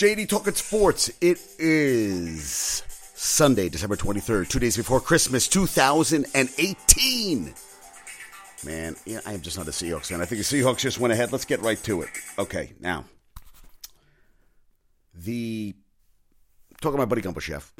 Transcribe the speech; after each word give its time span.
JD 0.00 0.30
Talking 0.30 0.54
Sports. 0.54 1.10
It 1.20 1.38
is 1.58 2.82
Sunday, 3.14 3.68
December 3.68 3.96
23rd, 3.96 4.48
two 4.48 4.58
days 4.58 4.78
before 4.78 4.98
Christmas 4.98 5.46
2018. 5.46 7.54
Man, 8.64 8.96
yeah, 9.04 9.20
I 9.26 9.34
am 9.34 9.42
just 9.42 9.58
not 9.58 9.68
a 9.68 9.72
Seahawks 9.72 10.06
fan. 10.06 10.22
I 10.22 10.24
think 10.24 10.38
the 10.38 10.62
Seahawks 10.62 10.78
just 10.78 10.98
went 10.98 11.12
ahead. 11.12 11.32
Let's 11.32 11.44
get 11.44 11.60
right 11.60 11.76
to 11.82 12.00
it. 12.00 12.08
Okay, 12.38 12.72
now, 12.80 13.04
the 15.14 15.74
talking 16.80 16.96
to 16.96 17.02
my 17.02 17.04
buddy 17.04 17.20
Gumbo 17.20 17.40
Chef, 17.40 17.70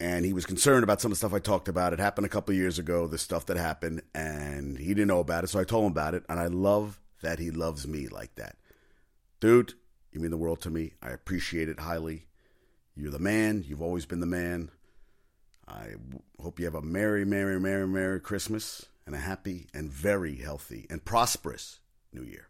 and 0.00 0.24
he 0.24 0.32
was 0.32 0.46
concerned 0.46 0.84
about 0.84 1.02
some 1.02 1.12
of 1.12 1.18
the 1.18 1.18
stuff 1.18 1.34
I 1.34 1.38
talked 1.38 1.68
about. 1.68 1.92
It 1.92 1.98
happened 1.98 2.24
a 2.24 2.30
couple 2.30 2.54
years 2.54 2.78
ago, 2.78 3.06
the 3.06 3.18
stuff 3.18 3.44
that 3.44 3.58
happened, 3.58 4.00
and 4.14 4.78
he 4.78 4.94
didn't 4.94 5.08
know 5.08 5.20
about 5.20 5.44
it, 5.44 5.48
so 5.48 5.60
I 5.60 5.64
told 5.64 5.84
him 5.84 5.92
about 5.92 6.14
it, 6.14 6.24
and 6.30 6.40
I 6.40 6.46
love 6.46 6.98
that 7.20 7.38
he 7.38 7.50
loves 7.50 7.86
me 7.86 8.08
like 8.08 8.36
that. 8.36 8.56
Dude, 9.38 9.74
you 10.12 10.20
mean 10.20 10.30
the 10.30 10.36
world 10.36 10.60
to 10.62 10.70
me. 10.70 10.94
I 11.02 11.10
appreciate 11.10 11.68
it 11.68 11.80
highly. 11.80 12.26
You're 12.96 13.10
the 13.10 13.18
man. 13.18 13.64
You've 13.66 13.82
always 13.82 14.06
been 14.06 14.20
the 14.20 14.26
man. 14.26 14.70
I 15.66 15.94
hope 16.40 16.58
you 16.58 16.64
have 16.64 16.74
a 16.74 16.82
merry, 16.82 17.24
merry, 17.24 17.60
merry, 17.60 17.86
merry 17.86 18.20
Christmas 18.20 18.86
and 19.06 19.14
a 19.14 19.18
happy 19.18 19.66
and 19.72 19.90
very 19.90 20.36
healthy 20.36 20.86
and 20.90 21.04
prosperous 21.04 21.80
New 22.12 22.22
Year. 22.22 22.48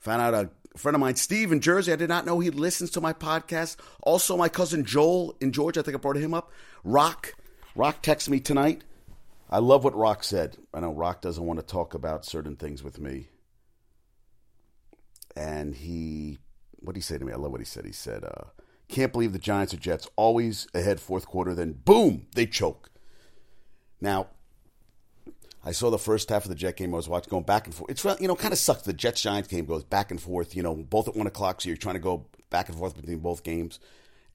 Found 0.00 0.22
out 0.22 0.34
a 0.34 0.78
friend 0.78 0.94
of 0.94 1.00
mine, 1.00 1.16
Steve 1.16 1.52
in 1.52 1.60
Jersey. 1.60 1.92
I 1.92 1.96
did 1.96 2.08
not 2.08 2.26
know 2.26 2.38
he 2.38 2.50
listens 2.50 2.90
to 2.90 3.00
my 3.00 3.12
podcast. 3.12 3.76
Also, 4.02 4.36
my 4.36 4.48
cousin 4.48 4.84
Joel 4.84 5.36
in 5.40 5.52
Georgia. 5.52 5.80
I 5.80 5.82
think 5.82 5.96
I 5.96 5.98
brought 5.98 6.16
him 6.16 6.34
up. 6.34 6.52
Rock. 6.84 7.34
Rock 7.74 8.02
texted 8.02 8.28
me 8.28 8.40
tonight. 8.40 8.84
I 9.48 9.58
love 9.58 9.84
what 9.84 9.96
Rock 9.96 10.24
said. 10.24 10.56
I 10.74 10.80
know 10.80 10.92
Rock 10.92 11.22
doesn't 11.22 11.44
want 11.44 11.60
to 11.60 11.66
talk 11.66 11.94
about 11.94 12.24
certain 12.24 12.56
things 12.56 12.82
with 12.82 12.98
me. 12.98 13.28
And 15.36 15.74
he 15.74 16.38
what 16.86 16.94
did 16.94 17.00
he 17.00 17.02
say 17.02 17.18
to 17.18 17.24
me? 17.24 17.32
I 17.32 17.36
love 17.36 17.50
what 17.50 17.60
he 17.60 17.66
said. 17.66 17.84
He 17.84 17.92
said, 17.92 18.24
uh, 18.24 18.44
"Can't 18.88 19.12
believe 19.12 19.32
the 19.32 19.38
Giants 19.38 19.74
or 19.74 19.78
Jets 19.78 20.08
always 20.16 20.68
ahead 20.74 21.00
fourth 21.00 21.26
quarter, 21.26 21.54
then 21.54 21.72
boom, 21.72 22.26
they 22.34 22.46
choke." 22.46 22.90
Now, 24.00 24.28
I 25.64 25.72
saw 25.72 25.90
the 25.90 25.98
first 25.98 26.28
half 26.28 26.44
of 26.44 26.48
the 26.48 26.54
Jet 26.54 26.76
game. 26.76 26.94
I 26.94 26.96
was 26.96 27.08
watching, 27.08 27.30
going 27.30 27.42
back 27.42 27.66
and 27.66 27.74
forth. 27.74 27.90
It's 27.90 28.04
you 28.20 28.28
know 28.28 28.36
kind 28.36 28.52
of 28.52 28.58
sucks. 28.58 28.82
The 28.82 28.92
Jets 28.92 29.20
Giants 29.20 29.48
game 29.48 29.64
goes 29.66 29.82
back 29.82 30.12
and 30.12 30.20
forth. 30.20 30.54
You 30.54 30.62
know, 30.62 30.76
both 30.76 31.08
at 31.08 31.16
one 31.16 31.26
o'clock, 31.26 31.60
so 31.60 31.68
you're 31.68 31.76
trying 31.76 31.96
to 31.96 32.00
go 32.00 32.26
back 32.50 32.68
and 32.68 32.78
forth 32.78 32.94
between 32.94 33.18
both 33.18 33.42
games. 33.42 33.80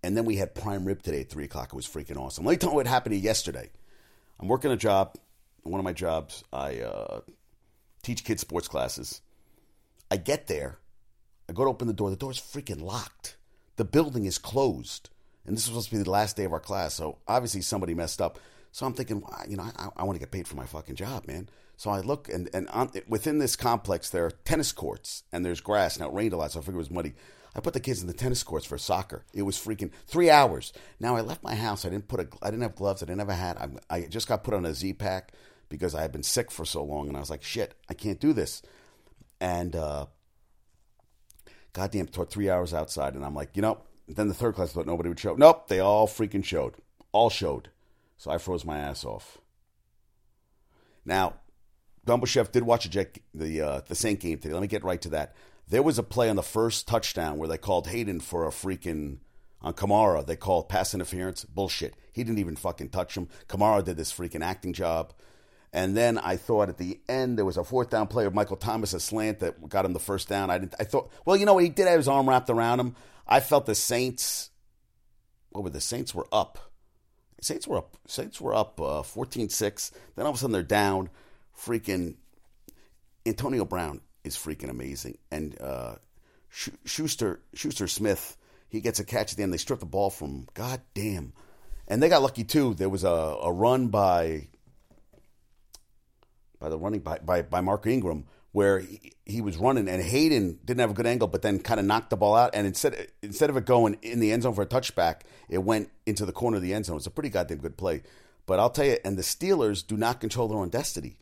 And 0.04 0.18
then 0.18 0.26
we 0.26 0.36
had 0.36 0.54
prime 0.54 0.84
rib 0.84 1.02
today 1.02 1.22
at 1.22 1.30
three 1.30 1.46
o'clock. 1.46 1.70
It 1.72 1.76
was 1.76 1.88
freaking 1.88 2.18
awesome. 2.18 2.44
Let 2.44 2.52
me 2.52 2.58
tell 2.58 2.72
you 2.72 2.76
what 2.76 2.88
happened 2.88 3.14
to 3.14 3.20
yesterday. 3.20 3.70
I'm 4.40 4.48
working 4.48 4.72
a 4.72 4.78
job. 4.78 5.16
One 5.64 5.80
of 5.80 5.84
my 5.84 5.94
jobs, 5.94 6.44
I 6.52 6.80
uh, 6.80 7.22
teach 8.02 8.24
kids 8.24 8.42
sports 8.42 8.68
classes. 8.68 9.22
I 10.10 10.18
get 10.18 10.48
there 10.48 10.80
I 11.52 11.54
go 11.54 11.66
to 11.66 11.70
open 11.70 11.90
the 11.90 11.94
door. 11.94 12.10
The 12.10 12.16
door's 12.16 12.40
freaking 12.40 12.82
locked. 12.82 13.36
The 13.76 13.84
building 13.84 14.24
is 14.24 14.38
closed. 14.38 15.10
And 15.46 15.58
this 15.58 15.64
was 15.64 15.74
supposed 15.74 15.90
to 15.90 15.98
be 15.98 16.04
the 16.04 16.10
last 16.10 16.38
day 16.38 16.46
of 16.46 16.54
our 16.54 16.62
class. 16.62 16.94
So 16.94 17.18
obviously 17.28 17.60
somebody 17.60 17.94
messed 17.94 18.22
up. 18.22 18.40
So 18.72 18.86
I'm 18.86 18.94
thinking, 18.94 19.22
you 19.50 19.58
know, 19.58 19.64
I, 19.64 19.90
I 19.98 20.04
want 20.06 20.16
to 20.16 20.20
get 20.20 20.32
paid 20.32 20.48
for 20.48 20.56
my 20.56 20.66
fucking 20.66 20.96
job, 20.96 21.28
man. 21.28 21.50
So 21.76 21.90
I 21.90 22.00
look, 22.00 22.30
and, 22.30 22.50
and 22.54 22.70
on, 22.70 22.92
within 23.10 23.40
this 23.40 23.58
complex, 23.58 24.10
there 24.10 24.26
are 24.26 24.32
tennis 24.32 24.72
courts 24.72 25.24
and 25.34 25.44
there's 25.44 25.60
grass. 25.60 26.00
Now, 26.00 26.08
it 26.08 26.14
rained 26.14 26.32
a 26.32 26.38
lot, 26.38 26.54
so 26.54 26.60
I 26.60 26.62
figured 26.62 26.76
it 26.76 26.78
was 26.78 26.92
muddy. 26.92 27.16
I 27.54 27.60
put 27.60 27.74
the 27.74 27.82
kids 27.82 28.00
in 28.00 28.08
the 28.08 28.14
tennis 28.14 28.44
courts 28.44 28.66
for 28.66 28.78
soccer. 28.78 29.26
It 29.34 29.42
was 29.42 29.58
freaking 29.58 29.92
three 30.08 30.30
hours. 30.30 30.72
Now, 31.02 31.18
I 31.18 31.22
left 31.22 31.44
my 31.44 31.56
house. 31.56 31.84
I 31.84 31.90
didn't 31.90 32.08
put 32.08 32.22
a, 32.22 32.28
I 32.42 32.50
didn't 32.50 32.64
have 32.64 32.76
gloves. 32.76 33.04
I 33.04 33.08
didn't 33.08 33.20
have 33.20 33.28
a 33.28 33.36
hat. 33.36 33.58
I, 33.60 33.94
I 33.94 34.02
just 34.04 34.30
got 34.30 34.46
put 34.46 34.54
on 34.54 34.66
a 34.66 34.74
Z 34.74 34.94
pack 34.94 35.34
because 35.68 35.96
I 35.96 36.02
had 36.02 36.14
been 36.14 36.24
sick 36.24 36.50
for 36.50 36.64
so 36.64 36.82
long. 36.82 37.10
And 37.10 37.18
I 37.18 37.20
was 37.20 37.30
like, 37.30 37.44
shit, 37.44 37.74
I 37.90 37.94
can't 37.94 38.22
do 38.22 38.32
this. 38.32 38.62
And 39.42 39.76
uh, 39.76 40.06
goddamn, 41.74 42.08
three 42.08 42.50
hours 42.50 42.74
outside. 42.74 43.16
And 43.16 43.26
I'm 43.26 43.36
like, 43.36 43.56
you 43.56 43.62
know, 43.62 43.80
then 44.08 44.28
the 44.28 44.34
third 44.34 44.56
class 44.56 44.72
thought 44.72 44.86
nobody 44.86 45.10
would 45.10 45.20
show. 45.20 45.36
Nope, 45.36 45.68
they 45.68 45.80
all 45.80 46.08
freaking 46.08 46.44
showed. 46.44 46.76
All 47.12 47.30
showed. 47.30 47.70
So 48.18 48.32
I 48.32 48.38
froze 48.38 48.66
my 48.66 48.78
ass 48.78 49.04
off. 49.04 49.40
Now, 51.06 51.36
Gumbo 52.06 52.26
Chef 52.26 52.52
did 52.52 52.64
watch 52.64 52.90
Jet, 52.90 53.18
the 53.34 53.62
uh, 53.62 53.82
the 53.88 53.96
Saint 53.96 54.20
game 54.20 54.38
today. 54.38 54.54
Let 54.54 54.62
me 54.62 54.68
get 54.68 54.84
right 54.84 55.02
to 55.02 55.10
that. 55.10 55.36
There 55.68 55.84
was 55.84 55.98
a 55.98 56.04
play 56.04 56.30
on 56.30 56.36
the 56.36 56.44
first 56.44 56.88
touchdown 56.88 57.38
where 57.38 57.48
they 57.48 57.58
called 57.58 57.88
Haden 57.88 58.20
for 58.20 58.46
a 58.46 58.52
freaking 58.52 59.20
on 59.62 59.74
Kamara. 59.74 60.26
They 60.26 60.36
called 60.36 60.70
pass 60.70 60.94
interference. 60.94 61.46
Bullshit. 61.46 61.96
He 62.12 62.24
didn't 62.24 62.40
even 62.40 62.56
fucking 62.56 62.90
touch 62.90 63.16
him. 63.16 63.30
Kamara 63.48 63.84
did 63.84 63.98
this 63.98 64.12
freaking 64.12 64.44
acting 64.44 64.74
job. 64.74 65.14
And 65.74 65.96
then 65.96 66.18
I 66.18 66.36
thought 66.36 66.70
at 66.70 66.78
the 66.78 67.00
end 67.08 67.38
there 67.38 67.46
was 67.46 67.58
a 67.58 67.64
fourth 67.64 67.90
down 67.90 68.08
play 68.08 68.26
of 68.26 68.34
Michael 68.34 68.58
Thomas, 68.58 68.94
a 68.94 69.00
slant 69.00 69.40
that 69.40 69.70
got 69.70 69.86
him 69.86 69.94
the 69.94 70.00
first 70.00 70.28
down. 70.28 70.50
I 70.50 70.58
didn't. 70.58 70.76
I 70.80 70.84
thought, 70.84 71.12
well, 71.26 71.38
you 71.38 71.46
know 71.46 71.54
what? 71.54 71.64
He 71.64 71.70
did 71.70 71.88
have 71.88 71.98
his 71.98 72.08
arm 72.08 72.28
wrapped 72.28 72.50
around 72.50 72.80
him. 72.80 72.96
I 73.28 73.40
felt 73.40 73.66
the 73.66 73.76
Saints. 73.76 74.50
What 75.52 75.64
were 75.64 75.70
the 75.70 75.80
Saints 75.80 76.14
were 76.14 76.28
up? 76.32 76.60
Saints 77.42 77.68
were 77.68 77.78
up. 77.78 77.98
Saints 78.06 78.40
were 78.40 78.54
up 78.54 78.80
uh, 78.80 79.02
14-6. 79.02 79.92
Then 80.16 80.26
all 80.26 80.32
of 80.32 80.36
a 80.36 80.40
sudden 80.40 80.52
they're 80.52 80.64
down. 80.64 81.10
Freaking 81.58 82.16
Antonio 83.26 83.66
Brown 83.66 84.02
is 84.24 84.36
freaking 84.36 84.70
amazing, 84.70 85.18
and 85.32 85.60
uh, 85.62 85.96
Schuster 86.50 87.42
Schuster 87.54 87.88
Smith 87.88 88.38
he 88.68 88.82
gets 88.82 89.00
a 89.00 89.04
catch 89.04 89.32
at 89.32 89.38
the 89.38 89.44
end. 89.44 89.54
They 89.54 89.58
strip 89.58 89.80
the 89.80 89.86
ball 89.86 90.10
from 90.10 90.48
God 90.54 90.82
damn, 90.94 91.34
and 91.88 92.02
they 92.02 92.10
got 92.10 92.22
lucky 92.22 92.44
too. 92.44 92.74
There 92.74 92.90
was 92.90 93.04
a, 93.04 93.10
a 93.10 93.52
run 93.52 93.88
by 93.88 94.48
by 96.62 96.70
the 96.70 96.78
running 96.78 97.02
by, 97.02 97.18
by, 97.18 97.42
by 97.42 97.60
Mark 97.60 97.86
Ingram 97.88 98.26
where 98.54 98.80
he, 98.80 99.14
he, 99.26 99.42
was 99.42 99.58
running 99.58 99.88
and 99.88 100.02
Haden 100.02 100.60
didn't 100.66 100.82
have 100.82 100.92
a 100.92 100.94
good 100.94 101.08
angle, 101.08 101.28
but 101.28 101.42
then 101.42 101.60
kind 101.60 101.80
of 101.80 101.86
knocked 101.86 102.10
the 102.10 102.18
ball 102.18 102.36
out. 102.36 102.52
And 102.54 102.68
instead 102.68 103.08
instead 103.22 103.50
of 103.50 103.58
it 103.58 103.66
going 103.66 103.98
in 104.02 104.20
the 104.20 104.32
end 104.32 104.44
zone 104.44 104.54
for 104.54 104.62
a 104.62 104.68
touchback, 104.68 105.22
it 105.50 105.60
went 105.60 105.90
into 106.06 106.26
the 106.26 106.34
corner 106.34 106.58
of 106.58 106.64
the 106.64 106.74
end 106.74 106.86
zone. 106.86 106.98
It's 106.98 107.08
a 107.08 107.12
pretty 107.12 107.30
goddamn 107.30 107.60
good 107.60 107.78
play. 107.78 108.04
But 108.46 108.60
I'll 108.60 108.70
tell 108.70 108.86
you, 108.86 108.98
and 109.06 109.18
the 109.18 109.22
Steelers 109.22 109.86
do 109.86 109.96
not 109.96 110.20
control 110.20 110.48
their 110.48 110.60
own 110.60 110.70
destiny. 110.70 111.18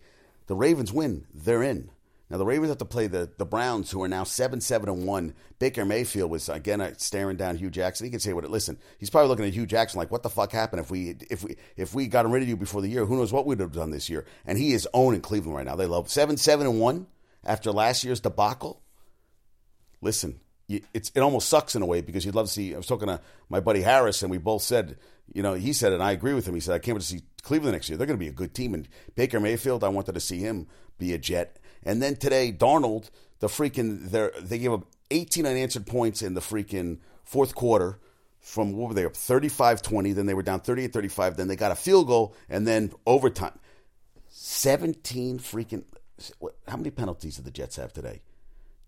The 0.48 0.56
Ravens 0.56 0.92
win, 0.92 1.26
they're 1.34 1.62
in. 1.62 1.92
Now 2.30 2.38
the 2.38 2.46
Ravens 2.46 2.70
have 2.70 2.78
to 2.78 2.86
play 2.86 3.08
the, 3.08 3.30
the 3.38 3.46
Browns, 3.46 3.90
who 3.90 4.04
are 4.04 4.08
now 4.08 4.24
seven 4.24 4.62
seven 4.62 4.88
and 4.88 5.06
one. 5.06 5.34
Baker 5.58 5.84
Mayfield 5.84 6.30
was 6.30 6.48
again 6.48 6.80
uh, 6.80 6.94
staring 6.98 7.38
down 7.38 7.58
Hue 7.58 7.70
Jackson. 7.70 8.06
He 8.06 8.12
can 8.12 8.20
say 8.20 8.34
what 8.34 8.44
it. 8.44 8.52
Listen, 8.52 8.78
he's 9.00 9.10
probably 9.10 9.30
looking 9.30 9.46
at 9.46 9.54
Hue 9.54 9.66
Jackson 9.66 9.98
like, 9.98 10.12
"What 10.12 10.24
the 10.24 10.30
fuck 10.30 10.52
happened 10.52 10.82
if 10.82 10.92
we 10.92 11.16
if 11.30 11.44
we 11.44 11.56
if 11.76 11.94
we 11.94 12.08
got 12.08 12.30
rid 12.30 12.44
of 12.44 12.50
you 12.50 12.56
before 12.56 12.82
the 12.82 12.90
year? 12.90 13.06
Who 13.06 13.18
knows 13.18 13.34
what 13.34 13.46
we'd 13.46 13.60
have 13.60 13.72
done 13.72 13.92
this 13.92 14.10
year?" 14.10 14.26
And 14.46 14.58
he 14.58 14.74
is 14.74 14.88
owning 14.94 15.22
Cleveland 15.22 15.56
right 15.56 15.66
now. 15.66 15.76
They 15.76 15.88
love 15.88 16.10
seven 16.10 16.38
seven 16.38 16.68
and 16.68 16.80
one 16.80 17.08
after 17.44 17.72
last 17.72 18.04
year's 18.04 18.20
debacle. 18.20 18.82
Listen, 20.02 20.40
it's 20.68 21.12
it 21.16 21.22
almost 21.22 21.50
sucks 21.50 21.76
in 21.76 21.82
a 21.82 21.86
way 21.86 22.02
because 22.02 22.26
you'd 22.26 22.36
love 22.36 22.46
to 22.46 22.54
see. 22.54 22.74
I 22.74 22.78
was 22.78 22.86
talking 22.86 23.08
to 23.08 23.20
my 23.50 23.60
buddy 23.60 23.82
Harris, 23.82 24.22
and 24.22 24.30
we 24.30 24.38
both 24.38 24.62
said, 24.62 24.98
you 25.34 25.42
know, 25.42 25.56
he 25.56 25.74
said, 25.74 25.94
and 25.94 26.04
I 26.04 26.12
agree 26.12 26.34
with 26.34 26.48
him. 26.48 26.54
He 26.54 26.60
said, 26.60 26.76
I 26.76 26.80
can't 26.80 26.96
wait 26.96 27.02
to 27.02 27.08
see 27.08 27.22
Cleveland 27.42 27.74
next 27.74 27.90
year. 27.90 27.98
They're 27.98 28.08
going 28.08 28.20
to 28.20 28.24
be 28.24 28.30
a 28.30 28.34
good 28.34 28.54
team. 28.54 28.74
And 28.74 28.88
Baker 29.16 29.40
Mayfield, 29.40 29.84
I 29.84 29.90
wanted 29.90 30.14
to 30.14 30.20
see 30.20 30.40
him 30.40 30.68
be 30.98 31.14
a 31.14 31.18
Jet. 31.18 31.60
And 31.84 32.02
then 32.02 32.16
today, 32.16 32.52
Darnold, 32.52 33.10
the 33.40 33.48
freaking, 33.48 34.10
they 34.42 34.58
gave 34.58 34.74
up 34.74 34.86
18 35.12 35.46
unanswered 35.46 35.88
points 35.88 36.22
in 36.22 36.34
the 36.34 36.42
freaking 36.42 37.00
fourth 37.24 37.56
quarter 37.56 38.00
from 38.40 38.74
what 38.74 38.90
were 38.90 38.94
they 38.94 39.06
up 39.06 39.16
35 39.16 39.82
20 39.82 40.14
then 40.14 40.26
they 40.26 40.34
were 40.34 40.44
down 40.44 40.60
38 40.60 40.94
35 40.94 41.38
then 41.38 41.48
they 41.48 41.56
got 41.56 41.72
a 41.72 41.76
field 41.76 42.08
goal 42.08 42.36
and 42.50 42.68
then 42.68 42.92
overtime. 43.06 43.58
17 44.30 45.40
freaking 45.40 45.84
how 46.68 46.78
many 46.78 46.90
penalties 46.90 47.38
did 47.38 47.46
the 47.46 47.52
jets 47.52 47.76
have 47.76 47.94
today? 47.94 48.22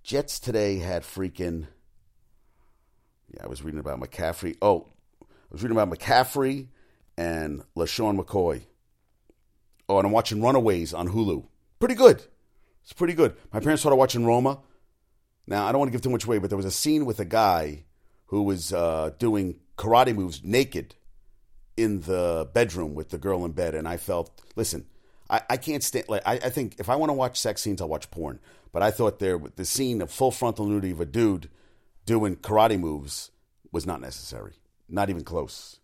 Jets 0.04 0.40
today 0.40 0.78
had 0.78 1.04
freaking 1.04 1.68
yeah 3.34 3.44
i 3.44 3.48
was 3.48 3.62
reading 3.62 3.80
about 3.80 4.00
mccaffrey. 4.00 4.56
Oh 4.62 4.88
i 5.22 5.26
was 5.52 5.64
reading 5.64 5.78
about 5.78 5.96
mccaffrey 5.96 6.68
and 7.18 7.64
LeSean 7.76 8.20
McCoy. 8.20 8.62
Oh 9.90 9.98
and 9.98 10.08
i'm 10.08 10.14
watching 10.14 10.42
runaways 10.42 10.94
on 10.94 11.10
hulu. 11.10 11.46
Pretty 11.80 11.96
good 11.96 12.24
it's 12.84 12.94
pretty 12.94 13.14
good. 13.14 13.36
My 13.54 13.60
parents 13.60 13.82
started 13.82 13.96
watching 13.96 14.26
Roma. 14.26 14.60
Now, 15.48 15.66
I 15.66 15.72
don't 15.72 15.80
want 15.80 15.90
to 15.90 15.92
give 15.92 16.02
too 16.02 16.10
much 16.10 16.26
away, 16.26 16.38
but 16.38 16.50
there 16.50 16.58
was 16.58 16.66
a 16.66 16.72
scene 16.72 17.06
with 17.06 17.20
a 17.20 17.26
guy 17.26 17.86
who 18.28 18.44
was 18.44 18.72
uh, 18.74 19.12
doing 19.20 19.60
karate 19.78 20.16
moves 20.16 20.44
naked 20.44 20.96
in 21.76 22.02
the 22.02 22.50
bedroom 22.54 22.94
with 22.94 23.10
the 23.10 23.18
girl 23.18 23.44
in 23.44 23.52
bed. 23.52 23.76
And 23.76 23.88
I 23.88 23.98
felt, 23.98 24.32
listen, 24.56 24.86
I, 25.30 25.42
I 25.50 25.58
can't 25.58 25.84
stand, 25.84 26.06
like, 26.08 26.22
I, 26.26 26.34
I 26.34 26.50
think 26.50 26.76
if 26.80 26.90
I 26.90 26.96
want 26.96 27.10
to 27.10 27.14
watch 27.14 27.40
sex 27.40 27.62
scenes, 27.62 27.82
I'll 27.82 27.90
watch 27.90 28.12
porn. 28.12 28.40
But 28.72 28.84
I 28.84 28.92
thought 28.92 29.20
there, 29.20 29.38
the 29.38 29.66
scene 29.66 30.02
of 30.02 30.12
full 30.12 30.32
frontal 30.32 30.66
nudity 30.66 30.92
of 30.92 31.02
a 31.02 31.06
dude 31.06 31.50
doing 32.06 32.36
karate 32.36 32.80
moves 32.80 33.32
was 33.72 33.86
not 33.86 34.02
necessary. 34.02 34.54
Not 34.88 35.10
even 35.10 35.24
close. 35.24 35.80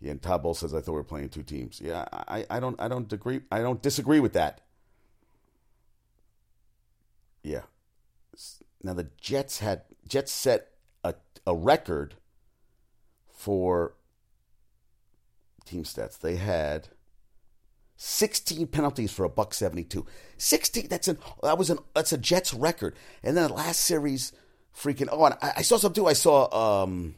Yeah, 0.00 0.12
and 0.12 0.22
Todd 0.22 0.42
Bowles 0.42 0.60
says 0.60 0.74
I 0.74 0.80
thought 0.80 0.92
we 0.92 0.98
were 0.98 1.04
playing 1.04 1.28
two 1.28 1.42
teams. 1.42 1.80
Yeah, 1.82 2.06
I, 2.12 2.46
I 2.48 2.60
don't 2.60 2.80
I 2.80 2.88
don't 2.88 3.12
agree 3.12 3.42
I 3.52 3.60
don't 3.60 3.82
disagree 3.82 4.20
with 4.20 4.32
that. 4.32 4.62
Yeah. 7.42 7.62
Now 8.82 8.94
the 8.94 9.08
Jets 9.20 9.58
had 9.58 9.82
Jets 10.06 10.32
set 10.32 10.68
a 11.04 11.14
a 11.46 11.54
record 11.54 12.14
for 13.28 13.94
team 15.64 15.84
stats. 15.84 16.18
They 16.18 16.36
had 16.36 16.88
16 17.96 18.66
penalties 18.68 19.12
for 19.12 19.24
a 19.24 19.28
buck 19.28 19.52
72. 19.52 20.06
16 20.38 20.88
that's 20.88 21.08
an 21.08 21.18
that 21.42 21.58
was 21.58 21.70
an 21.70 21.78
that's 21.94 22.12
a 22.12 22.18
Jets 22.18 22.54
record. 22.54 22.94
And 23.22 23.36
then 23.36 23.48
the 23.48 23.54
last 23.54 23.80
series 23.80 24.32
freaking. 24.74 25.08
Oh, 25.10 25.24
and 25.24 25.36
I, 25.42 25.52
I 25.58 25.62
saw 25.62 25.76
some 25.76 25.92
too. 25.92 26.06
I 26.06 26.14
saw 26.14 26.82
um, 26.82 27.14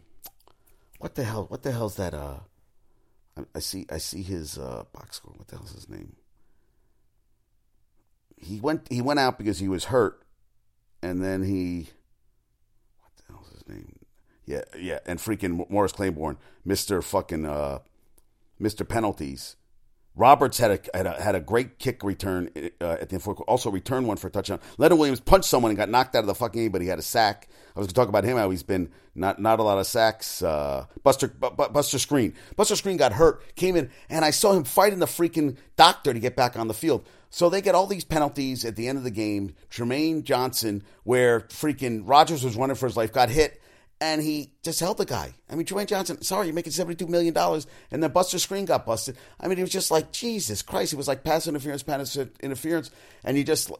what 0.99 1.15
the 1.15 1.25
hell? 1.25 1.47
What 1.49 1.63
the 1.63 1.73
hell's 1.73 1.97
that? 1.97 2.15
Uh, 2.15 2.41
I, 3.37 3.43
I 3.55 3.59
see. 3.61 3.87
I 3.91 3.99
see 3.99 4.23
his 4.23 4.59
uh 4.59 4.85
box 4.93 5.17
score. 5.17 5.35
What 5.37 5.49
the 5.49 5.57
hell's 5.57 5.73
his 5.73 5.89
name? 5.89 6.17
He 8.43 8.61
went. 8.61 8.89
He 8.91 9.01
went 9.01 9.21
out 9.21 9.39
because 9.39 9.59
he 9.61 9.69
was 9.69 9.85
hurt, 9.85 10.23
and 11.03 11.23
then 11.23 11.45
he. 11.45 11.89
What 13.01 13.13
the 13.17 13.33
hell's 13.33 13.49
his 13.51 13.69
name? 13.69 13.99
Yeah, 14.45 14.63
yeah, 14.77 14.99
and 15.07 15.19
freaking 15.19 15.71
Morris 15.71 15.93
Claiborne, 15.93 16.37
Mister 16.65 17.01
fucking 17.01 17.47
uh, 17.47 17.79
Mister 18.59 18.85
Penalties. 18.85 19.57
Roberts 20.15 20.59
had 20.59 20.71
a, 20.73 20.97
had 20.97 21.07
a 21.07 21.23
had 21.23 21.35
a 21.35 21.41
great 21.41 21.79
kick 21.79 22.03
return 22.05 22.51
uh, 22.83 22.99
at 23.01 23.09
the 23.09 23.15
end. 23.15 23.25
Also 23.49 23.71
returned 23.71 24.07
one 24.07 24.19
for 24.19 24.27
a 24.27 24.31
touchdown. 24.31 24.61
Leonard 24.77 24.99
Williams 24.99 25.21
punched 25.21 25.49
someone 25.49 25.71
and 25.71 25.79
got 25.79 25.89
knocked 25.89 26.15
out 26.15 26.21
of 26.21 26.27
the 26.27 26.35
fucking 26.35 26.61
game, 26.61 26.71
but 26.71 26.83
he 26.83 26.89
had 26.89 26.99
a 26.99 27.03
sack. 27.03 27.49
I 27.75 27.79
was 27.79 27.87
going 27.87 27.95
to 27.95 27.95
talk 27.95 28.09
about 28.09 28.25
him 28.25 28.37
how 28.37 28.51
he's 28.51 28.63
been 28.63 28.91
not 29.15 29.41
not 29.41 29.59
a 29.59 29.63
lot 29.63 29.79
of 29.79 29.87
sacks. 29.87 30.43
Uh, 30.43 30.85
Buster 31.03 31.29
B- 31.29 31.49
B- 31.57 31.65
Buster 31.73 31.97
Skrine 31.97 32.35
Buster 32.57 32.75
Skrine 32.75 32.99
got 32.99 33.15
hurt, 33.15 33.57
came 33.57 33.75
in, 33.75 33.91
and 34.11 34.23
I 34.23 34.33
saw 34.33 34.53
him 34.53 34.65
fighting 34.65 34.99
the 34.99 35.07
freaking 35.07 35.57
doctor 35.77 36.13
to 36.13 36.21
get 36.21 36.37
back 36.37 36.59
on 36.59 36.69
the 36.69 36.75
field. 36.75 37.07
So 37.33 37.49
they 37.49 37.63
get 37.63 37.75
all 37.75 37.87
these 37.87 38.05
penalties 38.05 38.67
at 38.67 38.77
the 38.77 38.89
end 38.89 38.99
of 38.99 39.05
the 39.05 39.11
game. 39.11 39.55
Trumaine 39.71 40.23
Johnson, 40.23 40.85
where 41.03 41.41
freaking 41.41 42.03
Rodgers 42.05 42.45
was 42.45 42.57
running 42.57 42.77
for 42.77 42.87
his 42.87 42.97
life, 42.97 43.11
got 43.11 43.31
hit 43.31 43.59
and 44.03 44.21
he 44.21 44.53
just 44.63 44.81
held 44.81 44.99
the 44.99 45.07
guy. 45.07 45.33
I 45.49 45.55
mean, 45.55 45.65
Dwayne 45.65 45.87
Johnson, 45.87 46.21
sorry, 46.23 46.47
you're 46.49 46.55
making 46.55 46.73
$72 46.73 47.09
million. 47.09 47.35
And 47.91 48.03
then 48.03 48.11
Buster 48.11 48.37
Skrine 48.37 48.67
got 48.67 48.85
busted. 48.85 49.17
I 49.41 49.49
mean, 49.49 49.57
he 49.57 49.63
was 49.63 49.73
just 49.73 49.91
like, 49.91 50.13
Jesus 50.13 50.61
Christ. 50.61 50.91
He 50.91 50.97
was 50.97 51.09
like 51.09 51.25
pass 51.25 51.47
interference, 51.47 51.83
pass 51.83 52.19
interference. 52.41 52.91
And 53.25 53.35
he 53.35 53.45
just, 53.45 53.73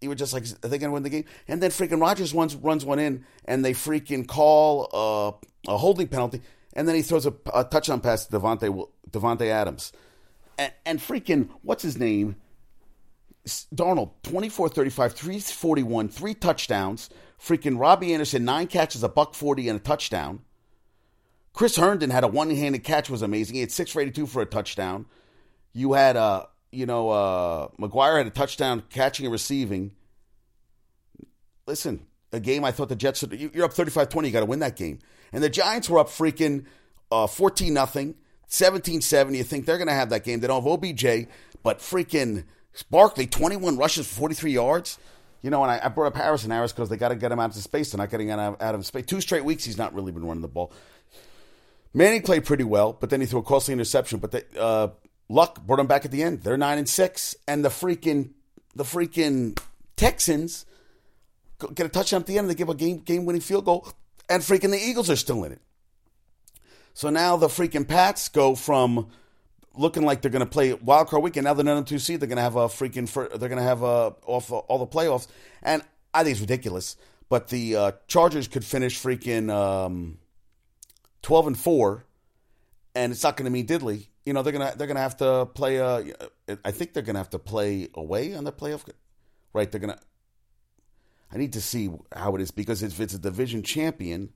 he 0.00 0.08
was 0.08 0.18
just 0.18 0.32
like, 0.32 0.44
are 0.64 0.68
they 0.68 0.78
going 0.78 0.88
to 0.88 0.94
win 0.94 1.04
the 1.04 1.10
game? 1.10 1.26
And 1.46 1.62
then 1.62 1.70
freaking 1.70 2.00
Rodgers 2.00 2.34
runs, 2.34 2.56
runs 2.56 2.84
one 2.84 2.98
in, 2.98 3.24
and 3.44 3.64
they 3.64 3.72
freaking 3.72 4.26
call 4.26 4.88
uh, 5.68 5.72
a 5.72 5.76
holding 5.76 6.08
penalty. 6.08 6.42
And 6.72 6.88
then 6.88 6.96
he 6.96 7.02
throws 7.02 7.26
a, 7.26 7.34
a 7.54 7.62
touchdown 7.62 8.00
pass 8.00 8.26
to 8.26 8.38
Davante, 8.40 8.88
Davante 9.10 9.46
Adams. 9.46 9.92
And, 10.58 10.72
and 10.84 10.98
freaking, 10.98 11.50
what's 11.62 11.84
his 11.84 11.98
name? 11.98 12.34
Darnold, 13.46 14.10
24 14.22 14.68
35, 14.68 15.12
341, 15.14 16.08
three 16.08 16.34
touchdowns. 16.34 17.10
Freaking 17.40 17.78
Robbie 17.78 18.12
Anderson, 18.12 18.44
nine 18.44 18.66
catches, 18.66 19.02
a 19.02 19.08
buck 19.08 19.34
40, 19.34 19.68
and 19.68 19.76
a 19.78 19.82
touchdown. 19.82 20.40
Chris 21.52 21.76
Herndon 21.76 22.10
had 22.10 22.24
a 22.24 22.28
one 22.28 22.50
handed 22.50 22.82
catch, 22.82 23.08
was 23.08 23.22
amazing. 23.22 23.54
He 23.54 23.60
had 23.60 23.72
6 23.72 23.90
for 23.90 24.00
82 24.00 24.26
for 24.26 24.42
a 24.42 24.46
touchdown. 24.46 25.06
You 25.72 25.92
had, 25.92 26.16
uh, 26.16 26.46
you 26.72 26.86
know, 26.86 27.10
uh, 27.10 27.68
McGuire 27.78 28.18
had 28.18 28.26
a 28.26 28.30
touchdown 28.30 28.82
catching 28.90 29.26
and 29.26 29.32
receiving. 29.32 29.92
Listen, 31.66 32.06
a 32.32 32.40
game 32.40 32.64
I 32.64 32.72
thought 32.72 32.88
the 32.88 32.96
Jets, 32.96 33.24
you're 33.30 33.64
up 33.64 33.72
35 33.72 34.08
20, 34.08 34.28
you 34.28 34.32
got 34.32 34.40
to 34.40 34.46
win 34.46 34.60
that 34.60 34.76
game. 34.76 34.98
And 35.32 35.42
the 35.42 35.50
Giants 35.50 35.88
were 35.88 35.98
up 35.98 36.08
freaking 36.08 36.64
14 37.10 37.72
nothing, 37.72 38.16
17 38.48 39.00
7. 39.00 39.34
You 39.34 39.44
think 39.44 39.66
they're 39.66 39.78
going 39.78 39.88
to 39.88 39.94
have 39.94 40.10
that 40.10 40.24
game. 40.24 40.40
They 40.40 40.46
don't 40.46 40.62
have 40.62 40.72
OBJ, 40.72 41.28
but 41.62 41.78
freaking 41.78 42.44
Barkley, 42.84 43.26
21 43.26 43.76
rushes 43.76 44.06
for 44.06 44.14
43 44.14 44.52
yards. 44.52 44.98
You 45.42 45.50
know, 45.50 45.62
and 45.62 45.70
I, 45.70 45.80
I 45.84 45.88
brought 45.88 46.06
up 46.08 46.16
Harris 46.16 46.44
and 46.44 46.52
Harris 46.52 46.72
because 46.72 46.88
they 46.88 46.96
got 46.96 47.10
to 47.10 47.14
get 47.14 47.30
him 47.30 47.38
out 47.38 47.54
of 47.54 47.62
space. 47.62 47.92
They're 47.92 47.98
not 47.98 48.10
getting 48.10 48.30
out 48.30 48.38
of, 48.38 48.60
out 48.60 48.74
of 48.74 48.84
space. 48.84 49.06
Two 49.06 49.20
straight 49.20 49.44
weeks, 49.44 49.64
he's 49.64 49.78
not 49.78 49.94
really 49.94 50.10
been 50.10 50.24
running 50.24 50.42
the 50.42 50.48
ball. 50.48 50.72
Manning 51.94 52.22
played 52.22 52.44
pretty 52.44 52.64
well, 52.64 52.92
but 52.92 53.10
then 53.10 53.20
he 53.20 53.26
threw 53.26 53.40
a 53.40 53.42
costly 53.42 53.72
interception. 53.72 54.18
But 54.18 54.32
they, 54.32 54.42
uh, 54.58 54.88
Luck 55.28 55.64
brought 55.64 55.78
him 55.80 55.86
back 55.86 56.04
at 56.04 56.10
the 56.10 56.22
end. 56.22 56.42
They're 56.42 56.56
nine 56.56 56.78
and 56.78 56.88
six, 56.88 57.34
and 57.48 57.64
the 57.64 57.68
freaking 57.68 58.30
the 58.74 58.84
freaking 58.84 59.58
Texans 59.96 60.66
get 61.74 61.86
a 61.86 61.88
touchdown 61.88 62.20
at 62.20 62.26
the 62.26 62.34
end. 62.34 62.40
and 62.46 62.50
They 62.50 62.54
give 62.54 62.68
a 62.68 62.74
game 62.74 62.98
game 62.98 63.24
winning 63.24 63.40
field 63.40 63.64
goal, 63.64 63.88
and 64.28 64.42
freaking 64.42 64.70
the 64.70 64.78
Eagles 64.78 65.08
are 65.10 65.16
still 65.16 65.44
in 65.44 65.52
it. 65.52 65.60
So 66.94 67.10
now 67.10 67.36
the 67.36 67.48
freaking 67.48 67.86
Pats 67.86 68.28
go 68.28 68.54
from 68.54 69.08
looking 69.76 70.04
like 70.04 70.22
they're 70.22 70.30
going 70.30 70.44
to 70.44 70.50
play 70.50 70.72
wild 70.74 71.08
card 71.08 71.22
weekend. 71.22 71.44
Now 71.44 71.54
they're 71.54 71.64
number 71.64 71.86
two 71.86 71.98
seed. 71.98 72.20
They're 72.20 72.28
going 72.28 72.36
to 72.36 72.42
have 72.42 72.56
a 72.56 72.68
freaking. 72.68 73.12
They're 73.12 73.48
going 73.48 73.56
to 73.56 73.62
have 73.62 73.82
a, 73.82 74.14
off 74.26 74.50
all 74.50 74.78
the 74.78 74.86
playoffs, 74.86 75.28
and 75.62 75.82
I 76.12 76.22
think 76.22 76.32
it's 76.32 76.40
ridiculous. 76.40 76.96
But 77.28 77.48
the 77.48 77.76
uh, 77.76 77.92
Chargers 78.06 78.48
could 78.48 78.64
finish 78.64 79.00
freaking 79.00 79.50
um, 79.50 80.18
twelve 81.22 81.46
and 81.46 81.58
four, 81.58 82.04
and 82.94 83.12
it's 83.12 83.22
not 83.22 83.36
going 83.36 83.44
to 83.44 83.50
mean 83.50 83.66
diddly. 83.66 84.06
You 84.24 84.32
know 84.32 84.42
they're 84.42 84.52
gonna 84.52 84.74
they're 84.76 84.88
gonna 84.88 85.00
have 85.00 85.16
to 85.18 85.46
play. 85.46 85.80
Uh, 85.80 86.04
I 86.64 86.70
think 86.72 86.92
they're 86.92 87.02
gonna 87.02 87.20
have 87.20 87.30
to 87.30 87.38
play 87.38 87.88
away 87.94 88.34
on 88.34 88.44
the 88.44 88.52
playoff. 88.52 88.88
Right? 89.52 89.70
They're 89.70 89.80
gonna. 89.80 89.98
I 91.32 91.38
need 91.38 91.54
to 91.54 91.60
see 91.60 91.90
how 92.14 92.34
it 92.34 92.40
is 92.40 92.50
because 92.50 92.82
if 92.82 93.00
it's 93.00 93.14
a 93.14 93.18
division 93.18 93.62
champion 93.62 94.32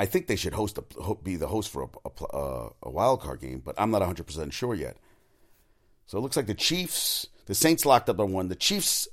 I 0.00 0.06
think 0.06 0.28
they 0.28 0.36
should 0.36 0.54
host 0.54 0.78
a, 0.78 1.14
be 1.16 1.36
the 1.36 1.46
host 1.46 1.68
for 1.68 1.82
a, 1.82 1.88
a, 2.06 2.24
uh, 2.34 2.70
a 2.84 2.90
wild 2.90 3.20
card 3.20 3.42
game, 3.42 3.60
but 3.62 3.74
I'm 3.76 3.90
not 3.90 3.98
100 3.98 4.26
percent 4.26 4.54
sure 4.54 4.74
yet. 4.74 4.96
So 6.06 6.16
it 6.16 6.22
looks 6.22 6.38
like 6.38 6.46
the 6.46 6.54
Chiefs, 6.54 7.26
the 7.44 7.54
Saints 7.54 7.84
locked 7.84 8.08
up 8.08 8.18
on 8.18 8.32
one. 8.32 8.48
The 8.48 8.54
Chiefs 8.54 9.08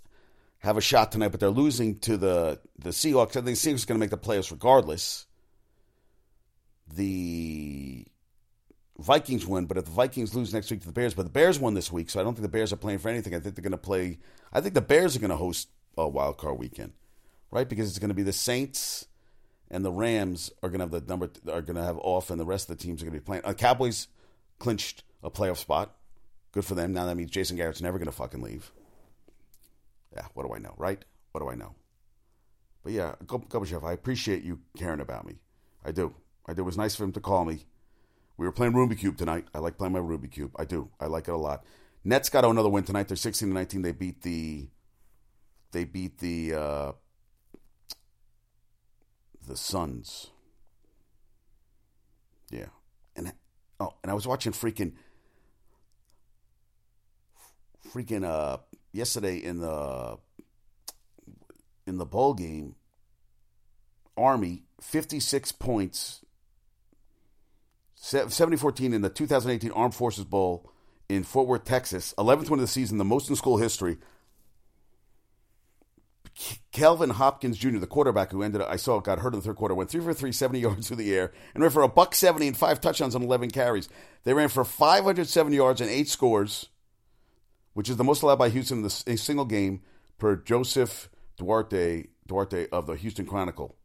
have 0.60 0.78
a 0.78 0.82
shot 0.82 1.12
tonight, 1.12 1.28
but 1.28 1.42
they're 1.42 1.50
losing 1.50 2.00
to 2.00 2.16
the 2.16 2.62
the 2.80 2.92
Seahawks. 2.92 3.32
I 3.32 3.42
think 3.42 3.46
the 3.48 3.52
Seahawks 3.52 3.84
are 3.84 3.88
going 3.88 4.00
to 4.00 4.04
make 4.06 4.12
the 4.12 4.18
playoffs 4.18 4.50
regardless. 4.50 5.26
The 6.96 8.06
Vikings 8.98 9.46
win, 9.46 9.66
but 9.66 9.76
if 9.76 9.84
the 9.84 9.92
Vikings 9.92 10.34
lose 10.36 10.54
next 10.54 10.72
week 10.72 10.80
to 10.80 10.88
the 10.88 10.94
Bears, 10.94 11.14
but 11.14 11.24
the 11.24 11.30
Bears 11.30 11.60
won 11.60 11.74
this 11.74 11.92
week, 11.92 12.10
so 12.10 12.22
I 12.22 12.24
don't 12.24 12.34
think 12.34 12.44
the 12.44 12.58
Bears 12.58 12.72
are 12.72 12.78
playing 12.78 13.00
for 13.00 13.10
anything. 13.10 13.36
I 13.36 13.42
think 13.42 13.56
they're 13.56 13.62
going 13.62 13.72
to 13.72 13.78
play. 13.78 14.20
I 14.54 14.62
think 14.62 14.74
the 14.74 14.80
Bears 14.80 15.18
are 15.18 15.20
going 15.20 15.32
to 15.32 15.36
host 15.36 15.68
a 15.98 16.08
wild 16.08 16.38
card 16.38 16.58
weekend, 16.58 16.94
right? 17.52 17.68
Because 17.68 17.90
it's 17.90 18.00
going 18.00 18.08
to 18.08 18.16
be 18.16 18.24
the 18.24 18.32
Saints 18.32 19.06
and 19.70 19.84
the 19.84 19.92
Rams 19.92 20.52
are 20.64 20.70
going 20.70 20.80
to 20.80 20.86
have 20.86 21.06
the 21.06 21.10
number 21.10 21.30
are 21.52 21.62
going 21.62 21.76
to 21.76 21.84
have 21.84 21.98
off, 21.98 22.30
and 22.30 22.40
the 22.40 22.46
rest 22.46 22.70
of 22.70 22.78
the 22.78 22.84
teams 22.84 23.02
are 23.02 23.06
going 23.06 23.16
to 23.16 23.22
be 23.22 23.26
playing. 23.26 23.44
Uh, 23.46 23.54
Cowboys 23.54 24.08
clinched 24.60 25.04
a 25.24 25.30
playoff 25.30 25.58
spot. 25.58 25.96
Good 26.52 26.66
for 26.66 26.76
them. 26.76 26.94
Now 26.94 27.06
that 27.06 27.16
means 27.16 27.32
Jason 27.32 27.58
Garrett's 27.58 27.82
never 27.82 27.98
going 27.98 28.08
to 28.08 28.12
fucking 28.12 28.42
leave. 28.42 28.72
Yeah, 30.16 30.26
what 30.34 30.48
do 30.48 30.54
I 30.54 30.60
know, 30.60 30.74
right? 30.78 31.04
What 31.32 31.42
do 31.42 31.50
I 31.50 31.56
know? 31.56 31.76
But 32.84 32.94
yeah, 32.94 33.16
Gorbachev, 33.26 33.84
I 33.84 33.92
appreciate 33.92 34.44
you 34.44 34.60
caring 34.78 35.02
about 35.02 35.26
me. 35.28 35.36
I 35.84 35.92
do. 35.92 36.16
I 36.48 36.54
do. 36.54 36.62
It 36.62 36.66
was 36.66 36.78
nice 36.78 36.96
for 36.96 37.04
him 37.04 37.12
to 37.14 37.20
call 37.20 37.46
me. 37.46 37.66
We 38.38 38.46
were 38.46 38.52
playing 38.52 38.74
Rubik's 38.74 39.02
Cube 39.02 39.18
tonight. 39.18 39.48
I 39.54 39.60
like 39.60 39.78
playing 39.78 39.94
my 39.94 40.00
Ruby 40.00 40.28
Cube. 40.28 40.52
I 40.58 40.66
do. 40.66 40.90
I 41.00 41.08
like 41.08 41.28
it 41.28 41.34
a 41.34 41.38
lot. 41.38 41.66
Nets 42.04 42.30
got 42.30 42.46
another 42.46 42.70
win 42.70 42.84
tonight. 42.84 43.08
They're 43.08 43.18
16 43.18 43.50
to 43.50 43.54
19. 43.54 43.82
They 43.82 43.92
beat 43.92 44.22
the 44.22 44.70
they 45.72 45.84
beat 45.84 46.20
the 46.20 46.54
uh, 46.54 46.92
the 49.48 49.58
Suns. 49.58 50.32
Yeah, 52.52 52.68
and 53.16 53.34
oh, 53.80 53.94
and 54.04 54.12
I 54.12 54.14
was 54.14 54.28
watching 54.28 54.52
freaking 54.52 54.94
freaking 57.94 58.24
uh 58.24 58.58
yesterday 58.92 59.38
in 59.38 59.60
the 59.60 60.18
in 61.86 61.98
the 61.98 62.06
bowl 62.06 62.34
game. 62.34 62.76
Army 64.16 64.64
fifty 64.82 65.20
six 65.20 65.52
points. 65.52 66.22
70-14 68.00 68.94
in 68.94 69.02
the 69.02 69.10
2018 69.10 69.72
Armed 69.72 69.96
Forces 69.96 70.24
Bowl 70.24 70.72
in 71.10 71.24
Fort 71.24 71.48
Worth, 71.48 71.66
Texas. 71.66 72.14
11th 72.18 72.50
win 72.50 72.60
of 72.60 72.62
the 72.62 72.68
season, 72.68 73.00
the 73.00 73.04
most 73.04 73.28
in 73.28 73.36
school 73.36 73.58
history. 73.58 73.98
Kelvin 76.72 77.10
Hopkins 77.10 77.58
Jr., 77.58 77.80
the 77.80 77.88
quarterback 77.88 78.32
who 78.32 78.44
ended 78.44 78.62
up, 78.62 78.70
I 78.70 78.76
saw 78.76 79.00
got 79.00 79.20
hurt 79.20 79.34
in 79.34 79.40
the 79.40 79.46
third 79.46 79.56
quarter, 79.56 79.74
went 79.74 79.90
three 79.90 80.02
for 80.02 80.14
three, 80.14 80.32
70 80.32 80.60
yards 80.60 80.88
through 80.88 80.98
the 80.98 81.16
air, 81.16 81.32
and 81.54 81.64
ran 81.64 81.72
for 81.72 81.82
a 81.82 81.88
buck 81.88 82.14
70 82.14 82.48
and 82.48 82.58
five 82.58 82.80
touchdowns 82.80 83.16
on 83.16 83.24
11 83.24 83.52
carries. 83.52 83.90
They 84.24 84.34
ran 84.34 84.50
for 84.50 84.64
507 84.64 85.54
yards 85.54 85.82
and 85.82 85.90
eight 85.90 86.08
scores, 86.08 86.70
which 87.74 87.90
is 87.90 87.98
the 87.98 88.04
most 88.04 88.22
allowed 88.22 88.40
by 88.40 88.50
Houston 88.50 88.80
in 88.80 88.86
a 88.86 89.18
single 89.18 89.46
game 89.46 89.82
per 90.18 90.36
Joseph 90.36 91.10
Duarte, 91.38 92.08
Duarte 92.28 92.68
of 92.72 92.88
the 92.88 92.96
Houston 92.96 93.26
Chronicle. 93.26 93.76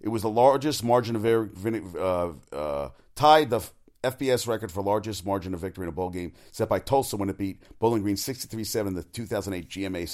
It 0.00 0.08
was 0.08 0.22
the 0.22 0.30
largest 0.30 0.82
margin 0.84 1.16
of 1.16 1.24
error, 1.24 1.50
uh, 1.98 2.54
uh, 2.54 2.88
tied 3.14 3.50
the 3.50 3.60
FBS 4.02 4.46
record 4.46 4.70
for 4.70 4.82
largest 4.82 5.26
margin 5.26 5.54
of 5.54 5.60
victory 5.60 5.84
in 5.84 5.88
a 5.88 5.92
bowl 5.92 6.10
game, 6.10 6.32
set 6.52 6.68
by 6.68 6.78
Tulsa 6.78 7.16
when 7.16 7.28
it 7.28 7.36
beat 7.36 7.60
Bowling 7.78 8.02
Green 8.02 8.16
63-7 8.16 8.86
in 8.86 8.94
the 8.94 9.02
2008 9.02 9.68
GMA 9.68 10.08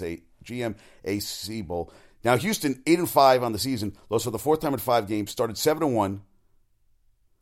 GMAC 0.44 1.66
Bowl. 1.66 1.92
Now 2.22 2.36
Houston 2.36 2.82
eight 2.86 2.98
and 2.98 3.10
five 3.10 3.42
on 3.42 3.52
the 3.52 3.58
season, 3.58 3.96
lost 4.08 4.24
for 4.24 4.30
the 4.30 4.38
fourth 4.38 4.60
time 4.60 4.72
in 4.72 4.80
five 4.80 5.06
games. 5.06 5.30
Started 5.30 5.58
seven 5.58 5.82
and 5.82 5.94
one, 5.94 6.22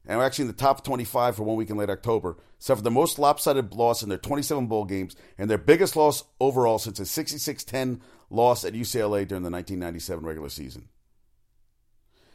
and 0.07 0.19
we're 0.19 0.25
actually 0.25 0.43
in 0.43 0.49
the 0.49 0.55
top 0.55 0.85
twenty-five 0.85 1.37
for 1.37 1.45
one 1.45 1.57
week 1.57 1.71
in 1.71 1.77
late 1.77 1.91
October. 1.91 2.37
Suffered 2.59 2.85
the 2.85 2.91
most 2.91 3.19
lopsided 3.19 3.75
loss 3.75 4.03
in 4.03 4.09
their 4.09 4.19
twenty-seven 4.19 4.67
bowl 4.67 4.85
games 4.85 5.15
and 5.39 5.49
their 5.49 5.59
biggest 5.59 5.97
loss 5.97 6.25
overall 6.41 6.79
since 6.79 7.01
a 7.01 7.03
66-10 7.03 8.01
loss 8.31 8.65
at 8.65 8.73
UCLA 8.73 9.27
during 9.27 9.43
the 9.43 9.51
1997 9.51 10.25
regular 10.25 10.49
season. 10.49 10.89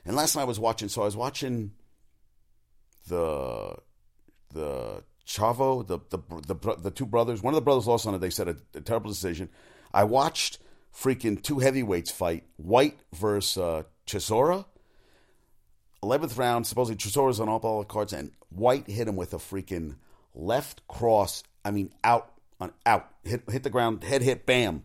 And 0.05 0.15
last 0.15 0.35
night 0.35 0.43
I 0.43 0.45
was 0.45 0.59
watching, 0.59 0.87
so 0.87 1.01
I 1.01 1.05
was 1.05 1.17
watching 1.17 1.71
the 3.07 3.75
the 4.53 5.03
Charlo, 5.25 5.85
the 5.85 5.99
the 6.09 6.19
the, 6.53 6.75
the 6.77 6.91
two 6.91 7.05
brothers. 7.05 7.43
One 7.43 7.53
of 7.53 7.55
the 7.55 7.61
brothers 7.61 7.87
lost 7.87 8.07
on 8.07 8.15
it. 8.15 8.19
They 8.19 8.29
said 8.29 8.47
a, 8.47 8.55
a 8.75 8.81
terrible 8.81 9.09
decision. 9.09 9.49
I 9.93 10.03
watched 10.03 10.59
freaking 10.93 11.41
two 11.41 11.59
heavyweights 11.59 12.11
fight 12.11 12.43
Whyte 12.57 12.99
versus 13.13 13.57
uh, 13.57 13.83
Chisora. 14.05 14.65
11th 16.03 16.37
round, 16.37 16.67
supposedly 16.67 16.95
Chisora's 16.95 17.39
on 17.39 17.49
all 17.49 17.79
the 17.79 17.85
cards, 17.85 18.13
and 18.13 18.31
Whyte 18.49 18.87
hit 18.87 19.07
him 19.07 19.15
with 19.15 19.33
a 19.33 19.37
freaking 19.37 19.95
left 20.33 20.87
cross. 20.87 21.43
I 21.65 21.71
mean, 21.71 21.91
out 22.03 22.31
on 22.59 22.71
out, 22.85 23.09
hit 23.23 23.43
hit 23.49 23.63
the 23.63 23.69
ground, 23.69 24.03
head 24.03 24.21
hit, 24.21 24.45
bam, 24.45 24.83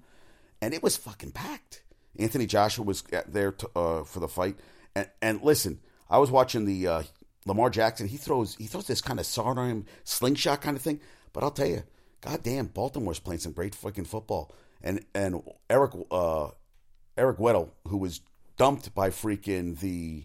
and 0.60 0.74
it 0.74 0.82
was 0.82 0.96
fucking 0.96 1.32
packed. 1.32 1.82
Anthony 2.18 2.46
Joshua 2.46 2.84
was 2.84 3.02
there 3.28 3.52
to, 3.52 3.70
uh, 3.76 4.04
for 4.04 4.20
the 4.20 4.28
fight, 4.28 4.56
and, 4.94 5.08
and 5.20 5.42
listen, 5.42 5.80
I 6.10 6.18
was 6.18 6.30
watching 6.30 6.64
the 6.64 6.86
uh, 6.86 7.02
Lamar 7.46 7.70
Jackson. 7.70 8.08
He 8.08 8.16
throws 8.16 8.56
he 8.56 8.66
throws 8.66 8.86
this 8.86 9.00
kind 9.00 9.20
of 9.20 9.26
sidearm 9.26 9.86
slingshot 10.04 10.60
kind 10.60 10.76
of 10.76 10.82
thing, 10.82 11.00
but 11.32 11.42
I'll 11.42 11.50
tell 11.50 11.68
you, 11.68 11.82
goddamn, 12.20 12.66
Baltimore's 12.66 13.20
playing 13.20 13.40
some 13.40 13.52
great 13.52 13.74
fucking 13.74 14.06
football, 14.06 14.50
and 14.82 15.04
and 15.14 15.42
Eric 15.70 15.92
uh, 16.10 16.48
Eric 17.16 17.38
Weddle, 17.38 17.70
who 17.88 17.98
was 17.98 18.20
dumped 18.56 18.94
by 18.94 19.10
freaking 19.10 19.78
the 19.80 20.24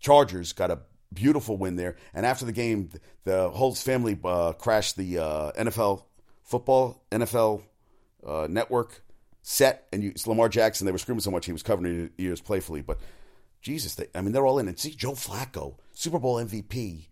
Chargers, 0.00 0.52
got 0.52 0.70
a 0.70 0.80
beautiful 1.12 1.56
win 1.56 1.76
there. 1.76 1.96
And 2.14 2.26
after 2.26 2.44
the 2.44 2.52
game, 2.52 2.90
the 3.24 3.50
Holtz 3.50 3.82
family 3.82 4.18
uh, 4.24 4.52
crashed 4.52 4.96
the 4.96 5.18
uh, 5.18 5.52
NFL 5.52 6.04
football 6.44 7.04
NFL 7.10 7.62
uh, 8.26 8.46
network 8.48 9.02
set, 9.42 9.86
and 9.92 10.02
you, 10.02 10.12
Lamar 10.26 10.48
Jackson. 10.48 10.86
They 10.86 10.92
were 10.92 10.98
screaming 10.98 11.20
so 11.20 11.30
much 11.30 11.46
he 11.46 11.52
was 11.52 11.62
covering 11.62 11.94
his 11.94 12.10
ears 12.18 12.40
playfully. 12.40 12.82
But 12.82 12.98
Jesus, 13.60 13.94
they, 13.94 14.06
I 14.14 14.20
mean, 14.20 14.32
they're 14.32 14.46
all 14.46 14.58
in. 14.58 14.68
And 14.68 14.78
see 14.78 14.90
Joe 14.90 15.12
Flacco, 15.12 15.76
Super 15.92 16.18
Bowl 16.18 16.36
MVP, 16.36 17.06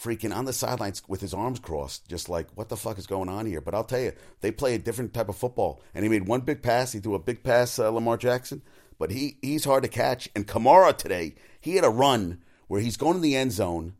freaking 0.00 0.34
on 0.34 0.44
the 0.44 0.52
sidelines 0.52 1.02
with 1.08 1.20
his 1.20 1.34
arms 1.34 1.58
crossed, 1.58 2.08
just 2.08 2.28
like 2.28 2.48
what 2.54 2.68
the 2.68 2.76
fuck 2.76 2.98
is 2.98 3.06
going 3.06 3.28
on 3.28 3.46
here. 3.46 3.60
But 3.60 3.74
I'll 3.74 3.84
tell 3.84 4.00
you, 4.00 4.12
they 4.40 4.50
play 4.50 4.74
a 4.74 4.78
different 4.78 5.12
type 5.12 5.28
of 5.28 5.36
football. 5.36 5.82
And 5.94 6.04
he 6.04 6.08
made 6.08 6.28
one 6.28 6.42
big 6.42 6.62
pass. 6.62 6.92
He 6.92 7.00
threw 7.00 7.14
a 7.14 7.20
big 7.20 7.42
pass, 7.42 7.78
uh, 7.78 7.90
Lamar 7.90 8.16
Jackson. 8.16 8.62
But 8.98 9.10
he 9.10 9.38
he's 9.42 9.64
hard 9.64 9.82
to 9.82 9.88
catch. 9.88 10.28
And 10.34 10.46
Kamara 10.46 10.96
today, 10.96 11.34
he 11.60 11.76
had 11.76 11.84
a 11.84 11.90
run 11.90 12.42
where 12.68 12.80
he's 12.80 12.96
going 12.96 13.14
to 13.14 13.20
the 13.20 13.36
end 13.36 13.52
zone. 13.52 13.94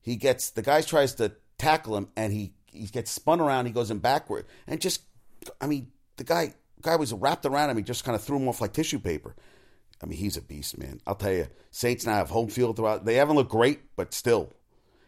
He 0.00 0.16
gets 0.16 0.50
the 0.50 0.62
guy 0.62 0.80
tries 0.82 1.14
to 1.16 1.32
tackle 1.58 1.96
him, 1.96 2.08
and 2.16 2.32
he 2.32 2.54
he 2.66 2.86
gets 2.86 3.10
spun 3.10 3.40
around. 3.40 3.66
He 3.66 3.72
goes 3.72 3.90
in 3.90 3.98
backward, 3.98 4.46
and 4.66 4.80
just 4.80 5.02
I 5.60 5.66
mean 5.66 5.90
the 6.16 6.24
guy 6.24 6.54
guy 6.82 6.96
was 6.96 7.12
wrapped 7.12 7.46
around 7.46 7.70
him. 7.70 7.76
He 7.76 7.82
just 7.82 8.04
kind 8.04 8.14
of 8.14 8.22
threw 8.22 8.36
him 8.36 8.48
off 8.48 8.60
like 8.60 8.72
tissue 8.72 8.98
paper. 8.98 9.34
I 10.02 10.06
mean, 10.06 10.18
he's 10.18 10.36
a 10.36 10.42
beast, 10.42 10.76
man. 10.76 11.00
I'll 11.06 11.14
tell 11.14 11.32
you, 11.32 11.46
Saints 11.70 12.04
now 12.04 12.16
have 12.16 12.28
home 12.28 12.48
field 12.48 12.76
throughout. 12.76 13.06
They 13.06 13.14
haven't 13.14 13.36
looked 13.36 13.50
great, 13.50 13.96
but 13.96 14.12
still. 14.12 14.52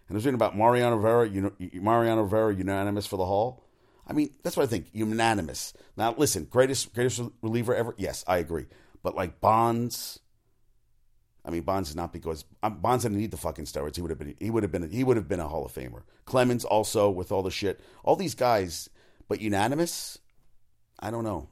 And 0.08 0.16
there's 0.16 0.24
reading 0.24 0.36
about 0.36 0.56
Mariano 0.56 0.96
Rivera, 0.96 1.28
you 1.28 1.40
know, 1.42 1.52
Mariano 1.74 2.22
Rivera 2.22 2.54
unanimous 2.54 3.06
for 3.06 3.16
the 3.16 3.26
Hall. 3.26 3.64
I 4.06 4.14
mean, 4.14 4.30
that's 4.42 4.56
what 4.56 4.62
I 4.62 4.66
think. 4.66 4.86
Unanimous. 4.92 5.74
Now, 5.96 6.14
listen, 6.16 6.44
greatest 6.44 6.94
greatest 6.94 7.20
reliever 7.42 7.74
ever. 7.74 7.94
Yes, 7.98 8.24
I 8.26 8.38
agree. 8.38 8.66
But 9.02 9.14
like 9.14 9.40
Bonds, 9.40 10.18
I 11.44 11.50
mean, 11.50 11.62
Bonds 11.62 11.90
is 11.90 11.96
not 11.96 12.12
because 12.12 12.44
um, 12.62 12.80
Bonds 12.80 13.04
didn't 13.04 13.18
need 13.18 13.30
the 13.30 13.36
fucking 13.36 13.66
steroids. 13.66 13.96
He 13.96 14.02
would 14.02 14.10
have 14.10 14.18
been. 14.18 14.34
He 14.40 14.50
would 14.50 14.62
have 14.62 14.72
been. 14.72 14.90
He 14.90 15.04
would 15.04 15.18
have 15.18 15.28
been 15.28 15.40
a 15.40 15.48
Hall 15.48 15.66
of 15.66 15.72
Famer. 15.72 16.02
Clemens 16.24 16.64
also 16.64 17.10
with 17.10 17.30
all 17.30 17.42
the 17.42 17.50
shit. 17.50 17.80
All 18.02 18.16
these 18.16 18.34
guys, 18.34 18.88
but 19.28 19.42
unanimous. 19.42 20.18
I 20.98 21.10
don't 21.10 21.24
know. 21.24 21.50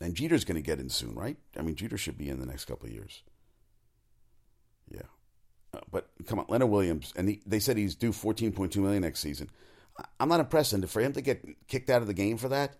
And 0.00 0.14
Jeter's 0.14 0.44
going 0.44 0.56
to 0.56 0.62
get 0.62 0.78
in 0.78 0.90
soon, 0.90 1.14
right? 1.14 1.36
I 1.58 1.62
mean, 1.62 1.74
Jeter 1.74 1.98
should 1.98 2.18
be 2.18 2.28
in 2.28 2.38
the 2.38 2.46
next 2.46 2.66
couple 2.66 2.86
of 2.86 2.92
years. 2.92 3.22
But 5.90 6.08
come 6.26 6.38
on, 6.38 6.46
Leonard 6.48 6.70
Williams, 6.70 7.12
and 7.16 7.28
he, 7.28 7.42
they 7.46 7.60
said 7.60 7.76
he's 7.76 7.94
due 7.94 8.12
fourteen 8.12 8.52
point 8.52 8.72
two 8.72 8.82
million 8.82 9.02
next 9.02 9.20
season. 9.20 9.50
I'm 10.20 10.28
not 10.28 10.40
impressed, 10.40 10.72
and 10.72 10.88
for 10.88 11.00
him 11.00 11.12
to 11.14 11.20
get 11.20 11.66
kicked 11.66 11.90
out 11.90 12.02
of 12.02 12.08
the 12.08 12.14
game 12.14 12.36
for 12.36 12.48
that, 12.50 12.76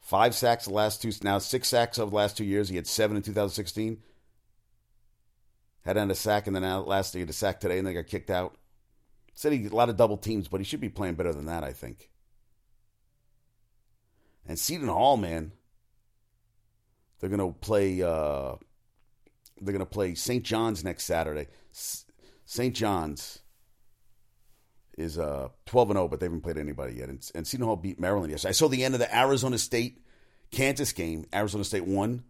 five 0.00 0.34
sacks 0.34 0.66
the 0.66 0.72
last 0.72 1.02
two, 1.02 1.10
now 1.22 1.38
six 1.38 1.68
sacks 1.68 1.98
over 1.98 2.10
the 2.10 2.16
last 2.16 2.36
two 2.36 2.44
years. 2.44 2.68
He 2.68 2.76
had 2.76 2.86
seven 2.86 3.16
in 3.16 3.22
2016 3.22 3.98
had 5.88 5.96
on 5.96 6.10
a 6.10 6.14
sack, 6.14 6.46
and 6.46 6.54
then 6.54 6.62
last 6.84 7.12
day 7.12 7.18
he 7.18 7.22
had 7.22 7.30
a 7.30 7.32
sack 7.32 7.60
today, 7.60 7.78
and 7.78 7.86
they 7.86 7.94
got 7.94 8.06
kicked 8.06 8.30
out. 8.30 8.56
Said 9.34 9.52
he 9.52 9.58
got 9.60 9.72
a 9.72 9.76
lot 9.76 9.88
of 9.88 9.96
double 9.96 10.18
teams, 10.18 10.46
but 10.46 10.60
he 10.60 10.64
should 10.64 10.82
be 10.82 10.90
playing 10.90 11.14
better 11.14 11.32
than 11.32 11.46
that, 11.46 11.64
I 11.64 11.72
think. 11.72 12.10
And 14.46 14.58
Seton 14.58 14.88
Hall, 14.88 15.16
man, 15.16 15.52
they're 17.18 17.30
gonna 17.30 17.52
play. 17.52 18.02
Uh, 18.02 18.56
they're 19.60 19.72
gonna 19.72 19.86
play 19.86 20.14
St. 20.14 20.44
John's 20.44 20.84
next 20.84 21.04
Saturday. 21.04 21.46
St. 22.48 22.74
John's 22.74 23.40
is 24.96 25.18
uh, 25.18 25.48
12 25.66 25.90
and 25.90 25.96
0, 25.98 26.08
but 26.08 26.18
they 26.18 26.24
haven't 26.24 26.40
played 26.40 26.56
anybody 26.56 26.94
yet. 26.94 27.10
And, 27.10 27.30
and 27.34 27.46
Seton 27.46 27.66
Hall 27.66 27.76
beat 27.76 28.00
Maryland 28.00 28.30
yesterday. 28.30 28.48
I 28.48 28.52
saw 28.52 28.68
the 28.68 28.84
end 28.84 28.94
of 28.94 29.00
the 29.00 29.16
Arizona 29.16 29.58
State 29.58 30.02
Kansas 30.50 30.92
game. 30.92 31.26
Arizona 31.34 31.62
State 31.62 31.84
won. 31.84 32.24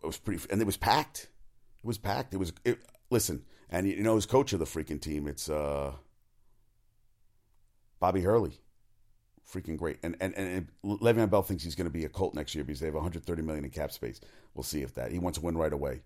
It 0.00 0.06
was 0.06 0.16
pretty, 0.16 0.44
and 0.48 0.60
it 0.60 0.64
was 0.64 0.76
packed. 0.76 1.28
It 1.82 1.86
was 1.86 1.98
packed. 1.98 2.32
It 2.32 2.36
was 2.36 2.52
it, 2.64 2.78
listen, 3.10 3.42
and 3.68 3.88
you 3.88 4.04
know 4.04 4.14
his 4.14 4.26
coach 4.26 4.52
of 4.52 4.60
the 4.60 4.64
freaking 4.64 5.00
team. 5.00 5.26
It's 5.26 5.50
uh, 5.50 5.90
Bobby 7.98 8.20
Hurley, 8.20 8.60
freaking 9.52 9.76
great. 9.76 9.98
And 10.04 10.14
and 10.20 10.34
and 10.36 10.68
Le'Veon 10.84 11.30
Bell 11.30 11.42
thinks 11.42 11.64
he's 11.64 11.74
going 11.74 11.88
to 11.88 11.92
be 11.92 12.04
a 12.04 12.08
Colt 12.08 12.36
next 12.36 12.54
year 12.54 12.62
because 12.62 12.78
they 12.78 12.86
have 12.86 12.94
130 12.94 13.42
million 13.42 13.64
in 13.64 13.70
cap 13.72 13.90
space. 13.90 14.20
We'll 14.54 14.62
see 14.62 14.82
if 14.82 14.94
that 14.94 15.10
he 15.10 15.18
wants 15.18 15.40
to 15.40 15.44
win 15.44 15.58
right 15.58 15.72
away. 15.72 16.02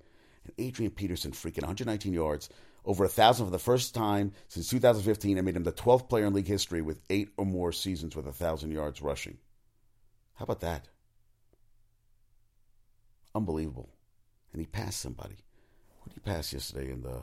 Adrian 0.58 0.92
Peterson, 0.92 1.32
freaking 1.32 1.62
119 1.62 2.12
yards, 2.12 2.48
over 2.84 3.04
a 3.04 3.08
thousand 3.08 3.46
for 3.46 3.52
the 3.52 3.58
first 3.58 3.94
time 3.94 4.32
since 4.48 4.70
2015, 4.70 5.36
and 5.36 5.44
made 5.44 5.56
him 5.56 5.64
the 5.64 5.72
12th 5.72 6.08
player 6.08 6.26
in 6.26 6.34
league 6.34 6.46
history 6.46 6.82
with 6.82 7.00
eight 7.10 7.30
or 7.36 7.44
more 7.44 7.72
seasons 7.72 8.14
with 8.14 8.26
a 8.26 8.32
thousand 8.32 8.70
yards 8.70 9.02
rushing. 9.02 9.38
How 10.34 10.44
about 10.44 10.60
that? 10.60 10.88
Unbelievable. 13.34 13.90
And 14.52 14.60
he 14.60 14.66
passed 14.66 15.00
somebody. 15.00 15.36
What 16.00 16.14
did 16.14 16.22
he 16.24 16.30
pass 16.30 16.52
yesterday 16.52 16.90
in 16.90 17.02
the? 17.02 17.22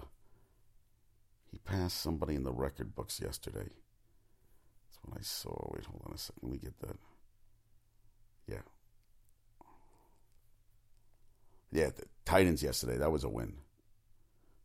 He 1.51 1.59
passed 1.59 2.01
somebody 2.01 2.35
in 2.35 2.43
the 2.43 2.51
record 2.51 2.95
books 2.95 3.19
yesterday. 3.19 3.69
That's 3.69 4.99
what 5.03 5.17
I 5.19 5.21
saw. 5.21 5.71
Wait, 5.73 5.85
hold 5.85 6.01
on 6.05 6.13
a 6.13 6.17
second. 6.17 6.39
Let 6.43 6.51
me 6.51 6.57
get 6.57 6.79
that. 6.81 6.97
Yeah. 8.47 8.57
Yeah, 11.73 11.89
the 11.89 12.03
Titans 12.23 12.61
yesterday. 12.61 12.97
That 12.97 13.11
was 13.11 13.23
a 13.23 13.29
win. 13.29 13.53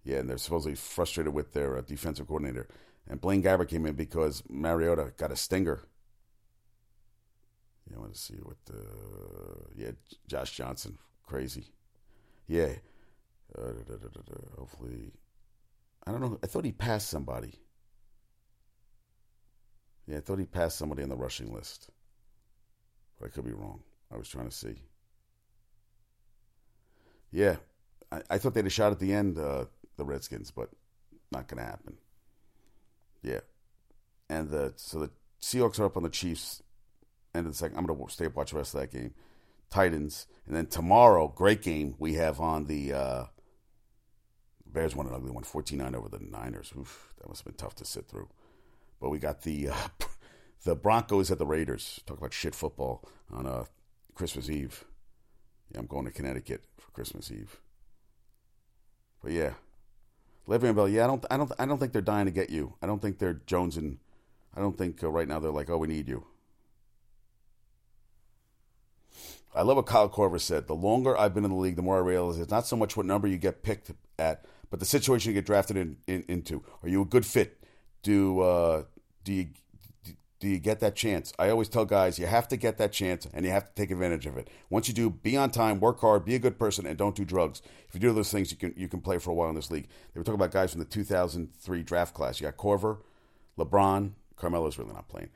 Yeah, 0.04 0.18
and 0.18 0.28
they're 0.28 0.38
supposedly 0.38 0.74
frustrated 0.74 1.32
with 1.32 1.54
their 1.54 1.78
uh, 1.78 1.80
defensive 1.80 2.26
coordinator. 2.28 2.68
And 3.08 3.20
Blaine 3.20 3.42
Gabbert 3.42 3.68
came 3.68 3.86
in 3.86 3.94
because 3.94 4.42
Mariota 4.48 5.12
got 5.16 5.32
a 5.32 5.36
stinger. 5.36 5.80
Yeah, 7.90 7.96
I 7.96 8.00
want 8.00 8.12
to 8.12 8.20
see 8.20 8.34
what 8.42 8.58
the 8.66 8.84
yeah 9.74 9.92
Josh 10.28 10.52
Johnson 10.52 10.98
crazy. 11.26 11.72
Yeah, 12.46 12.74
uh, 13.58 13.72
da, 13.86 13.96
da, 13.96 14.08
da, 14.08 14.34
hopefully, 14.58 15.12
I 16.06 16.12
don't 16.12 16.20
know. 16.20 16.38
I 16.42 16.46
thought 16.46 16.66
he 16.66 16.72
passed 16.72 17.08
somebody. 17.08 17.54
Yeah, 20.06 20.18
I 20.18 20.20
thought 20.20 20.38
he 20.38 20.46
passed 20.46 20.76
somebody 20.76 21.02
on 21.02 21.08
the 21.08 21.16
rushing 21.16 21.54
list. 21.54 21.88
But 23.18 23.26
I 23.26 23.30
could 23.30 23.44
be 23.44 23.52
wrong. 23.52 23.80
I 24.12 24.16
was 24.18 24.28
trying 24.28 24.48
to 24.48 24.54
see. 24.54 24.76
Yeah, 27.30 27.56
I, 28.10 28.22
I 28.30 28.38
thought 28.38 28.54
they'd 28.54 28.64
have 28.64 28.72
shot 28.72 28.92
at 28.92 28.98
the 28.98 29.12
end, 29.12 29.38
uh, 29.38 29.66
the 29.96 30.04
Redskins, 30.04 30.50
but 30.50 30.70
not 31.30 31.48
going 31.48 31.62
to 31.62 31.68
happen. 31.68 31.98
Yeah. 33.22 33.40
And 34.30 34.50
the 34.50 34.72
so 34.76 35.00
the 35.00 35.10
Seahawks 35.40 35.78
are 35.78 35.86
up 35.86 35.96
on 35.96 36.02
the 36.02 36.10
Chiefs 36.10 36.62
end 37.34 37.46
of 37.46 37.52
the 37.52 37.58
second. 37.58 37.78
I'm 37.78 37.86
going 37.86 38.06
to 38.06 38.12
stay 38.12 38.26
up 38.26 38.36
watch 38.36 38.50
the 38.50 38.58
rest 38.58 38.74
of 38.74 38.80
that 38.80 38.92
game. 38.92 39.14
Titans. 39.70 40.26
And 40.46 40.56
then 40.56 40.66
tomorrow, 40.66 41.28
great 41.28 41.62
game 41.62 41.94
we 41.98 42.14
have 42.14 42.40
on 42.40 42.64
the 42.66 42.92
uh, 42.92 43.24
Bears 44.66 44.94
won 44.94 45.06
an 45.06 45.14
ugly 45.14 45.30
one, 45.30 45.44
14-9 45.44 45.94
over 45.94 46.08
the 46.08 46.18
Niners. 46.18 46.72
Oof, 46.78 47.14
that 47.18 47.28
must 47.28 47.40
have 47.40 47.46
been 47.46 47.58
tough 47.58 47.74
to 47.76 47.84
sit 47.84 48.06
through. 48.08 48.28
But 49.00 49.10
we 49.10 49.18
got 49.18 49.42
the 49.42 49.70
uh, 49.70 49.88
the 50.64 50.74
Broncos 50.74 51.30
at 51.30 51.38
the 51.38 51.46
Raiders. 51.46 52.00
Talk 52.06 52.18
about 52.18 52.32
shit 52.32 52.54
football 52.54 53.08
on 53.32 53.46
uh, 53.46 53.64
Christmas 54.14 54.50
Eve. 54.50 54.84
Yeah, 55.70 55.80
I'm 55.80 55.86
going 55.86 56.04
to 56.06 56.10
Connecticut 56.10 56.64
for 56.78 56.90
Christmas 56.92 57.30
Eve. 57.30 57.60
But 59.22 59.32
yeah, 59.32 59.52
Le'Veon 60.48 60.74
Bell. 60.74 60.88
Yeah, 60.88 61.04
I 61.04 61.06
don't, 61.06 61.26
I 61.30 61.36
don't, 61.36 61.52
I 61.58 61.66
don't 61.66 61.78
think 61.78 61.92
they're 61.92 62.02
dying 62.02 62.26
to 62.26 62.32
get 62.32 62.50
you. 62.50 62.74
I 62.80 62.86
don't 62.86 63.02
think 63.02 63.18
they're 63.18 63.40
jonesing. 63.46 63.98
I 64.56 64.60
don't 64.60 64.78
think 64.78 65.02
uh, 65.02 65.08
right 65.08 65.28
now 65.28 65.38
they're 65.38 65.50
like, 65.50 65.70
oh, 65.70 65.78
we 65.78 65.88
need 65.88 66.08
you. 66.08 66.24
I 69.54 69.62
love 69.62 69.76
what 69.76 69.86
Kyle 69.86 70.08
Korver 70.08 70.40
said. 70.40 70.66
The 70.66 70.74
longer 70.74 71.18
I've 71.18 71.34
been 71.34 71.44
in 71.44 71.50
the 71.50 71.56
league, 71.56 71.76
the 71.76 71.82
more 71.82 71.96
I 71.96 72.00
realize 72.00 72.38
it's 72.38 72.50
not 72.50 72.66
so 72.66 72.76
much 72.76 72.96
what 72.96 73.06
number 73.06 73.26
you 73.26 73.38
get 73.38 73.62
picked 73.62 73.90
at, 74.18 74.44
but 74.70 74.78
the 74.78 74.86
situation 74.86 75.30
you 75.30 75.34
get 75.34 75.46
drafted 75.46 75.76
in, 75.76 75.96
in, 76.06 76.24
into. 76.28 76.62
Are 76.82 76.88
you 76.88 77.02
a 77.02 77.06
good 77.06 77.26
fit? 77.26 77.60
Do 78.02 78.40
uh, 78.40 78.84
do 79.24 79.32
you 79.32 79.48
do 80.40 80.48
you 80.48 80.58
get 80.58 80.80
that 80.80 80.94
chance? 80.94 81.32
I 81.38 81.50
always 81.50 81.68
tell 81.68 81.84
guys 81.84 82.18
you 82.18 82.26
have 82.26 82.46
to 82.48 82.56
get 82.56 82.78
that 82.78 82.92
chance 82.92 83.26
and 83.32 83.44
you 83.44 83.50
have 83.50 83.66
to 83.66 83.74
take 83.74 83.90
advantage 83.90 84.26
of 84.26 84.36
it. 84.36 84.48
Once 84.70 84.86
you 84.86 84.94
do, 84.94 85.10
be 85.10 85.36
on 85.36 85.50
time, 85.50 85.80
work 85.80 86.00
hard, 86.00 86.24
be 86.24 86.36
a 86.36 86.38
good 86.38 86.58
person, 86.58 86.86
and 86.86 86.96
don't 86.96 87.16
do 87.16 87.24
drugs. 87.24 87.60
If 87.88 87.94
you 87.94 88.00
do 88.00 88.12
those 88.12 88.30
things, 88.30 88.50
you 88.52 88.56
can 88.56 88.72
you 88.76 88.88
can 88.88 89.00
play 89.00 89.18
for 89.18 89.30
a 89.30 89.34
while 89.34 89.48
in 89.48 89.56
this 89.56 89.70
league. 89.70 89.88
They 90.14 90.20
were 90.20 90.24
talking 90.24 90.40
about 90.40 90.52
guys 90.52 90.70
from 90.70 90.80
the 90.80 90.86
2003 90.86 91.82
draft 91.82 92.14
class. 92.14 92.40
You 92.40 92.46
got 92.46 92.56
Korver, 92.56 92.98
LeBron, 93.58 94.12
Carmelo's 94.36 94.78
really 94.78 94.92
not 94.92 95.08
playing, 95.08 95.30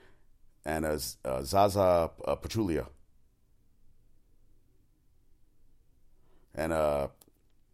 and 0.65 0.85
as 0.85 1.17
uh, 1.25 1.43
Zaza 1.43 2.11
uh, 2.25 2.37
Pachulia. 2.37 2.87
And 6.55 6.73
uh, 6.73 7.09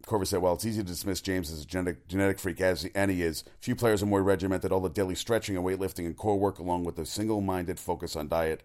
Korver 0.08 0.26
said, 0.26 0.40
"Well, 0.40 0.54
it's 0.54 0.64
easy 0.64 0.80
to 0.80 0.86
dismiss 0.86 1.20
James 1.20 1.52
as 1.52 1.62
a 1.62 1.66
genetic, 1.66 2.08
genetic 2.08 2.38
freak, 2.38 2.60
as 2.62 2.82
he, 2.82 2.90
and 2.94 3.10
he 3.10 3.22
is. 3.22 3.44
Few 3.60 3.76
players 3.76 4.02
are 4.02 4.06
more 4.06 4.22
regimented. 4.22 4.72
All 4.72 4.80
the 4.80 4.88
daily 4.88 5.14
stretching 5.14 5.54
and 5.54 5.64
weightlifting 5.64 6.06
and 6.06 6.16
core 6.16 6.38
work, 6.38 6.58
along 6.58 6.84
with 6.84 6.98
a 6.98 7.04
single-minded 7.04 7.78
focus 7.78 8.16
on 8.16 8.28
diet." 8.28 8.62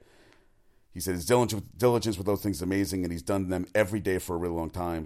He 0.93 0.99
said 0.99 1.15
his 1.15 1.25
diligence 1.25 2.17
with 2.17 2.25
those 2.25 2.41
things 2.41 2.57
is 2.57 2.61
amazing, 2.61 3.03
and 3.03 3.11
he's 3.11 3.23
done 3.23 3.49
them 3.49 3.65
every 3.75 3.99
day 3.99 4.19
for 4.19 4.35
a 4.35 4.37
really 4.37 4.53
long 4.53 4.69
time. 4.69 5.05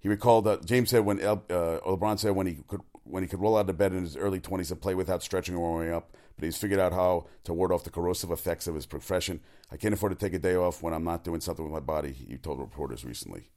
He 0.00 0.08
recalled 0.08 0.46
that 0.46 0.64
James 0.64 0.90
said 0.90 1.04
when 1.04 1.22
uh, 1.22 1.36
LeBron 1.46 2.18
said 2.18 2.32
when 2.32 2.46
he 2.46 2.54
could 2.66 2.80
when 3.04 3.22
he 3.22 3.28
could 3.28 3.40
roll 3.40 3.56
out 3.56 3.68
of 3.68 3.76
bed 3.76 3.92
in 3.92 4.02
his 4.02 4.16
early 4.16 4.40
20s 4.40 4.70
and 4.70 4.80
play 4.80 4.94
without 4.94 5.22
stretching 5.22 5.54
or 5.54 5.60
warming 5.60 5.92
up, 5.92 6.16
but 6.36 6.44
he's 6.44 6.56
figured 6.56 6.80
out 6.80 6.92
how 6.92 7.26
to 7.44 7.52
ward 7.52 7.72
off 7.72 7.84
the 7.84 7.90
corrosive 7.90 8.30
effects 8.30 8.66
of 8.66 8.74
his 8.74 8.86
profession. 8.86 9.40
I 9.70 9.76
can't 9.76 9.92
afford 9.92 10.12
to 10.12 10.18
take 10.18 10.34
a 10.34 10.38
day 10.38 10.54
off 10.54 10.82
when 10.82 10.94
I'm 10.94 11.04
not 11.04 11.24
doing 11.24 11.40
something 11.40 11.64
with 11.64 11.74
my 11.74 11.80
body, 11.80 12.12
he 12.12 12.36
told 12.36 12.60
reporters 12.60 13.04
recently. 13.04 13.50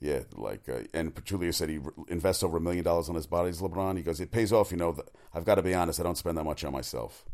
Yeah, 0.00 0.20
like, 0.34 0.66
uh, 0.68 0.80
and 0.94 1.14
Pachulia 1.14 1.52
said 1.52 1.68
he 1.68 1.78
invests 2.08 2.42
over 2.42 2.56
a 2.56 2.60
million 2.60 2.84
dollars 2.84 3.10
on 3.10 3.14
his 3.14 3.26
bodies, 3.26 3.60
LeBron. 3.60 3.98
He 3.98 4.02
goes, 4.02 4.18
it 4.18 4.30
pays 4.30 4.50
off, 4.50 4.70
you 4.70 4.78
know. 4.78 4.96
I've 5.34 5.44
got 5.44 5.56
to 5.56 5.62
be 5.62 5.74
honest, 5.74 6.00
I 6.00 6.04
don't 6.04 6.16
spend 6.16 6.38
that 6.38 6.44
much 6.44 6.64
on 6.64 6.72
myself. 6.72 7.26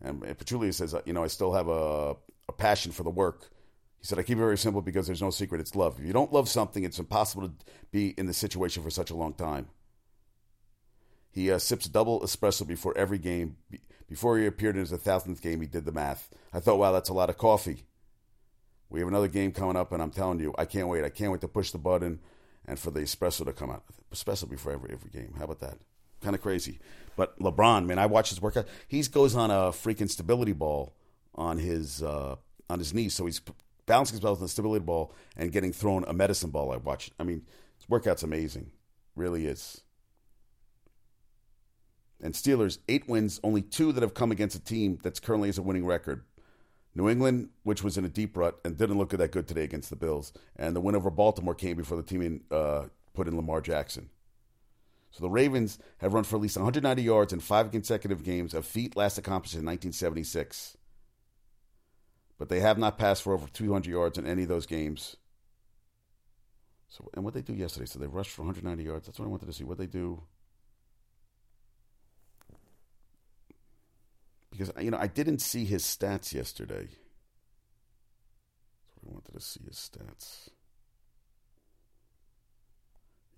And, 0.00 0.22
and 0.22 0.38
Pachulia 0.38 0.72
says, 0.72 0.94
you 1.04 1.12
know, 1.12 1.22
I 1.22 1.26
still 1.26 1.52
have 1.52 1.68
a, 1.68 2.16
a 2.48 2.52
passion 2.56 2.92
for 2.92 3.02
the 3.02 3.10
work 3.10 3.50
he 4.02 4.08
said, 4.08 4.18
I 4.18 4.24
keep 4.24 4.36
it 4.36 4.40
very 4.40 4.58
simple 4.58 4.82
because 4.82 5.06
there's 5.06 5.22
no 5.22 5.30
secret. 5.30 5.60
It's 5.60 5.76
love. 5.76 6.00
If 6.00 6.04
you 6.04 6.12
don't 6.12 6.32
love 6.32 6.48
something, 6.48 6.82
it's 6.82 6.98
impossible 6.98 7.48
to 7.48 7.54
be 7.92 8.08
in 8.18 8.26
the 8.26 8.34
situation 8.34 8.82
for 8.82 8.90
such 8.90 9.10
a 9.10 9.14
long 9.14 9.32
time. 9.32 9.68
He 11.30 11.52
uh, 11.52 11.58
sips 11.58 11.86
double 11.86 12.20
espresso 12.20 12.66
before 12.66 12.98
every 12.98 13.18
game. 13.18 13.58
Before 14.08 14.36
he 14.38 14.46
appeared 14.46 14.74
in 14.74 14.80
his 14.80 14.90
1000th 14.90 15.40
game, 15.40 15.60
he 15.60 15.68
did 15.68 15.84
the 15.84 15.92
math. 15.92 16.30
I 16.52 16.58
thought, 16.58 16.80
wow, 16.80 16.90
that's 16.90 17.10
a 17.10 17.14
lot 17.14 17.30
of 17.30 17.38
coffee. 17.38 17.84
We 18.92 19.00
have 19.00 19.08
another 19.08 19.28
game 19.28 19.52
coming 19.52 19.74
up, 19.74 19.90
and 19.92 20.02
I'm 20.02 20.10
telling 20.10 20.38
you, 20.38 20.54
I 20.58 20.66
can't 20.66 20.86
wait. 20.86 21.02
I 21.02 21.08
can't 21.08 21.32
wait 21.32 21.40
to 21.40 21.48
push 21.48 21.70
the 21.70 21.78
button 21.78 22.20
and 22.66 22.78
for 22.78 22.90
the 22.90 23.00
espresso 23.00 23.42
to 23.46 23.52
come 23.54 23.70
out. 23.70 23.84
Espresso 24.12 24.48
before 24.48 24.72
every, 24.72 24.92
every 24.92 25.10
game. 25.10 25.32
How 25.38 25.44
about 25.44 25.60
that? 25.60 25.78
Kind 26.20 26.36
of 26.36 26.42
crazy. 26.42 26.78
But 27.16 27.38
LeBron, 27.38 27.86
man, 27.86 27.98
I 27.98 28.04
watch 28.04 28.28
his 28.28 28.42
workout. 28.42 28.66
He 28.86 29.02
goes 29.04 29.34
on 29.34 29.50
a 29.50 29.70
freaking 29.72 30.10
stability 30.10 30.52
ball 30.52 30.92
on 31.34 31.56
his 31.56 32.02
uh, 32.02 32.36
on 32.68 32.78
his 32.78 32.92
knee, 32.92 33.08
so 33.08 33.24
he's 33.24 33.40
bouncing 33.86 34.16
himself 34.16 34.38
on 34.38 34.44
the 34.44 34.48
stability 34.48 34.84
ball 34.84 35.14
and 35.38 35.50
getting 35.50 35.72
thrown 35.72 36.04
a 36.06 36.12
medicine 36.12 36.50
ball. 36.50 36.70
I 36.70 36.76
watched. 36.76 37.14
I 37.18 37.24
mean, 37.24 37.46
his 37.78 37.88
workout's 37.88 38.22
amazing, 38.22 38.72
really 39.16 39.46
is. 39.46 39.80
And 42.20 42.34
Steelers 42.34 42.76
eight 42.88 43.08
wins, 43.08 43.40
only 43.42 43.62
two 43.62 43.90
that 43.92 44.02
have 44.02 44.12
come 44.12 44.30
against 44.30 44.54
a 44.54 44.62
team 44.62 44.98
that's 45.02 45.18
currently 45.18 45.48
has 45.48 45.56
a 45.56 45.62
winning 45.62 45.86
record. 45.86 46.24
New 46.94 47.08
England, 47.08 47.48
which 47.62 47.82
was 47.82 47.96
in 47.96 48.04
a 48.04 48.08
deep 48.08 48.36
rut 48.36 48.58
and 48.64 48.76
didn't 48.76 48.98
look 48.98 49.10
that 49.10 49.32
good 49.32 49.48
today 49.48 49.64
against 49.64 49.90
the 49.90 49.96
Bills, 49.96 50.32
and 50.56 50.76
the 50.76 50.80
win 50.80 50.94
over 50.94 51.10
Baltimore 51.10 51.54
came 51.54 51.76
before 51.76 51.96
the 51.96 52.02
team 52.02 52.22
in, 52.22 52.42
uh, 52.50 52.86
put 53.14 53.28
in 53.28 53.36
Lamar 53.36 53.60
Jackson. 53.60 54.10
So 55.10 55.22
the 55.22 55.30
Ravens 55.30 55.78
have 55.98 56.14
run 56.14 56.24
for 56.24 56.36
at 56.36 56.42
least 56.42 56.56
190 56.56 57.02
yards 57.02 57.32
in 57.32 57.40
five 57.40 57.70
consecutive 57.70 58.22
games, 58.22 58.54
a 58.54 58.62
feat 58.62 58.96
last 58.96 59.18
accomplished 59.18 59.54
in 59.54 59.64
1976 59.64 60.76
but 62.42 62.48
they 62.48 62.58
have 62.58 62.76
not 62.76 62.98
passed 62.98 63.22
for 63.22 63.34
over 63.34 63.46
200 63.46 63.88
yards 63.88 64.18
in 64.18 64.26
any 64.26 64.42
of 64.42 64.48
those 64.48 64.66
games. 64.66 65.16
So, 66.88 67.08
and 67.14 67.22
what 67.24 67.34
they 67.34 67.40
do 67.40 67.54
yesterday? 67.54 67.86
So 67.86 68.00
they 68.00 68.08
rushed 68.08 68.32
for 68.32 68.42
190 68.42 68.82
yards. 68.82 69.06
That's 69.06 69.20
what 69.20 69.26
I 69.26 69.28
wanted 69.28 69.46
to 69.46 69.52
see. 69.52 69.62
What 69.62 69.78
they 69.78 69.86
do? 69.86 70.24
Because 74.52 74.70
you 74.80 74.90
know 74.90 74.98
I 75.00 75.06
didn't 75.08 75.40
see 75.40 75.64
his 75.64 75.82
stats 75.82 76.32
yesterday. 76.32 76.88
So 78.94 79.00
I 79.08 79.12
wanted 79.12 79.32
to 79.32 79.40
see 79.40 79.60
his 79.66 79.76
stats. 79.76 80.50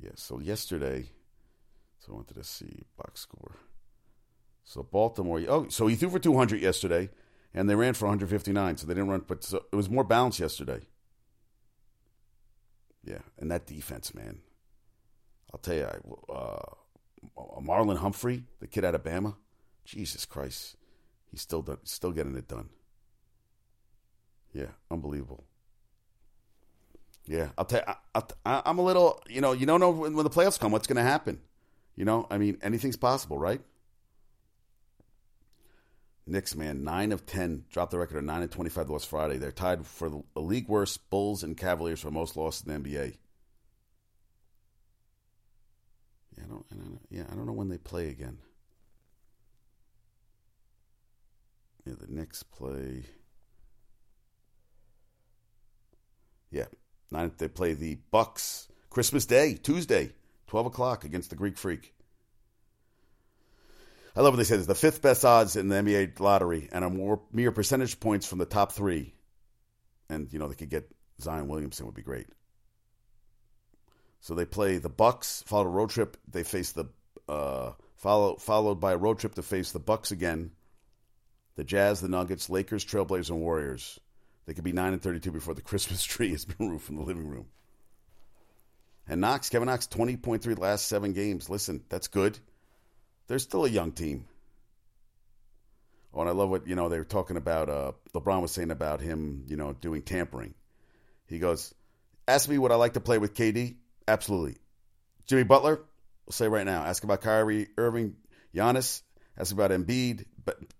Yeah. 0.03 0.11
So 0.17 0.41
yesterday, 0.41 1.07
so 2.01 2.13
I 2.13 2.17
wanted 2.17 2.35
to 2.35 2.45
see 2.45 2.83
box 2.97 3.21
score. 3.21 3.53
So 4.65 4.83
Baltimore. 4.83 5.41
Oh, 5.49 5.69
so 5.69 5.87
he 5.87 5.95
threw 5.95 6.11
for 6.11 6.19
200 6.19 6.61
yesterday 6.61 7.11
and 7.55 7.71
they 7.71 7.77
ran 7.77 7.95
for 7.95 8.07
159, 8.07 8.77
so 8.77 8.87
they 8.87 8.95
didn't 8.95 9.09
run. 9.09 9.25
But 9.27 9.45
so 9.45 9.65
it 9.73 9.77
was 9.77 9.89
more 9.89 10.05
balanced 10.05 10.41
yesterday. 10.41 10.81
Yeah, 13.05 13.21
and 13.39 13.51
that 13.51 13.67
defense, 13.67 14.15
man. 14.15 14.41
I'll 15.53 15.61
tell 15.61 15.77
you, 15.77 15.87
uh, 16.35 17.61
Marlon 17.63 17.99
Humphrey, 17.99 18.43
the 18.59 18.67
kid 18.67 18.85
out 18.85 18.97
of 18.97 19.05
Bama, 19.05 19.37
Jesus 19.85 20.25
Christ, 20.25 20.77
he's 21.35 21.43
still 21.43 21.63
done, 21.63 21.79
still 21.85 22.13
getting 22.13 22.37
it 22.37 22.49
done. 22.49 22.69
Yeah, 24.53 24.69
unbelievable. 24.91 25.45
Yeah, 27.27 27.49
I'll 27.59 27.65
tell 27.65 27.83
you, 27.87 28.23
I, 28.45 28.63
am 28.67 28.79
a 28.79 28.83
little, 28.83 29.21
you 29.29 29.41
know, 29.41 29.53
you 29.53 29.67
don't 29.67 29.81
know 29.81 29.91
when, 29.91 30.15
when 30.15 30.25
the 30.25 30.31
playoffs 30.31 30.61
come 30.61 30.73
what's 30.73 30.87
going 30.87 30.97
to 30.97 31.03
happen. 31.03 31.41
You 31.97 32.05
know, 32.05 32.27
I 32.31 32.39
mean, 32.39 32.59
anything's 32.63 32.97
possible, 32.97 33.39
right? 33.39 33.61
Knicks, 36.27 36.55
man, 36.55 36.85
nine 36.85 37.13
of 37.13 37.27
ten 37.27 37.65
dropped 37.71 37.91
the 37.91 37.99
record 37.99 38.17
of 38.17 38.25
nine 38.25 38.43
and 38.43 38.51
twenty-five 38.51 38.89
last 38.89 39.09
Friday. 39.09 39.37
They're 39.37 39.53
tied 39.53 39.85
for 39.87 40.09
the 40.09 40.41
league 40.41 40.69
worst 40.69 41.11
Bulls 41.11 41.43
and 41.43 41.57
Cavaliers 41.57 42.01
for 42.01 42.11
most 42.11 42.37
losses 42.37 42.67
in 42.67 42.83
the 42.83 42.89
NBA. 42.89 43.17
Yeah, 46.37 46.45
I 46.45 46.47
don't, 46.47 46.67
I 46.73 46.75
don't, 46.77 47.01
yeah, 47.11 47.25
I 47.31 47.35
don't 47.35 47.47
know 47.47 47.53
when 47.53 47.69
they 47.69 47.79
play 47.79 48.09
again. 48.09 48.39
Yeah, 51.87 51.95
the 52.01 52.13
Knicks 52.13 52.43
play. 52.43 53.05
Yeah. 56.51 56.67
They 57.39 57.49
play 57.49 57.75
the 57.75 57.99
Bucks 58.11 58.69
Christmas 58.91 59.25
Day, 59.25 59.55
Tuesday, 59.55 60.13
twelve 60.47 60.67
o'clock 60.67 61.05
against 61.05 61.31
the 61.31 61.37
Greek 61.37 61.57
Freak. 61.57 61.95
I 64.17 64.21
love 64.21 64.33
what 64.33 64.39
they 64.39 64.45
said. 64.45 64.59
It's 64.59 64.67
the 64.67 64.75
fifth 64.75 65.03
best 65.03 65.25
odds 65.25 65.57
in 65.57 65.69
the 65.69 65.77
NBA 65.77 66.19
lottery, 66.21 66.69
and 66.73 66.85
a 66.85 67.19
mere 67.33 67.53
percentage 67.53 68.01
points 68.01 68.27
from 68.27 68.39
the 68.39 68.47
top 68.47 68.73
three. 68.73 69.15
And 70.09 70.33
you 70.33 70.39
know 70.39 70.49
they 70.49 70.55
could 70.55 70.71
get 70.71 70.91
Zion 71.21 71.49
Williamson 71.49 71.87
would 71.87 71.95
be 71.95 72.03
great. 72.03 72.27
So 74.21 74.35
they 74.35 74.45
play 74.45 74.79
the 74.79 74.89
Bucks, 74.89 75.45
followed 75.47 75.67
a 75.67 75.71
road 75.71 75.91
trip. 75.91 76.17
They 76.29 76.45
face 76.45 76.73
the 76.73 76.87
uh, 77.29 77.73
follow, 77.97 78.37
followed 78.37 78.81
by 78.81 78.93
a 78.93 78.97
road 78.97 79.19
trip 79.19 79.35
to 79.35 79.43
face 79.43 79.73
the 79.73 79.79
Bucks 79.79 80.13
again, 80.13 80.53
the 81.57 81.65
Jazz, 81.65 82.01
the 82.01 82.09
Nuggets, 82.09 82.51
Lakers, 82.51 82.85
Trailblazers, 82.85 83.31
and 83.31 83.41
Warriors. 83.41 83.99
They 84.47 84.55
could 84.55 84.65
be 84.65 84.73
nine 84.73 84.93
and 84.93 85.03
thirty-two 85.03 85.33
before 85.33 85.55
the 85.55 85.63
Christmas 85.71 86.05
tree 86.05 86.31
has 86.31 86.45
been 86.45 86.71
roofed 86.71 86.87
from 86.87 86.97
the 86.97 87.03
living 87.03 87.29
room. 87.29 87.47
And 89.07 89.21
Knox, 89.21 89.51
Kevin 89.51 89.67
Knox, 89.67 89.87
twenty 89.87 90.17
point 90.17 90.43
three 90.43 90.55
last 90.55 90.87
seven 90.87 91.13
games. 91.13 91.51
Listen, 91.51 91.83
that's 91.89 92.09
good 92.09 92.39
they're 93.27 93.39
still 93.39 93.65
a 93.65 93.69
young 93.69 93.93
team. 93.93 94.27
Oh, 96.13 96.21
and 96.21 96.29
I 96.29 96.33
love 96.33 96.49
what 96.51 96.67
you 96.67 96.77
know 96.77 96.89
they 96.89 96.99
were 96.99 97.05
talking 97.05 97.37
about. 97.37 97.69
Uh, 97.69 97.93
LeBron 98.15 98.43
was 98.43 98.53
saying 98.53 98.71
about 98.71 99.01
him, 99.01 99.45
you 99.49 99.57
know, 99.57 99.73
doing 99.73 100.03
tampering. 100.03 100.55
He 101.27 101.39
goes, 101.39 101.75
"Ask 102.29 102.49
me 102.49 102.59
what 102.59 102.71
I 102.73 102.77
like 102.77 102.95
to 102.95 103.01
play 103.01 103.19
with 103.19 103.35
KD? 103.35 103.77
Absolutely. 104.07 104.57
Jimmy 105.27 105.45
Butler, 105.45 105.81
we'll 106.27 106.33
say 106.33 106.49
right 106.49 106.67
now. 106.67 106.85
Ask 106.85 107.03
about 107.03 107.23
Kyrie 107.23 107.69
Irving, 107.77 108.17
Giannis. 108.55 109.03
Ask 109.37 109.53
about 109.53 109.71
Embiid, 109.71 110.27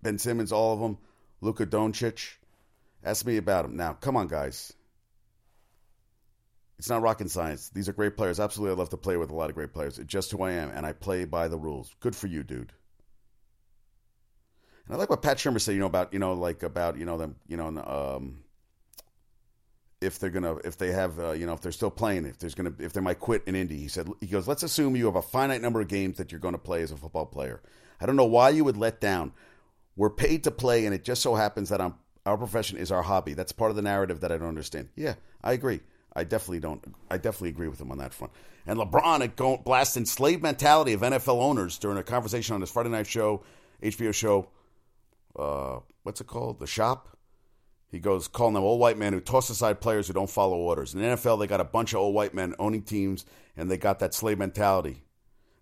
Ben 0.01 0.17
Simmons, 0.17 0.51
all 0.51 0.73
of 0.73 0.79
them. 0.79 0.97
Luka 1.41 1.65
Doncic. 1.65 2.35
Ask 3.03 3.25
me 3.25 3.37
about 3.37 3.63
them. 3.63 3.75
Now, 3.75 3.93
come 3.93 4.17
on, 4.17 4.27
guys. 4.27 4.73
It's 6.77 6.89
not 6.89 7.01
rocket 7.01 7.29
science. 7.31 7.69
These 7.69 7.87
are 7.87 7.93
great 7.93 8.17
players. 8.17 8.39
Absolutely, 8.39 8.75
I 8.75 8.79
love 8.79 8.89
to 8.89 8.97
play 8.97 9.15
with 9.15 9.31
a 9.31 9.35
lot 9.35 9.49
of 9.49 9.55
great 9.55 9.73
players. 9.73 9.97
It's 9.97 10.11
just 10.11 10.31
who 10.31 10.41
I 10.43 10.51
am, 10.51 10.69
and 10.71 10.85
I 10.85 10.91
play 10.91 11.25
by 11.25 11.47
the 11.47 11.57
rules. 11.57 11.95
Good 11.99 12.15
for 12.15 12.27
you, 12.27 12.43
dude. 12.43 12.73
And 14.85 14.95
I 14.95 14.97
like 14.97 15.09
what 15.09 15.21
Pat 15.21 15.37
Shurmur 15.37 15.61
said. 15.61 15.73
You 15.73 15.79
know 15.79 15.85
about 15.85 16.13
you 16.13 16.19
know 16.19 16.33
like 16.33 16.63
about 16.63 16.97
you 16.97 17.05
know 17.05 17.17
them 17.17 17.37
you 17.47 17.57
know 17.57 17.67
um, 17.67 18.43
if 20.01 20.19
they're 20.19 20.29
gonna 20.29 20.57
if 20.57 20.77
they 20.77 20.91
have 20.91 21.19
uh, 21.19 21.31
you 21.31 21.45
know 21.45 21.53
if 21.53 21.61
they're 21.61 21.71
still 21.71 21.89
playing 21.89 22.25
if 22.25 22.37
there's 22.37 22.55
gonna 22.55 22.73
if 22.79 22.93
they 22.93 23.01
might 23.01 23.19
quit 23.19 23.43
in 23.47 23.55
Indy. 23.55 23.77
He 23.77 23.87
said 23.87 24.09
he 24.19 24.27
goes 24.27 24.47
let's 24.47 24.63
assume 24.63 24.95
you 24.95 25.05
have 25.05 25.15
a 25.15 25.21
finite 25.21 25.61
number 25.61 25.81
of 25.81 25.87
games 25.87 26.17
that 26.17 26.31
you're 26.31 26.41
going 26.41 26.53
to 26.53 26.59
play 26.59 26.81
as 26.81 26.91
a 26.91 26.97
football 26.97 27.25
player. 27.25 27.61
I 27.99 28.05
don't 28.05 28.17
know 28.17 28.25
why 28.25 28.49
you 28.49 28.63
would 28.63 28.77
let 28.77 28.99
down. 28.99 29.31
We're 29.95 30.09
paid 30.09 30.43
to 30.43 30.51
play, 30.51 30.85
and 30.85 30.93
it 30.93 31.03
just 31.03 31.21
so 31.21 31.35
happens 31.35 31.69
that 31.69 31.81
I'm, 31.81 31.95
our 32.25 32.37
profession 32.37 32.77
is 32.77 32.91
our 32.91 33.03
hobby. 33.03 33.33
That's 33.33 33.51
part 33.51 33.69
of 33.69 33.75
the 33.75 33.81
narrative 33.81 34.19
that 34.21 34.31
I 34.31 34.37
don't 34.37 34.49
understand. 34.49 34.89
Yeah, 34.95 35.15
I 35.43 35.53
agree. 35.53 35.81
I 36.15 36.23
definitely 36.23 36.61
don't. 36.61 36.83
I 37.09 37.17
definitely 37.17 37.49
agree 37.49 37.67
with 37.67 37.79
him 37.79 37.91
on 37.91 37.97
that 37.99 38.13
front. 38.13 38.33
And 38.65 38.79
LeBron 38.79 39.35
go, 39.35 39.57
blasting 39.57 40.05
slave 40.05 40.41
mentality 40.41 40.93
of 40.93 41.01
NFL 41.01 41.41
owners 41.41 41.77
during 41.77 41.97
a 41.97 42.03
conversation 42.03 42.55
on 42.55 42.61
his 42.61 42.71
Friday 42.71 42.89
night 42.89 43.07
show, 43.07 43.43
HBO 43.83 44.13
show. 44.13 44.49
Uh, 45.37 45.79
what's 46.03 46.21
it 46.21 46.27
called? 46.27 46.59
The 46.59 46.67
Shop. 46.67 47.09
He 47.91 47.99
goes 47.99 48.27
calling 48.27 48.55
them 48.55 48.63
old 48.63 48.79
white 48.79 48.97
men 48.97 49.13
who 49.13 49.21
toss 49.21 49.49
aside 49.49 49.79
players 49.79 50.07
who 50.07 50.13
don't 50.13 50.29
follow 50.29 50.57
orders. 50.57 50.93
In 50.93 51.01
the 51.01 51.07
NFL, 51.07 51.39
they 51.39 51.47
got 51.47 51.61
a 51.61 51.65
bunch 51.65 51.93
of 51.93 51.99
old 51.99 52.15
white 52.15 52.33
men 52.33 52.55
owning 52.59 52.81
teams, 52.81 53.25
and 53.55 53.69
they 53.69 53.77
got 53.77 53.99
that 53.99 54.13
slave 54.13 54.37
mentality. 54.37 55.03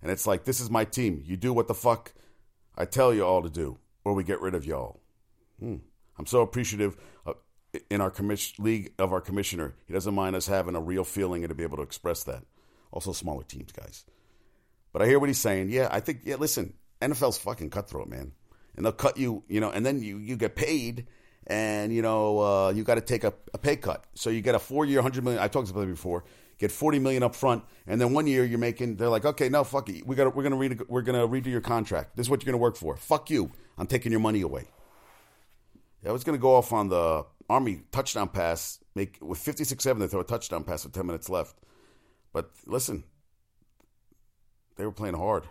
And 0.02 0.12
it's 0.12 0.26
like, 0.26 0.46
this 0.46 0.60
is 0.60 0.69
my 0.69 0.86
team. 0.86 1.22
You 1.26 1.38
do 1.38 1.54
what 1.54 1.67
the 1.67 1.74
fuck 1.74 2.13
I 2.78 2.86
tell 2.86 3.13
you 3.13 3.24
all 3.26 3.43
to 3.43 3.50
do, 3.50 3.78
or 4.04 4.13
we 4.13 4.24
get 4.24 4.42
rid 4.42 4.56
of 4.56 4.66
y'all. 4.66 5.00
Hmm. 5.60 5.78
I'm 6.18 6.26
so 6.26 6.42
appreciative. 6.42 6.98
Of, 7.26 7.38
in 7.89 8.02
our 8.02 8.12
commission, 8.12 8.63
league 8.63 8.94
of 9.00 9.12
our 9.12 9.22
commissioner. 9.22 9.76
He 9.88 9.94
doesn't 9.94 10.13
mind 10.13 10.36
us 10.36 10.48
having 10.48 10.76
a 10.76 10.82
real 10.82 11.04
feeling 11.04 11.44
and 11.44 11.50
to 11.50 11.56
be 11.56 11.63
able 11.63 11.78
to 11.78 11.84
express 11.84 12.24
that. 12.26 12.44
Also, 12.92 13.12
smaller 13.12 13.44
teams, 13.44 13.72
guys. 13.72 14.06
But 14.92 15.02
I 15.02 15.08
hear 15.08 15.20
what 15.20 15.30
he's 15.30 15.39
saying. 15.39 15.70
Yeah, 15.70 15.88
I 15.92 16.00
think. 16.00 16.22
Yeah, 16.24 16.36
listen, 16.36 16.74
NFL's 17.02 17.39
fucking 17.39 17.72
cutthroat, 17.72 18.08
man, 18.08 18.34
and 18.76 18.86
they'll 18.86 18.92
cut 18.92 19.18
you. 19.18 19.44
You 19.48 19.60
know, 19.60 19.72
and 19.72 19.84
then 19.84 20.04
you 20.04 20.20
you 20.20 20.36
get 20.36 20.56
paid, 20.56 21.08
and 21.48 21.92
you 21.92 22.04
know 22.04 22.39
uh, 22.39 22.70
you 22.70 22.84
got 22.84 22.96
to 22.96 23.02
take 23.02 23.24
a, 23.24 23.34
a, 23.56 23.58
pay 23.58 23.76
cut. 23.76 24.06
So 24.13 24.30
you 24.30 24.42
get 24.42 24.54
a 24.54 24.60
four 24.60 24.86
year, 24.86 25.02
hundred 25.02 25.24
million. 25.24 25.42
I 25.42 25.48
talked 25.48 25.72
about 25.72 25.86
it 25.86 25.88
before. 25.88 26.26
Get 26.60 26.72
forty 26.72 27.00
million 27.00 27.24
up 27.24 27.36
front, 27.36 27.63
and 27.88 28.00
then 28.00 28.13
one 28.13 28.28
year 28.28 28.46
you're 28.46 28.60
making. 28.60 28.96
They're 28.96 29.10
like, 29.10 29.26
okay, 29.26 29.50
no, 29.50 29.63
fuck 29.63 29.89
it. 29.89 30.06
We 30.06 30.16
got. 30.16 30.36
We're 30.36 30.44
gonna 30.44 30.56
read. 30.56 30.82
We're 30.88 31.02
gonna 31.02 31.28
redo 31.28 31.48
your 31.48 31.62
contract. 31.62 32.16
This 32.16 32.28
is 32.28 32.30
what 32.30 32.44
you're 32.44 32.52
gonna 32.52 32.62
work 32.62 32.76
for. 32.76 32.96
Fuck 32.96 33.30
you. 33.30 33.52
I'm 33.78 33.88
taking 33.88 34.12
your 34.12 34.22
money 34.22 34.42
away. 34.42 34.68
I 36.06 36.12
was 36.12 36.24
gonna 36.24 36.38
go 36.38 36.56
off 36.56 36.74
on 36.74 36.89
the 36.89 37.26
Army 37.50 37.84
touchdown 37.92 38.30
pass. 38.30 38.80
Make 38.96 39.18
with 39.22 39.39
56-7, 39.39 40.00
they 40.00 40.08
throw 40.08 40.20
a 40.20 40.24
touchdown 40.24 40.63
pass 40.63 40.84
with 40.84 40.94
ten 40.94 41.06
minutes 41.06 41.30
left. 41.30 41.58
But 42.32 42.52
listen, 42.66 43.04
they 44.76 44.86
were 44.86 44.92
playing 44.92 45.16
hard. 45.16 45.46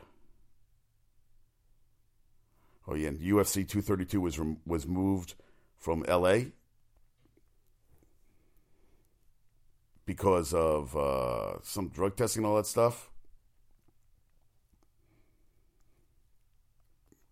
Oh 2.87 2.95
yeah, 2.95 3.09
and 3.09 3.21
UFC 3.21 3.67
232 3.67 4.21
was 4.21 4.41
was 4.67 4.87
moved 4.87 5.35
from 5.79 6.05
LA 6.09 6.39
because 10.05 10.53
of 10.53 10.97
uh, 10.97 11.63
some 11.63 11.89
drug 11.89 12.17
testing 12.17 12.41
and 12.41 12.47
all 12.47 12.57
that 12.57 12.67
stuff. 12.67 13.11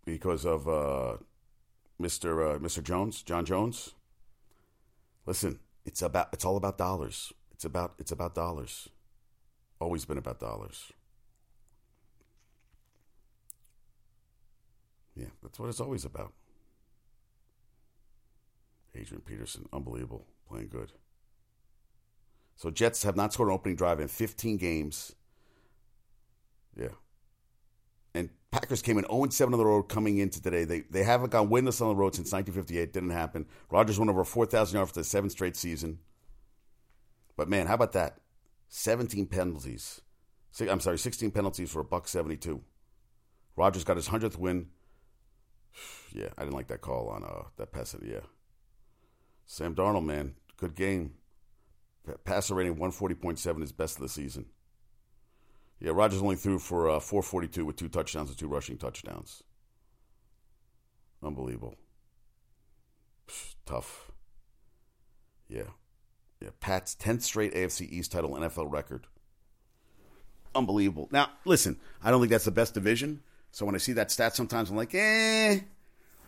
Because 0.04 0.44
of 0.44 0.68
uh, 0.68 1.16
Mr. 2.00 2.54
Uh, 2.54 2.58
Mr. 2.58 2.82
Jones, 2.82 3.22
John 3.22 3.44
Jones. 3.44 3.94
Listen, 5.26 5.60
it's 5.84 6.02
about 6.02 6.28
it's 6.32 6.44
all 6.44 6.56
about 6.56 6.78
dollars. 6.78 7.32
It's 7.52 7.64
about 7.64 7.94
it's 7.98 8.12
about 8.12 8.34
dollars. 8.34 8.88
Always 9.80 10.04
been 10.04 10.18
about 10.18 10.40
dollars. 10.40 10.92
Yeah, 15.14 15.26
that's 15.42 15.58
what 15.58 15.68
it's 15.68 15.80
always 15.80 16.04
about. 16.04 16.32
Adrian 18.94 19.22
Peterson, 19.22 19.68
unbelievable, 19.72 20.26
playing 20.48 20.68
good. 20.68 20.92
So 22.60 22.70
Jets 22.70 23.04
have 23.04 23.16
not 23.16 23.32
scored 23.32 23.48
an 23.48 23.54
opening 23.54 23.74
drive 23.74 24.00
in 24.00 24.08
15 24.08 24.58
games. 24.58 25.14
Yeah. 26.76 26.88
And 28.14 28.28
Packers 28.50 28.82
came 28.82 28.98
in 28.98 29.06
0 29.06 29.30
7 29.30 29.54
on 29.54 29.58
the 29.58 29.64
road 29.64 29.84
coming 29.84 30.18
into 30.18 30.42
today. 30.42 30.64
They 30.64 30.80
they 30.80 31.02
haven't 31.02 31.30
gone 31.30 31.48
winless 31.48 31.80
on 31.80 31.88
the 31.88 31.94
road 31.94 32.14
since 32.14 32.32
1958. 32.32 32.92
Didn't 32.92 33.10
happen. 33.10 33.46
Rodgers 33.70 33.98
went 33.98 34.10
over 34.10 34.24
4,000 34.24 34.76
yards 34.76 34.90
for 34.90 35.00
the 35.00 35.04
seventh 35.04 35.32
straight 35.32 35.56
season. 35.56 36.00
But 37.34 37.48
man, 37.48 37.66
how 37.66 37.76
about 37.76 37.92
that? 37.92 38.18
17 38.68 39.24
penalties. 39.24 40.02
I'm 40.60 40.80
sorry, 40.80 40.98
16 40.98 41.30
penalties 41.30 41.70
for 41.70 41.80
a 41.80 41.84
buck 41.84 42.08
72. 42.08 42.60
Rodgers 43.56 43.84
got 43.84 43.96
his 43.96 44.08
100th 44.08 44.36
win 44.36 44.66
yeah, 46.12 46.28
I 46.36 46.42
didn't 46.42 46.56
like 46.56 46.66
that 46.66 46.82
call 46.82 47.08
on 47.08 47.24
uh, 47.24 47.44
that 47.56 47.72
pass. 47.72 47.96
Yeah, 48.02 48.20
Sam 49.46 49.74
Darnold, 49.74 50.04
man, 50.04 50.34
good 50.58 50.74
game. 50.74 51.14
Passer 52.24 52.54
rating 52.54 52.78
one 52.78 52.90
forty 52.90 53.14
point 53.14 53.38
seven 53.38 53.62
is 53.62 53.72
best 53.72 53.96
of 53.96 54.02
the 54.02 54.08
season. 54.08 54.46
Yeah, 55.80 55.92
Rodgers 55.94 56.20
only 56.20 56.36
threw 56.36 56.58
for 56.58 56.90
uh, 56.90 57.00
four 57.00 57.22
forty 57.22 57.48
two 57.48 57.64
with 57.64 57.76
two 57.76 57.88
touchdowns 57.88 58.28
and 58.28 58.38
two 58.38 58.48
rushing 58.48 58.76
touchdowns. 58.76 59.42
Unbelievable. 61.22 61.76
Psh, 63.28 63.54
tough. 63.66 64.10
Yeah. 65.48 65.64
Yeah. 66.40 66.50
Pat's 66.60 66.94
10th 66.94 67.22
straight 67.22 67.54
AFC 67.54 67.90
East 67.90 68.12
title 68.12 68.30
NFL 68.30 68.72
record. 68.72 69.06
Unbelievable. 70.54 71.08
Now, 71.12 71.28
listen, 71.44 71.78
I 72.02 72.10
don't 72.10 72.20
think 72.20 72.30
that's 72.30 72.44
the 72.44 72.50
best 72.50 72.74
division. 72.74 73.20
So 73.52 73.66
when 73.66 73.74
I 73.74 73.78
see 73.78 73.92
that 73.92 74.10
stat 74.10 74.34
sometimes, 74.34 74.70
I'm 74.70 74.76
like, 74.76 74.94
eh, 74.94 75.60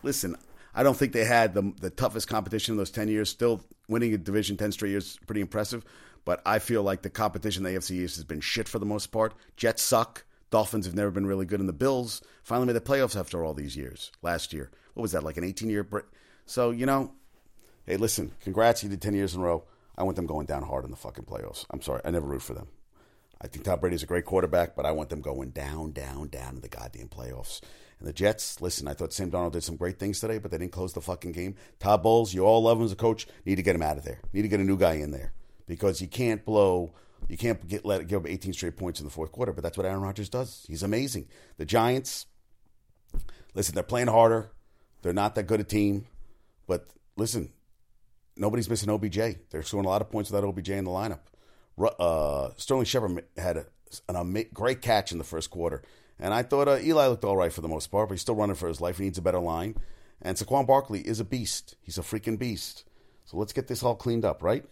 listen, 0.03 0.35
I 0.75 0.83
don't 0.83 0.97
think 0.97 1.13
they 1.13 1.25
had 1.25 1.53
the 1.53 1.73
the 1.79 1.89
toughest 1.89 2.27
competition 2.27 2.73
in 2.73 2.77
those 2.77 2.91
ten 2.91 3.07
years. 3.07 3.29
Still 3.29 3.61
winning 3.87 4.13
a 4.13 4.17
division 4.17 4.57
ten 4.57 4.71
straight 4.71 4.91
years, 4.91 5.17
pretty 5.25 5.41
impressive. 5.41 5.83
But 6.25 6.41
I 6.45 6.59
feel 6.59 6.83
like 6.83 7.01
the 7.01 7.09
competition 7.09 7.65
in 7.65 7.73
the 7.73 7.79
AFC 7.79 7.91
East 7.91 8.15
has 8.15 8.23
been 8.23 8.39
shit 8.39 8.67
for 8.67 8.79
the 8.79 8.85
most 8.85 9.07
part. 9.07 9.33
Jets 9.57 9.81
suck. 9.81 10.23
Dolphins 10.51 10.85
have 10.85 10.95
never 10.95 11.11
been 11.11 11.25
really 11.25 11.45
good, 11.45 11.59
and 11.59 11.67
the 11.67 11.73
Bills 11.73 12.21
finally 12.43 12.67
made 12.67 12.75
the 12.75 12.81
playoffs 12.81 13.19
after 13.19 13.43
all 13.43 13.53
these 13.53 13.75
years. 13.75 14.11
Last 14.21 14.53
year, 14.53 14.71
what 14.93 15.01
was 15.01 15.11
that 15.13 15.23
like 15.23 15.37
an 15.37 15.43
18 15.43 15.69
year 15.69 15.83
break? 15.83 16.05
So 16.45 16.71
you 16.71 16.85
know, 16.85 17.11
hey, 17.85 17.97
listen, 17.97 18.33
congrats, 18.41 18.83
you 18.83 18.89
did 18.89 19.01
10 19.01 19.13
years 19.13 19.33
in 19.33 19.41
a 19.41 19.43
row. 19.43 19.63
I 19.97 20.03
want 20.03 20.15
them 20.15 20.25
going 20.25 20.45
down 20.45 20.63
hard 20.63 20.85
in 20.85 20.91
the 20.91 20.97
fucking 20.97 21.25
playoffs. 21.25 21.65
I'm 21.69 21.81
sorry, 21.81 22.01
I 22.05 22.11
never 22.11 22.25
root 22.25 22.41
for 22.41 22.53
them. 22.53 22.67
I 23.41 23.47
think 23.47 23.65
Tom 23.65 23.79
Brady's 23.79 24.03
a 24.03 24.07
great 24.07 24.25
quarterback, 24.25 24.75
but 24.75 24.85
I 24.85 24.91
want 24.91 25.09
them 25.09 25.21
going 25.21 25.49
down, 25.49 25.91
down, 25.91 26.29
down 26.29 26.55
in 26.55 26.61
the 26.61 26.69
goddamn 26.69 27.09
playoffs. 27.09 27.59
And 28.03 28.09
the 28.09 28.13
Jets, 28.13 28.59
listen, 28.59 28.85
I 28.89 28.93
thought 28.93 29.13
Sam 29.13 29.31
Darnold 29.31 29.53
did 29.53 29.63
some 29.63 29.77
great 29.77 29.97
things 29.97 30.19
today, 30.19 30.37
but 30.37 30.51
they 30.51 30.57
didn't 30.57 30.73
close 30.73 30.91
the 30.91 30.99
fucking 30.99 31.31
game. 31.31 31.55
Todd 31.79 32.03
Bowles, 32.03 32.33
you 32.33 32.45
all 32.45 32.61
love 32.61 32.77
him 32.77 32.83
as 32.83 32.91
a 32.91 32.97
coach. 32.97 33.25
Need 33.45 33.55
to 33.55 33.61
get 33.61 33.77
him 33.77 33.81
out 33.81 33.97
of 33.97 34.03
there. 34.03 34.19
Need 34.33 34.41
to 34.41 34.49
get 34.49 34.59
a 34.59 34.63
new 34.65 34.77
guy 34.77 34.95
in 34.95 35.11
there 35.11 35.31
because 35.67 36.01
you 36.01 36.09
can't 36.09 36.43
blow. 36.43 36.93
You 37.29 37.37
can't 37.37 37.65
get 37.65 37.85
let 37.85 38.05
give 38.09 38.19
up 38.19 38.29
18 38.29 38.51
straight 38.51 38.75
points 38.75 38.99
in 38.99 39.05
the 39.05 39.09
fourth 39.09 39.31
quarter. 39.31 39.53
But 39.53 39.63
that's 39.63 39.77
what 39.77 39.85
Aaron 39.85 40.01
Rodgers 40.01 40.27
does. 40.27 40.65
He's 40.67 40.83
amazing. 40.83 41.29
The 41.55 41.63
Giants, 41.63 42.25
listen, 43.53 43.73
they're 43.73 43.85
playing 43.85 44.09
harder. 44.09 44.51
They're 45.01 45.13
not 45.13 45.35
that 45.35 45.43
good 45.43 45.61
a 45.61 45.63
team, 45.63 46.05
but 46.67 46.89
listen, 47.15 47.53
nobody's 48.35 48.69
missing 48.69 48.89
OBJ. 48.89 49.17
They're 49.49 49.63
scoring 49.63 49.85
a 49.85 49.89
lot 49.89 50.01
of 50.01 50.11
points 50.11 50.29
without 50.29 50.45
OBJ 50.45 50.71
in 50.71 50.83
the 50.83 50.91
lineup. 50.91 51.19
Uh, 51.79 52.49
Sterling 52.57 52.83
Shepard 52.83 53.23
had 53.37 53.55
a, 53.55 53.65
an 54.09 54.45
great 54.53 54.81
catch 54.81 55.13
in 55.13 55.19
the 55.19 55.23
first 55.23 55.49
quarter. 55.49 55.83
And 56.19 56.33
I 56.33 56.43
thought 56.43 56.67
uh, 56.67 56.79
Eli 56.81 57.07
looked 57.07 57.25
all 57.25 57.37
right 57.37 57.51
for 57.51 57.61
the 57.61 57.67
most 57.67 57.87
part, 57.87 58.09
but 58.09 58.13
he's 58.13 58.21
still 58.21 58.35
running 58.35 58.55
for 58.55 58.67
his 58.67 58.81
life. 58.81 58.97
He 58.97 59.05
needs 59.05 59.17
a 59.17 59.21
better 59.21 59.39
line. 59.39 59.75
And 60.21 60.37
Saquon 60.37 60.65
Barkley 60.65 61.01
is 61.01 61.19
a 61.19 61.25
beast. 61.25 61.75
He's 61.81 61.97
a 61.97 62.01
freaking 62.01 62.39
beast. 62.39 62.85
So 63.25 63.37
let's 63.37 63.53
get 63.53 63.67
this 63.67 63.83
all 63.83 63.95
cleaned 63.95 64.25
up, 64.25 64.41
right? 64.43 64.63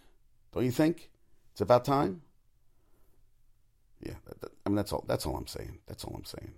Don't 0.53 0.65
you 0.65 0.71
think? 0.71 1.09
It's 1.51 1.61
about 1.61 1.85
time. 1.85 2.21
Yeah, 4.01 4.15
that, 4.25 4.41
that, 4.41 4.51
I 4.65 4.69
mean 4.69 4.77
that's 4.77 4.91
all. 4.91 5.03
That's 5.07 5.25
all 5.25 5.35
I'm 5.35 5.47
saying. 5.47 5.79
That's 5.87 6.03
all 6.03 6.15
I'm 6.15 6.25
saying. 6.25 6.53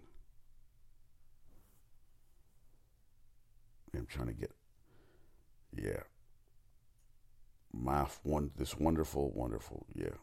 I'm 3.95 4.05
trying 4.05 4.27
to 4.27 4.33
get. 4.33 4.51
Yeah. 5.75 6.03
My 7.71 8.05
one, 8.23 8.51
this 8.55 8.77
wonderful, 8.77 9.31
wonderful, 9.31 9.85
yeah. 9.93 10.15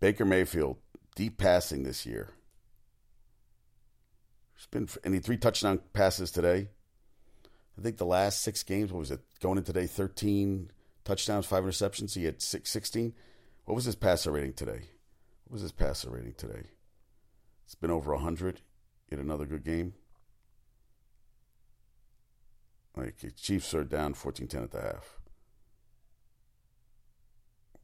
Baker 0.00 0.24
Mayfield 0.24 0.78
deep 1.14 1.38
passing 1.38 1.82
this 1.82 2.06
year. 2.06 2.30
There's 4.58 4.66
been 4.66 4.88
any 5.04 5.20
three 5.20 5.36
touchdown 5.36 5.80
passes 5.92 6.32
today. 6.32 6.68
I 7.78 7.80
think 7.80 7.96
the 7.96 8.04
last 8.04 8.42
six 8.42 8.64
games, 8.64 8.92
what 8.92 8.98
was 8.98 9.12
it? 9.12 9.20
Going 9.40 9.56
in 9.56 9.62
today, 9.62 9.86
13 9.86 10.72
touchdowns, 11.04 11.46
five 11.46 11.62
interceptions. 11.62 12.14
He 12.14 12.24
had 12.24 12.42
six, 12.42 12.70
16. 12.70 13.14
What 13.66 13.76
was 13.76 13.84
his 13.84 13.94
passer 13.94 14.32
rating 14.32 14.54
today? 14.54 14.80
What 15.44 15.52
was 15.52 15.62
his 15.62 15.70
passer 15.70 16.10
rating 16.10 16.34
today? 16.34 16.64
It's 17.66 17.76
been 17.76 17.92
over 17.92 18.12
100. 18.12 18.60
He 19.08 19.14
had 19.14 19.24
another 19.24 19.46
good 19.46 19.64
game. 19.64 19.94
Like, 22.96 23.24
Chiefs 23.36 23.72
are 23.74 23.84
down 23.84 24.14
14 24.14 24.48
10 24.48 24.62
at 24.64 24.70
the 24.72 24.80
half. 24.80 25.20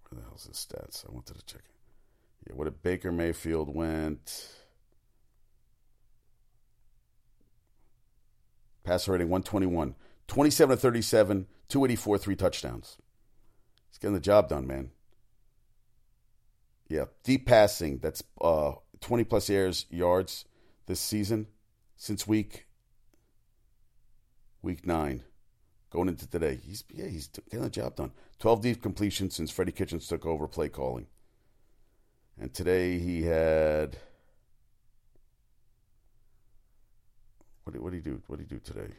Where 0.08 0.20
the 0.20 0.26
hell's 0.26 0.46
his 0.46 0.56
stats? 0.56 1.08
I 1.08 1.12
wanted 1.12 1.36
to 1.36 1.46
check 1.46 1.62
it. 1.64 2.48
Yeah, 2.48 2.56
what 2.56 2.64
did 2.64 2.82
Baker 2.82 3.12
Mayfield 3.12 3.72
went? 3.72 4.48
Passer 8.84 9.12
rating 9.12 9.28
121. 9.28 9.94
27 10.28 10.76
to 10.76 10.80
37, 10.80 11.46
284, 11.68 12.18
three 12.18 12.36
touchdowns. 12.36 12.96
He's 13.90 13.98
getting 13.98 14.14
the 14.14 14.20
job 14.20 14.48
done, 14.48 14.66
man. 14.66 14.90
Yeah, 16.88 17.06
deep 17.22 17.46
passing. 17.46 17.98
That's 17.98 18.22
uh, 18.40 18.72
20 19.00 19.24
plus 19.24 19.50
airs 19.50 19.86
yards 19.90 20.44
this 20.86 21.00
season 21.00 21.46
since 21.96 22.26
week 22.26 22.66
week 24.62 24.86
nine, 24.86 25.22
going 25.90 26.08
into 26.08 26.28
today. 26.28 26.58
He's 26.62 26.84
yeah, 26.90 27.06
he's 27.06 27.28
getting 27.28 27.62
the 27.62 27.70
job 27.70 27.96
done. 27.96 28.12
12 28.38 28.60
deep 28.62 28.82
completions 28.82 29.34
since 29.34 29.50
Freddie 29.50 29.72
Kitchens 29.72 30.08
took 30.08 30.26
over 30.26 30.48
play 30.48 30.68
calling, 30.68 31.06
and 32.40 32.52
today 32.52 32.98
he 32.98 33.22
had 33.22 33.98
What 37.64 37.72
did, 37.72 37.82
what 37.82 37.92
did 37.92 38.04
he 38.04 38.10
do? 38.10 38.22
What 38.26 38.38
did 38.38 38.48
he 38.48 38.54
do 38.54 38.60
today? 38.60 38.92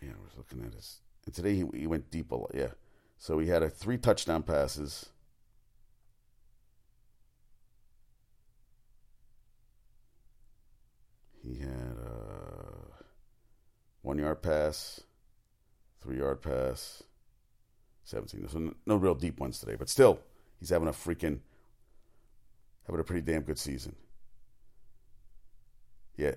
Yeah, 0.00 0.10
I 0.10 0.22
was 0.22 0.32
looking 0.36 0.64
at 0.64 0.74
his. 0.74 1.00
And 1.26 1.34
today 1.34 1.54
he, 1.54 1.64
he 1.74 1.86
went 1.86 2.10
deep 2.10 2.32
a 2.32 2.36
lot. 2.36 2.52
Yeah. 2.54 2.68
So 3.18 3.38
he 3.38 3.48
had 3.48 3.62
a 3.62 3.68
three 3.68 3.98
touchdown 3.98 4.42
passes. 4.42 5.10
He 11.42 11.58
had 11.58 11.96
a 12.04 12.70
one 14.02 14.18
yard 14.18 14.42
pass, 14.42 15.02
three 16.00 16.18
yard 16.18 16.42
pass, 16.42 17.02
17. 18.04 18.48
So 18.48 18.74
no 18.86 18.96
real 18.96 19.14
deep 19.14 19.38
ones 19.40 19.58
today, 19.58 19.76
but 19.78 19.88
still, 19.88 20.20
he's 20.58 20.70
having 20.70 20.88
a 20.88 20.92
freaking, 20.92 21.40
having 22.86 23.00
a 23.00 23.04
pretty 23.04 23.22
damn 23.22 23.42
good 23.42 23.58
season. 23.58 23.96
Yeah. 26.16 26.34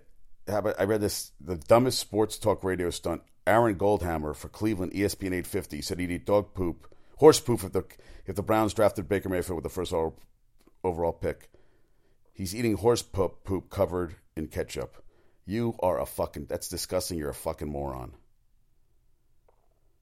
I 0.47 0.83
read 0.83 1.01
this, 1.01 1.31
the 1.39 1.55
dumbest 1.55 1.99
sports 1.99 2.37
talk 2.37 2.63
radio 2.63 2.89
stunt. 2.89 3.21
Aaron 3.45 3.75
Goldhammer 3.75 4.35
for 4.35 4.49
Cleveland, 4.49 4.93
ESPN 4.93 5.27
850, 5.27 5.81
said 5.81 5.99
he'd 5.99 6.11
eat 6.11 6.25
dog 6.25 6.53
poop, 6.53 6.93
horse 7.17 7.39
poop 7.39 7.63
if 7.63 7.71
the, 7.71 7.83
if 8.25 8.35
the 8.35 8.43
Browns 8.43 8.73
drafted 8.73 9.07
Baker 9.07 9.29
Mayfield 9.29 9.57
with 9.57 9.63
the 9.63 9.69
first 9.69 9.93
overall 10.83 11.13
pick. 11.13 11.49
He's 12.33 12.55
eating 12.55 12.77
horse 12.77 13.01
poop, 13.01 13.43
poop 13.43 13.69
covered 13.69 14.15
in 14.35 14.47
ketchup. 14.47 15.03
You 15.45 15.75
are 15.81 15.99
a 15.99 16.05
fucking, 16.05 16.45
that's 16.45 16.69
disgusting. 16.69 17.17
You're 17.17 17.29
a 17.29 17.33
fucking 17.33 17.69
moron. 17.69 18.13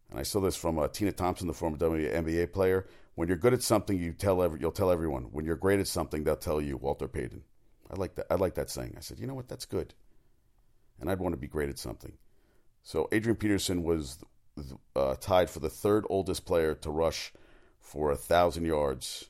And 0.09 0.19
I 0.19 0.23
saw 0.23 0.39
this 0.39 0.55
from 0.55 0.77
uh, 0.77 0.87
Tina 0.87 1.11
Thompson, 1.11 1.47
the 1.47 1.53
former 1.53 1.77
WNBA 1.77 2.51
player. 2.51 2.87
When 3.15 3.27
you're 3.27 3.37
good 3.37 3.53
at 3.53 3.61
something, 3.61 3.97
you 3.97 4.13
tell 4.13 4.41
every, 4.41 4.59
you'll 4.59 4.71
tell 4.71 4.91
everyone. 4.91 5.23
When 5.31 5.45
you're 5.45 5.55
great 5.55 5.79
at 5.79 5.87
something, 5.87 6.23
they'll 6.23 6.35
tell 6.35 6.61
you. 6.61 6.77
Walter 6.77 7.07
Payton. 7.07 7.43
I 7.91 7.95
like 7.95 8.15
that. 8.15 8.27
I 8.29 8.35
like 8.35 8.55
that 8.55 8.69
saying. 8.69 8.95
I 8.97 9.01
said, 9.01 9.19
you 9.19 9.27
know 9.27 9.33
what? 9.33 9.49
That's 9.49 9.65
good. 9.65 9.93
And 10.99 11.09
I'd 11.09 11.19
want 11.19 11.33
to 11.33 11.39
be 11.39 11.47
great 11.47 11.69
at 11.69 11.77
something. 11.77 12.13
So 12.83 13.07
Adrian 13.11 13.35
Peterson 13.35 13.83
was 13.83 14.17
uh, 14.95 15.15
tied 15.19 15.49
for 15.49 15.59
the 15.59 15.69
third 15.69 16.05
oldest 16.09 16.45
player 16.45 16.73
to 16.75 16.89
rush 16.89 17.33
for 17.79 18.11
a 18.11 18.15
thousand 18.15 18.65
yards, 18.65 19.29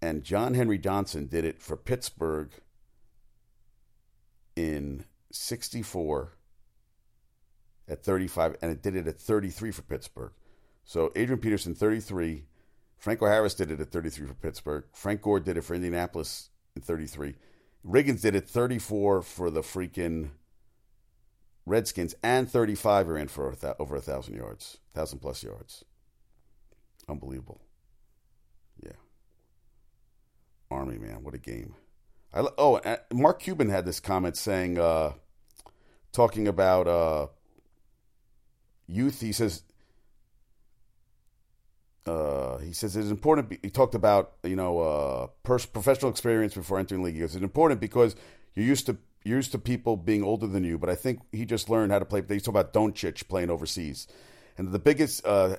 and 0.00 0.22
John 0.22 0.54
Henry 0.54 0.78
Johnson 0.78 1.26
did 1.26 1.44
it 1.44 1.62
for 1.62 1.76
Pittsburgh 1.76 2.50
in 4.54 5.04
'64 5.32 6.32
at 7.88 8.02
35, 8.02 8.56
and 8.62 8.72
it 8.72 8.82
did 8.82 8.96
it 8.96 9.06
at 9.06 9.18
33 9.20 9.70
for 9.70 9.82
Pittsburgh. 9.82 10.32
So 10.86 11.12
Adrian 11.16 11.40
Peterson, 11.40 11.74
33. 11.74 12.44
Franco 12.96 13.26
Harris 13.26 13.54
did 13.54 13.70
it 13.70 13.80
at 13.80 13.90
33 13.90 14.28
for 14.28 14.34
Pittsburgh. 14.34 14.84
Frank 14.92 15.20
Gore 15.20 15.40
did 15.40 15.58
it 15.58 15.62
for 15.62 15.74
Indianapolis 15.74 16.48
in 16.74 16.80
33. 16.80 17.34
Riggins 17.86 18.22
did 18.22 18.34
it 18.34 18.48
34 18.48 19.22
for 19.22 19.50
the 19.50 19.60
freaking 19.60 20.30
Redskins, 21.66 22.14
and 22.22 22.48
35 22.48 23.08
ran 23.08 23.26
for 23.26 23.50
a 23.50 23.56
th- 23.56 23.74
over 23.80 23.96
a 23.96 24.00
thousand 24.00 24.36
yards, 24.36 24.78
thousand 24.94 25.18
plus 25.18 25.42
yards. 25.42 25.84
Unbelievable. 27.08 27.60
Yeah. 28.80 28.92
Army 30.70 30.98
man, 30.98 31.24
what 31.24 31.34
a 31.34 31.38
game. 31.38 31.74
I, 32.32 32.46
oh, 32.56 32.80
Mark 33.12 33.40
Cuban 33.40 33.68
had 33.70 33.84
this 33.84 33.98
comment 33.98 34.36
saying, 34.36 34.78
uh, 34.78 35.12
talking 36.12 36.46
about 36.46 36.86
uh, 36.86 37.26
youth. 38.86 39.20
He 39.20 39.32
says, 39.32 39.64
uh, 42.06 42.58
he 42.58 42.72
says 42.72 42.96
it's 42.96 43.10
important. 43.10 43.58
He 43.62 43.70
talked 43.70 43.94
about 43.94 44.32
you 44.44 44.56
know 44.56 44.78
uh, 44.80 45.26
pers- 45.42 45.66
professional 45.66 46.10
experience 46.10 46.54
before 46.54 46.78
entering 46.78 47.02
league. 47.02 47.14
He 47.14 47.20
goes, 47.20 47.34
it's 47.34 47.42
important 47.42 47.80
because 47.80 48.14
you're 48.54 48.66
used 48.66 48.86
to 48.86 48.96
you're 49.24 49.38
used 49.38 49.52
to 49.52 49.58
people 49.58 49.96
being 49.96 50.22
older 50.22 50.46
than 50.46 50.62
you. 50.62 50.78
But 50.78 50.88
I 50.88 50.94
think 50.94 51.20
he 51.32 51.44
just 51.44 51.68
learned 51.68 51.92
how 51.92 51.98
to 51.98 52.04
play. 52.04 52.20
They 52.20 52.38
talk 52.38 52.48
about 52.48 52.72
Doncic 52.72 53.26
playing 53.28 53.50
overseas, 53.50 54.06
and 54.56 54.70
the 54.70 54.78
biggest 54.78 55.26
uh, 55.26 55.56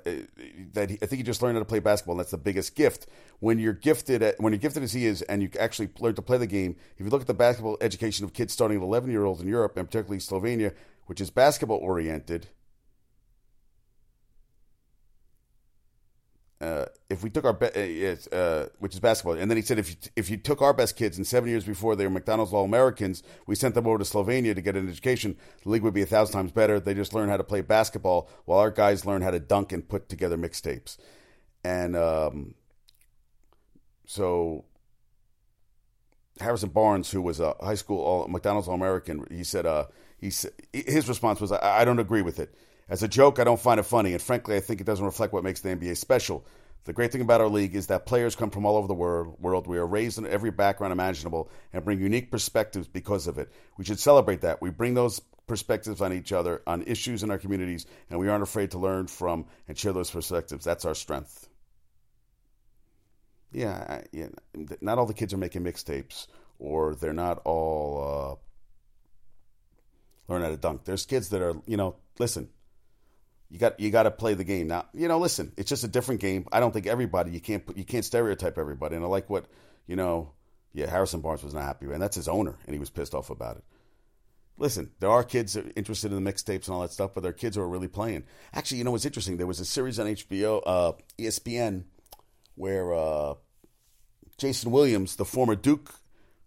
that 0.74 0.90
he, 0.90 0.98
I 1.02 1.06
think 1.06 1.18
he 1.18 1.24
just 1.24 1.42
learned 1.42 1.58
how 1.58 1.60
to 1.62 1.66
play 1.66 1.80
basketball. 1.80 2.14
And 2.14 2.22
that's 2.22 2.32
the 2.32 2.38
biggest 2.38 2.76
gift 2.76 3.08
when 3.40 3.60
you're 3.60 3.74
gifted 3.74 4.24
at, 4.24 4.40
when 4.40 4.54
you're 4.54 4.60
gifted 4.60 4.84
as 4.84 4.94
he 4.94 5.06
is, 5.06 5.22
and 5.24 5.42
you 5.42 5.50
actually 5.60 5.90
learn 6.00 6.16
to 6.16 6.22
play 6.22 6.38
the 6.38 6.48
game. 6.48 6.78
If 6.98 7.06
you 7.06 7.10
look 7.10 7.22
at 7.22 7.28
the 7.28 7.34
basketball 7.34 7.78
education 7.82 8.24
of 8.24 8.34
kids 8.34 8.54
starting 8.54 8.78
at 8.78 8.84
11 8.84 9.12
year 9.12 9.26
olds 9.26 9.42
in 9.42 9.50
Europe, 9.50 9.76
and 9.76 9.86
particularly 9.86 10.20
Slovenia, 10.20 10.74
which 11.08 11.20
is 11.20 11.30
basketball 11.30 11.78
oriented 11.78 12.48
uh, 16.60 16.86
if 17.10 17.24
we 17.24 17.30
took 17.30 17.46
our 17.46 17.58
uh, 17.62 18.36
uh, 18.36 18.66
which 18.80 18.94
is 18.94 19.00
basketball, 19.00 19.36
and 19.38 19.50
then 19.50 19.58
he 19.58 19.62
said 19.62 19.78
if 19.78 19.90
you, 19.92 19.96
if 20.16 20.30
you 20.30 20.38
took 20.38 20.62
our 20.62 20.74
best 20.74 20.96
kids 20.96 21.18
and 21.18 21.28
seven 21.28 21.50
years 21.50 21.64
before 21.64 21.96
they 21.96 22.04
were 22.04 22.10
McDonald's 22.10 22.52
All 22.52 22.66
Americans, 22.66 23.22
we 23.46 23.54
sent 23.54 23.76
them 23.76 23.86
over 23.86 24.00
to 24.00 24.04
Slovenia 24.04 24.56
to 24.56 24.62
get 24.62 24.76
an 24.76 24.90
education. 24.90 25.38
The 25.64 25.70
league 25.70 25.84
would 25.84 25.94
be 25.94 26.02
a 26.02 26.08
thousand 26.08 26.34
times 26.34 26.52
better. 26.52 26.80
They 26.80 26.96
just 26.96 27.14
learn 27.14 27.30
how 27.30 27.38
to 27.38 27.44
play 27.44 27.62
basketball 27.62 28.30
while 28.46 28.60
our 28.60 28.72
guys 28.72 29.06
learn 29.06 29.22
how 29.22 29.32
to 29.32 29.40
dunk 29.40 29.72
and 29.72 29.88
put 29.88 30.10
together 30.10 30.36
mixtapes. 30.36 30.98
And 31.64 31.96
um, 31.96 32.56
so 34.08 34.66
Harrison 36.40 36.70
Barnes, 36.70 37.12
who 37.12 37.22
was 37.22 37.40
a 37.40 37.56
high 37.62 37.76
school 37.76 38.04
all, 38.04 38.28
McDonald's 38.28 38.68
All 38.68 38.76
American, 38.76 39.28
he 39.30 39.44
said 39.44 39.68
uh, 39.68 39.86
he 40.18 40.32
said, 40.32 40.54
his 40.74 41.08
response 41.08 41.40
was 41.40 41.52
I, 41.52 41.82
I 41.82 41.86
don't 41.86 42.00
agree 42.00 42.24
with 42.24 42.40
it. 42.40 42.56
As 42.90 43.04
a 43.04 43.08
joke, 43.08 43.40
I 43.40 43.44
don't 43.44 43.60
find 43.60 43.80
it 43.80 43.84
funny, 43.84 44.14
and 44.14 44.22
frankly, 44.22 44.56
I 44.56 44.62
think 44.62 44.80
it 44.80 44.86
doesn't 44.86 45.06
reflect 45.06 45.34
what 45.34 45.44
makes 45.44 45.60
the 45.60 45.70
NBA 45.70 45.98
special. 45.98 46.46
The 46.86 46.94
great 46.94 47.12
thing 47.12 47.22
about 47.22 47.42
our 47.42 47.50
league 47.50 47.76
is 47.76 47.88
that 47.88 48.06
players 48.06 48.36
come 48.36 48.50
from 48.50 48.66
all 48.66 48.78
over 48.78 48.88
the 48.88 48.94
world. 48.94 49.68
We 49.68 49.78
are 49.78 49.86
raised 49.86 50.18
in 50.18 50.26
every 50.26 50.52
background 50.52 50.94
imaginable 50.94 51.50
and 51.74 51.84
bring 51.84 52.00
unique 52.00 52.32
perspectives 52.32 52.88
because 52.88 53.28
of 53.28 53.38
it. 53.38 53.52
We 53.78 53.84
should 53.84 54.00
celebrate 54.00 54.40
that. 54.42 54.62
We 54.62 54.70
bring 54.70 54.94
those 54.94 55.20
perspectives 55.48 56.00
on 56.00 56.14
each 56.14 56.32
other, 56.32 56.62
on 56.66 56.84
issues 56.84 57.24
in 57.24 57.32
our 57.32 57.38
communities, 57.38 57.86
and 58.10 58.20
we 58.20 58.30
aren't 58.30 58.44
afraid 58.44 58.72
to 58.72 58.78
learn 58.78 59.08
from 59.08 59.46
and 59.68 59.78
share 59.78 59.92
those 59.92 60.12
perspectives. 60.12 60.64
That's 60.64 60.86
our 60.86 60.96
strength. 60.96 61.50
Yeah, 63.52 64.04
yeah 64.14 64.28
not 64.80 64.98
all 64.98 65.06
the 65.06 65.14
kids 65.14 65.34
are 65.34 65.38
making 65.38 65.64
mixtapes, 65.64 66.28
or 66.58 66.96
they're 66.96 67.12
not 67.12 67.42
all 67.44 68.40
uh, 70.30 70.32
learn 70.32 70.42
how 70.42 70.50
to 70.50 70.58
dunk. 70.58 70.86
There's 70.86 71.06
kids 71.06 71.30
that 71.30 71.42
are, 71.42 71.56
you 71.66 71.76
know, 71.76 71.96
listen, 72.20 72.50
you 73.50 73.60
got 73.60 73.80
you 73.80 73.90
got 73.92 74.04
to 74.04 74.12
play 74.12 74.34
the 74.34 74.44
game 74.44 74.68
now. 74.68 74.86
You 74.94 75.08
know, 75.08 75.20
listen, 75.20 75.54
it's 75.58 75.70
just 75.70 75.84
a 75.84 75.88
different 75.88 76.22
game. 76.22 76.48
I 76.52 76.60
don't 76.60 76.72
think 76.72 76.88
everybody 76.88 77.32
you 77.32 77.40
can't 77.40 77.64
you 77.76 77.86
can't 77.86 78.06
stereotype 78.06 78.58
everybody. 78.58 78.96
And 78.96 79.06
I 79.06 79.08
like 79.08 79.30
what 79.30 79.46
you 79.88 79.96
know. 79.96 80.34
Yeah, 80.74 80.90
Harrison 80.90 81.22
Barnes 81.22 81.44
was 81.44 81.56
not 81.56 81.64
happy, 81.64 81.88
and 81.88 82.02
that's 82.02 82.18
his 82.18 82.28
owner, 82.28 82.56
and 82.66 82.74
he 82.74 82.80
was 82.80 82.92
pissed 82.92 83.16
off 83.16 83.32
about 83.32 83.58
it. 83.58 83.64
Listen, 84.60 84.92
there 85.00 85.10
are 85.10 85.24
kids 85.24 85.54
that 85.54 85.66
are 85.66 85.72
interested 85.76 86.12
in 86.12 86.24
the 86.24 86.32
mixtapes 86.32 86.68
and 86.68 86.76
all 86.76 86.82
that 86.82 86.92
stuff, 86.92 87.12
but 87.16 87.22
there 87.22 87.30
are 87.30 87.34
kids 87.34 87.56
who 87.56 87.64
are 87.64 87.70
really 87.70 87.88
playing. 87.88 88.26
Actually, 88.54 88.80
you 88.80 88.84
know 88.84 88.92
what's 88.92 89.06
interesting? 89.06 89.38
There 89.38 89.48
was 89.48 89.60
a 89.60 89.66
series 89.66 89.98
on 89.98 90.08
HBO, 90.08 90.62
uh, 90.66 90.92
ESPN, 91.18 91.86
where 92.56 92.94
uh, 92.94 93.36
Jason 94.38 94.70
Williams, 94.70 95.16
the 95.16 95.26
former 95.26 95.56
Duke 95.56 95.96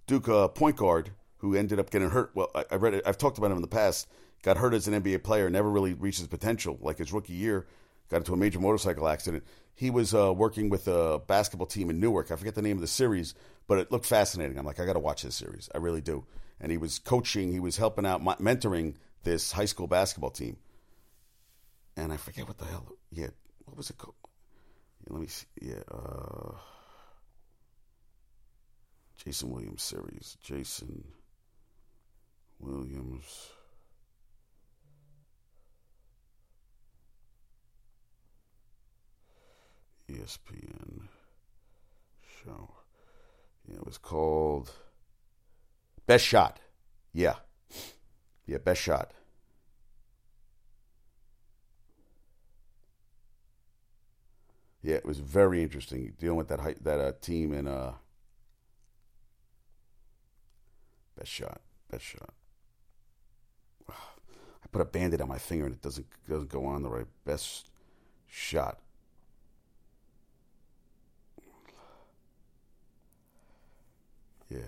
Duke 0.06 0.28
uh, 0.28 0.48
point 0.48 0.76
guard, 0.76 1.10
who 1.38 1.56
ended 1.56 1.80
up 1.80 1.90
getting 1.90 2.10
hurt. 2.10 2.30
Well, 2.34 2.50
I, 2.54 2.64
I 2.72 2.74
read 2.76 2.94
it. 2.94 3.02
I've 3.06 3.18
talked 3.18 3.38
about 3.38 3.50
him 3.50 3.56
in 3.56 3.62
the 3.62 3.68
past 3.68 4.06
got 4.42 4.56
hurt 4.56 4.74
as 4.74 4.88
an 4.88 5.02
NBA 5.02 5.22
player, 5.22 5.50
never 5.50 5.70
really 5.70 5.94
reached 5.94 6.18
his 6.18 6.28
potential. 6.28 6.78
Like 6.80 6.98
his 6.98 7.12
rookie 7.12 7.32
year, 7.32 7.66
got 8.08 8.18
into 8.18 8.32
a 8.32 8.36
major 8.36 8.60
motorcycle 8.60 9.08
accident. 9.08 9.44
He 9.74 9.90
was 9.90 10.14
uh, 10.14 10.32
working 10.32 10.68
with 10.68 10.88
a 10.88 11.20
basketball 11.26 11.66
team 11.66 11.90
in 11.90 12.00
Newark. 12.00 12.30
I 12.30 12.36
forget 12.36 12.54
the 12.54 12.62
name 12.62 12.76
of 12.76 12.80
the 12.82 12.86
series, 12.86 13.34
but 13.66 13.78
it 13.78 13.90
looked 13.90 14.06
fascinating. 14.06 14.58
I'm 14.58 14.66
like, 14.66 14.80
I 14.80 14.86
got 14.86 14.94
to 14.94 14.98
watch 14.98 15.22
this 15.22 15.36
series. 15.36 15.70
I 15.74 15.78
really 15.78 16.00
do. 16.00 16.26
And 16.60 16.70
he 16.70 16.76
was 16.76 16.98
coaching, 16.98 17.52
he 17.52 17.60
was 17.60 17.78
helping 17.78 18.04
out, 18.04 18.22
mentoring 18.22 18.96
this 19.22 19.52
high 19.52 19.64
school 19.64 19.86
basketball 19.86 20.30
team. 20.30 20.58
And 21.96 22.12
I 22.12 22.16
forget 22.16 22.46
what 22.46 22.58
the 22.58 22.66
hell. 22.66 22.86
Yeah, 23.10 23.28
what 23.64 23.76
was 23.76 23.90
it 23.90 23.98
called? 23.98 24.14
Let 25.08 25.20
me 25.20 25.26
see. 25.26 25.46
Yeah, 25.60 25.82
uh, 25.90 26.52
Jason 29.24 29.50
Williams 29.50 29.82
series. 29.82 30.36
Jason 30.42 31.04
Williams. 32.58 33.50
ESPN 40.10 41.08
show. 42.42 42.74
Yeah, 43.68 43.76
it 43.76 43.86
was 43.86 43.98
called 43.98 44.72
Best 46.06 46.24
Shot. 46.24 46.58
Yeah. 47.12 47.36
Yeah, 48.46 48.58
Best 48.58 48.80
Shot. 48.80 49.12
Yeah, 54.82 54.96
it 54.96 55.04
was 55.04 55.18
very 55.18 55.62
interesting 55.62 56.14
dealing 56.18 56.38
with 56.38 56.48
that 56.48 56.82
that 56.82 57.00
uh, 57.00 57.12
team 57.20 57.52
in 57.52 57.68
uh, 57.68 57.92
Best 61.16 61.30
Shot. 61.30 61.60
Best 61.90 62.04
Shot. 62.04 62.32
I 63.90 64.66
put 64.72 64.80
a 64.80 64.86
band-aid 64.86 65.20
on 65.20 65.28
my 65.28 65.38
finger 65.38 65.66
and 65.66 65.74
it 65.74 65.82
doesn't 65.82 66.06
doesn't 66.28 66.48
go 66.48 66.64
on 66.64 66.82
the 66.82 66.88
right. 66.88 67.06
Best 67.26 67.70
Shot. 68.26 68.78
Yeah. 74.50 74.58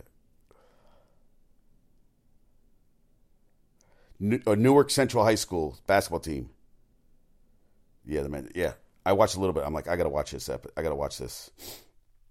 New, 4.19 4.41
Newark 4.47 4.91
Central 4.91 5.25
High 5.25 5.35
School 5.35 5.77
basketball 5.87 6.21
team. 6.21 6.51
Yeah, 8.07 8.23
the 8.23 8.29
man. 8.29 8.49
Yeah, 8.55 8.75
I 9.05 9.13
watched 9.13 9.37
a 9.37 9.41
little 9.41 9.53
bit. 9.53 9.65
I'm 9.67 9.75
like, 9.75 9.89
I 9.89 9.97
gotta 9.97 10.09
watch 10.09 10.31
this. 10.31 10.49
Ep- 10.49 10.69
I 10.77 10.83
gotta 10.83 10.95
watch 10.95 11.19
this. 11.19 11.51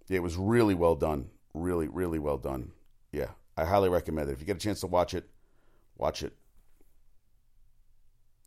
Yeah, 0.08 0.16
it 0.16 0.22
was 0.22 0.36
really 0.36 0.74
well 0.74 0.94
done. 0.94 1.28
Really, 1.54 1.88
really 1.88 2.18
well 2.18 2.38
done. 2.38 2.72
Yeah, 3.12 3.28
I 3.56 3.64
highly 3.66 3.90
recommend 3.90 4.30
it. 4.30 4.32
If 4.32 4.40
you 4.40 4.46
get 4.46 4.56
a 4.56 4.60
chance 4.60 4.80
to 4.80 4.86
watch 4.86 5.12
it, 5.12 5.28
watch 5.98 6.22
it. 6.22 6.32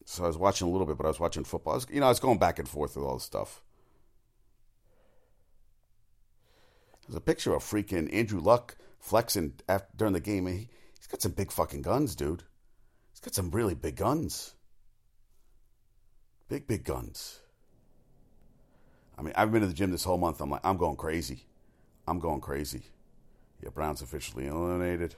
So 0.06 0.24
I 0.24 0.28
was 0.28 0.38
watching 0.38 0.68
a 0.68 0.72
little 0.72 0.88
bit, 0.88 0.98
but 0.98 1.06
I 1.06 1.10
was 1.10 1.20
watching 1.20 1.44
football. 1.44 1.74
I 1.74 1.78
was, 1.78 1.88
you 1.91 2.00
know, 2.00 2.08
I 2.08 2.10
was 2.10 2.20
going 2.20 2.38
back 2.39 2.58
and 2.60 2.68
forth 2.68 2.96
with 2.96 3.06
all 3.06 3.15
this 3.15 3.24
stuff. 3.24 3.62
There's 7.08 7.15
a 7.15 7.22
picture 7.22 7.54
of 7.54 7.63
freaking 7.63 8.12
Andrew 8.13 8.39
Luck 8.39 8.76
flexing 8.99 9.53
after, 9.67 9.88
during 9.95 10.13
the 10.13 10.19
game. 10.19 10.47
He, 10.47 10.69
he's 10.97 11.08
got 11.10 11.21
some 11.21 11.31
big 11.31 11.51
fucking 11.51 11.81
guns, 11.81 12.15
dude. 12.15 12.43
He's 13.12 13.19
got 13.19 13.34
some 13.34 13.51
really 13.51 13.75
big 13.75 13.95
guns. 13.95 14.55
Big, 16.49 16.67
big 16.67 16.84
guns. 16.84 17.39
I 19.17 19.21
mean, 19.21 19.34
I've 19.36 19.51
been 19.51 19.62
to 19.62 19.67
the 19.67 19.73
gym 19.73 19.91
this 19.91 20.03
whole 20.03 20.17
month. 20.17 20.41
I'm 20.41 20.49
like, 20.49 20.62
I'm 20.63 20.77
going 20.77 20.97
crazy. 20.97 21.45
I'm 22.08 22.19
going 22.19 22.41
crazy. 22.41 22.84
Yeah, 23.63 23.69
Brown's 23.69 24.01
officially 24.01 24.47
eliminated. 24.47 25.15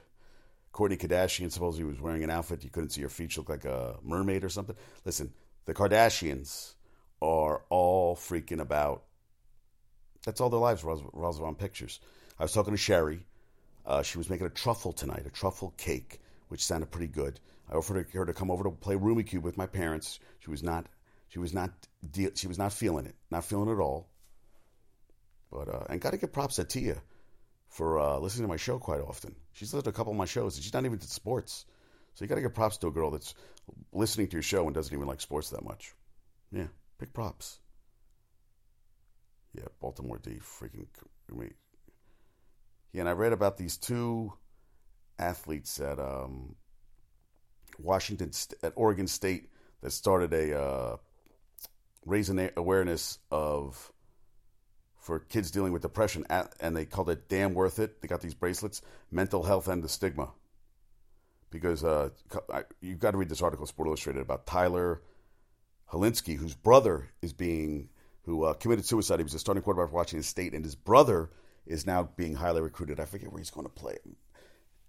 Kourtney 0.72 0.98
Kardashian 0.98 1.50
supposedly 1.50 1.84
was 1.84 2.00
wearing 2.00 2.22
an 2.22 2.30
outfit 2.30 2.62
you 2.62 2.70
couldn't 2.70 2.90
see 2.90 3.02
her 3.02 3.08
feet. 3.08 3.32
She 3.32 3.40
looked 3.40 3.50
like 3.50 3.64
a 3.64 3.96
mermaid 4.02 4.44
or 4.44 4.48
something. 4.48 4.76
Listen, 5.04 5.32
the 5.64 5.74
Kardashians 5.74 6.74
are 7.20 7.62
all 7.68 8.14
freaking 8.14 8.60
about. 8.60 9.02
That's 10.24 10.40
all 10.40 10.50
their 10.50 10.60
lives 10.60 10.84
revolves 10.84 11.40
around 11.40 11.58
pictures. 11.58 12.00
I 12.38 12.44
was 12.44 12.52
talking 12.52 12.72
to 12.72 12.78
Sherry. 12.78 13.26
Uh, 13.88 14.02
she 14.02 14.18
was 14.18 14.28
making 14.28 14.46
a 14.46 14.50
truffle 14.50 14.92
tonight, 14.92 15.24
a 15.26 15.30
truffle 15.30 15.72
cake, 15.78 16.20
which 16.48 16.62
sounded 16.62 16.90
pretty 16.90 17.06
good. 17.06 17.40
I 17.70 17.74
offered 17.74 18.06
her 18.12 18.26
to 18.26 18.34
come 18.34 18.50
over 18.50 18.64
to 18.64 18.70
play 18.70 18.96
Rummikub 18.96 19.40
with 19.40 19.56
my 19.56 19.66
parents. 19.66 20.20
She 20.40 20.50
was 20.50 20.62
not. 20.62 20.86
She 21.28 21.38
was 21.38 21.54
not. 21.54 21.70
She 22.34 22.46
was 22.46 22.58
not 22.58 22.74
feeling 22.74 23.06
it. 23.06 23.14
Not 23.30 23.44
feeling 23.44 23.70
it 23.70 23.72
at 23.72 23.80
all. 23.80 24.10
But 25.50 25.68
uh, 25.68 25.84
and 25.88 26.02
got 26.02 26.10
to 26.10 26.18
give 26.18 26.32
props 26.32 26.56
to 26.56 26.64
Tia 26.64 27.00
for 27.68 27.98
uh, 27.98 28.18
listening 28.18 28.44
to 28.44 28.48
my 28.48 28.58
show 28.58 28.78
quite 28.78 29.00
often. 29.00 29.34
She's 29.52 29.72
listened 29.72 29.84
to 29.84 29.90
a 29.90 29.94
couple 29.94 30.12
of 30.12 30.18
my 30.18 30.26
shows, 30.26 30.56
and 30.56 30.64
she's 30.64 30.74
not 30.74 30.84
even 30.84 30.98
to 30.98 31.06
sports. 31.08 31.64
So 32.14 32.24
you 32.24 32.28
got 32.28 32.34
to 32.34 32.42
give 32.42 32.54
props 32.54 32.76
to 32.78 32.88
a 32.88 32.92
girl 32.92 33.10
that's 33.10 33.34
listening 33.94 34.28
to 34.28 34.34
your 34.34 34.42
show 34.42 34.66
and 34.66 34.74
doesn't 34.74 34.94
even 34.94 35.08
like 35.08 35.22
sports 35.22 35.48
that 35.50 35.64
much. 35.64 35.94
Yeah, 36.52 36.66
big 36.98 37.14
props. 37.14 37.58
Yeah, 39.54 39.64
Baltimore 39.80 40.18
D, 40.18 40.40
freaking 40.42 40.86
me. 41.32 41.52
Yeah, 42.98 43.02
and 43.02 43.10
I 43.10 43.12
read 43.12 43.32
about 43.32 43.56
these 43.56 43.76
two 43.76 44.32
athletes 45.20 45.78
at 45.78 46.00
um, 46.00 46.56
Washington 47.78 48.32
at 48.60 48.72
Oregon 48.74 49.06
State 49.06 49.50
that 49.82 49.92
started 49.92 50.32
a 50.32 50.60
uh, 50.60 50.96
raising 52.04 52.50
awareness 52.56 53.20
of 53.30 53.92
for 54.96 55.20
kids 55.20 55.52
dealing 55.52 55.72
with 55.72 55.82
depression, 55.82 56.26
and 56.58 56.76
they 56.76 56.86
called 56.86 57.08
it 57.08 57.28
"Damn 57.28 57.54
Worth 57.54 57.78
It." 57.78 58.02
They 58.02 58.08
got 58.08 58.20
these 58.20 58.34
bracelets, 58.34 58.82
mental 59.12 59.44
health 59.44 59.68
and 59.68 59.80
the 59.80 59.88
stigma. 59.88 60.30
Because 61.52 61.84
uh, 61.84 62.08
you've 62.80 62.98
got 62.98 63.12
to 63.12 63.16
read 63.16 63.28
this 63.28 63.42
article, 63.42 63.64
Sport 63.66 63.86
Illustrated, 63.86 64.22
about 64.22 64.44
Tyler 64.44 65.02
Hilinski, 65.92 66.36
whose 66.36 66.56
brother 66.56 67.10
is 67.22 67.32
being 67.32 67.90
who 68.22 68.42
uh, 68.42 68.54
committed 68.54 68.86
suicide. 68.86 69.20
He 69.20 69.22
was 69.22 69.34
a 69.34 69.38
starting 69.38 69.62
quarterback 69.62 69.90
for 69.90 69.94
Washington 69.94 70.24
State, 70.24 70.52
and 70.52 70.64
his 70.64 70.74
brother 70.74 71.30
is 71.68 71.86
now 71.86 72.08
being 72.16 72.34
highly 72.34 72.60
recruited. 72.60 72.98
I 72.98 73.04
forget 73.04 73.30
where 73.30 73.38
he's 73.38 73.50
going 73.50 73.66
to 73.66 73.72
play, 73.72 73.98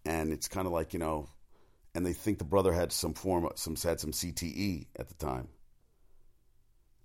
and 0.05 0.31
it's 0.31 0.47
kind 0.47 0.65
of 0.65 0.73
like 0.73 0.93
you 0.93 0.99
know, 0.99 1.29
and 1.93 2.05
they 2.05 2.13
think 2.13 2.39
the 2.39 2.45
brother 2.45 2.73
had 2.73 2.91
some 2.91 3.13
form, 3.13 3.47
some 3.55 3.75
had 3.75 3.99
some 3.99 4.11
CTE 4.11 4.87
at 4.97 5.09
the 5.09 5.15
time, 5.15 5.49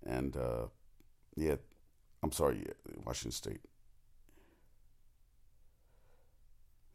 and 0.07 0.37
uh, 0.37 0.67
yeah, 1.37 1.57
I'm 2.23 2.33
sorry, 2.33 2.65
Washington 3.05 3.33
State. 3.33 3.61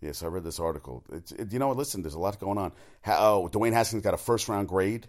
Yes, 0.02 0.24
I 0.24 0.28
read 0.28 0.46
this 0.46 0.62
article. 0.62 1.04
It's, 1.12 1.34
it, 1.34 1.52
you 1.52 1.60
know 1.60 1.68
what? 1.68 1.78
Listen, 1.78 2.02
there's 2.02 2.13
a 2.13 2.20
lot 2.20 2.39
going 2.39 2.58
on. 2.58 2.72
How 3.02 3.18
oh, 3.20 3.50
Dwayne 3.52 3.74
Haskins 3.74 4.02
got 4.02 4.13
a 4.13 4.18
first 4.18 4.48
round 4.48 4.70
grade 4.70 5.08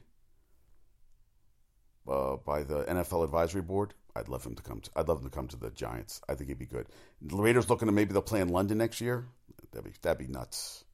uh, 2.08 2.36
by 2.36 2.64
the 2.64 2.82
NFL 2.84 3.24
Advisory 3.24 3.62
Board. 3.62 3.94
I'd 4.20 4.28
love 4.28 4.44
him 4.44 4.54
to 4.54 4.62
come. 4.62 4.80
To, 4.80 4.90
I'd 4.96 5.08
love 5.08 5.18
him 5.18 5.24
to 5.24 5.34
come 5.34 5.48
to 5.48 5.56
the 5.56 5.70
Giants. 5.70 6.20
I 6.28 6.34
think 6.34 6.48
he'd 6.48 6.58
be 6.58 6.66
good. 6.66 6.86
The 7.22 7.36
Raiders 7.36 7.68
looking 7.68 7.86
to 7.86 7.92
maybe 7.92 8.12
they'll 8.12 8.22
play 8.22 8.40
in 8.40 8.48
London 8.48 8.78
next 8.78 9.00
year. 9.00 9.26
That'd 9.72 9.84
be 9.84 9.98
that'd 10.02 10.26
be 10.26 10.32
nuts. 10.32 10.84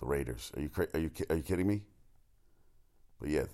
The 0.00 0.06
Raiders. 0.06 0.50
Are 0.56 0.60
you 0.60 0.70
are 0.94 0.98
you 0.98 1.10
are 1.30 1.36
you 1.36 1.42
kidding 1.42 1.66
me? 1.66 1.82
But 3.20 3.30
yeah, 3.30 3.44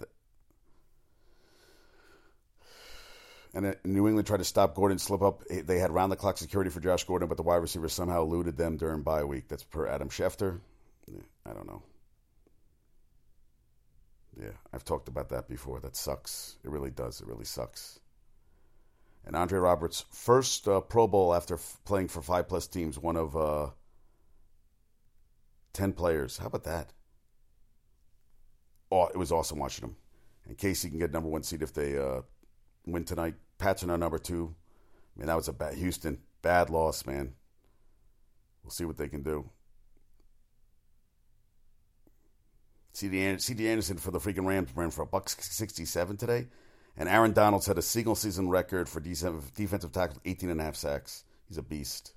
And 3.54 3.76
New 3.84 4.08
England 4.08 4.26
tried 4.26 4.38
to 4.38 4.44
stop 4.44 4.74
Gordon 4.74 4.98
slip 4.98 5.22
up. 5.22 5.42
Eh, 5.50 5.62
they 5.64 5.78
had 5.78 5.90
round 5.90 6.10
the 6.10 6.16
clock 6.16 6.38
security 6.38 6.70
for 6.70 6.80
Josh 6.80 7.04
Gordon, 7.04 7.28
but 7.28 7.36
the 7.36 7.42
wide 7.42 7.56
receiver 7.56 7.88
somehow 7.88 8.22
eluded 8.22 8.56
them 8.56 8.76
during 8.76 9.02
bye 9.02 9.24
week. 9.24 9.48
That's 9.48 9.62
per 9.62 9.86
Adam 9.86 10.08
Schefter. 10.08 10.60
I 11.44 11.52
don't 11.52 11.66
know. 11.66 11.82
Yeah, 14.40 14.52
I've 14.72 14.84
talked 14.84 15.08
about 15.08 15.28
that 15.28 15.48
before. 15.48 15.80
That 15.80 15.96
sucks. 15.96 16.56
It 16.64 16.70
really 16.70 16.90
does. 16.90 17.20
It 17.20 17.26
really 17.26 17.44
sucks. 17.44 18.00
And 19.24 19.36
Andre 19.36 19.58
Roberts' 19.58 20.04
first 20.10 20.66
uh, 20.66 20.80
Pro 20.80 21.06
Bowl 21.06 21.34
after 21.34 21.54
f- 21.54 21.78
playing 21.84 22.08
for 22.08 22.22
five 22.22 22.48
plus 22.48 22.66
teams, 22.66 22.98
one 22.98 23.16
of 23.16 23.36
uh, 23.36 23.70
10 25.74 25.92
players. 25.92 26.38
How 26.38 26.46
about 26.46 26.64
that? 26.64 26.92
Oh, 28.90 29.06
it 29.06 29.16
was 29.16 29.30
awesome 29.30 29.58
watching 29.58 29.84
him. 29.84 29.96
And 30.46 30.58
KC 30.58 30.90
can 30.90 30.98
get 30.98 31.12
number 31.12 31.28
one 31.28 31.44
seed 31.44 31.62
if 31.62 31.72
they 31.72 31.96
uh, 31.96 32.22
win 32.84 33.04
tonight. 33.04 33.34
Pats 33.58 33.84
are 33.84 33.96
number 33.96 34.18
two. 34.18 34.54
I 35.16 35.20
mean, 35.20 35.28
that 35.28 35.36
was 35.36 35.48
a 35.48 35.52
bad 35.52 35.74
Houston 35.74 36.18
bad 36.42 36.68
loss, 36.68 37.06
man. 37.06 37.32
We'll 38.62 38.70
see 38.70 38.84
what 38.84 38.98
they 38.98 39.08
can 39.08 39.22
do. 39.22 39.48
C.J. 42.94 43.66
Anderson 43.66 43.96
for 43.96 44.10
the 44.10 44.18
freaking 44.18 44.46
Rams 44.46 44.68
ran 44.76 44.90
for 44.90 45.02
a 45.02 45.06
buck 45.06 45.30
sixty-seven 45.30 46.18
today, 46.18 46.48
and 46.96 47.08
Aaron 47.08 47.32
Donald 47.32 47.62
set 47.62 47.78
a 47.78 47.82
single 47.82 48.14
season 48.14 48.48
record 48.48 48.88
for 48.88 49.00
defensive 49.00 49.92
tackles, 49.92 50.20
18 50.24 50.50
and 50.50 50.60
a 50.60 50.64
half 50.64 50.76
sacks. 50.76 51.24
He's 51.48 51.58
a 51.58 51.62
beast. 51.62 52.12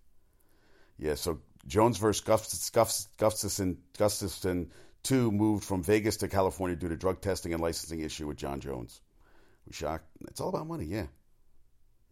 Yeah, 0.97 1.15
so 1.15 1.39
Jones 1.67 1.97
versus 1.97 2.23
Gustafsson, 2.23 3.77
Gustafsson 3.97 4.67
two 5.03 5.31
moved 5.31 5.63
from 5.63 5.83
Vegas 5.83 6.17
to 6.17 6.27
California 6.27 6.75
due 6.75 6.89
to 6.89 6.95
drug 6.95 7.21
testing 7.21 7.53
and 7.53 7.61
licensing 7.61 8.01
issue 8.01 8.27
with 8.27 8.37
Jon 8.37 8.59
Jones. 8.59 9.01
We 9.67 9.73
shocked. 9.73 10.05
It's 10.27 10.39
all 10.39 10.49
about 10.49 10.67
money, 10.67 10.85
yeah. 10.85 11.07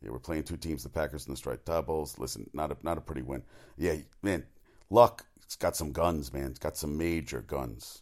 Yeah, 0.01 0.11
we're 0.11 0.19
playing 0.19 0.43
two 0.43 0.57
teams, 0.57 0.83
the 0.83 0.89
Packers 0.89 1.27
and 1.27 1.33
the 1.33 1.37
Striped 1.37 1.65
Doubles. 1.65 2.19
Listen, 2.19 2.49
not 2.53 2.71
a 2.71 2.77
not 2.83 2.97
a 2.97 3.01
pretty 3.01 3.21
win. 3.21 3.43
Yeah, 3.77 3.95
man, 4.21 4.43
Luck 4.89 5.25
it's 5.53 5.55
got 5.55 5.75
some 5.75 5.91
guns, 5.91 6.33
man. 6.33 6.47
It's 6.47 6.59
got 6.59 6.77
some 6.77 6.97
major 6.97 7.41
guns. 7.41 8.01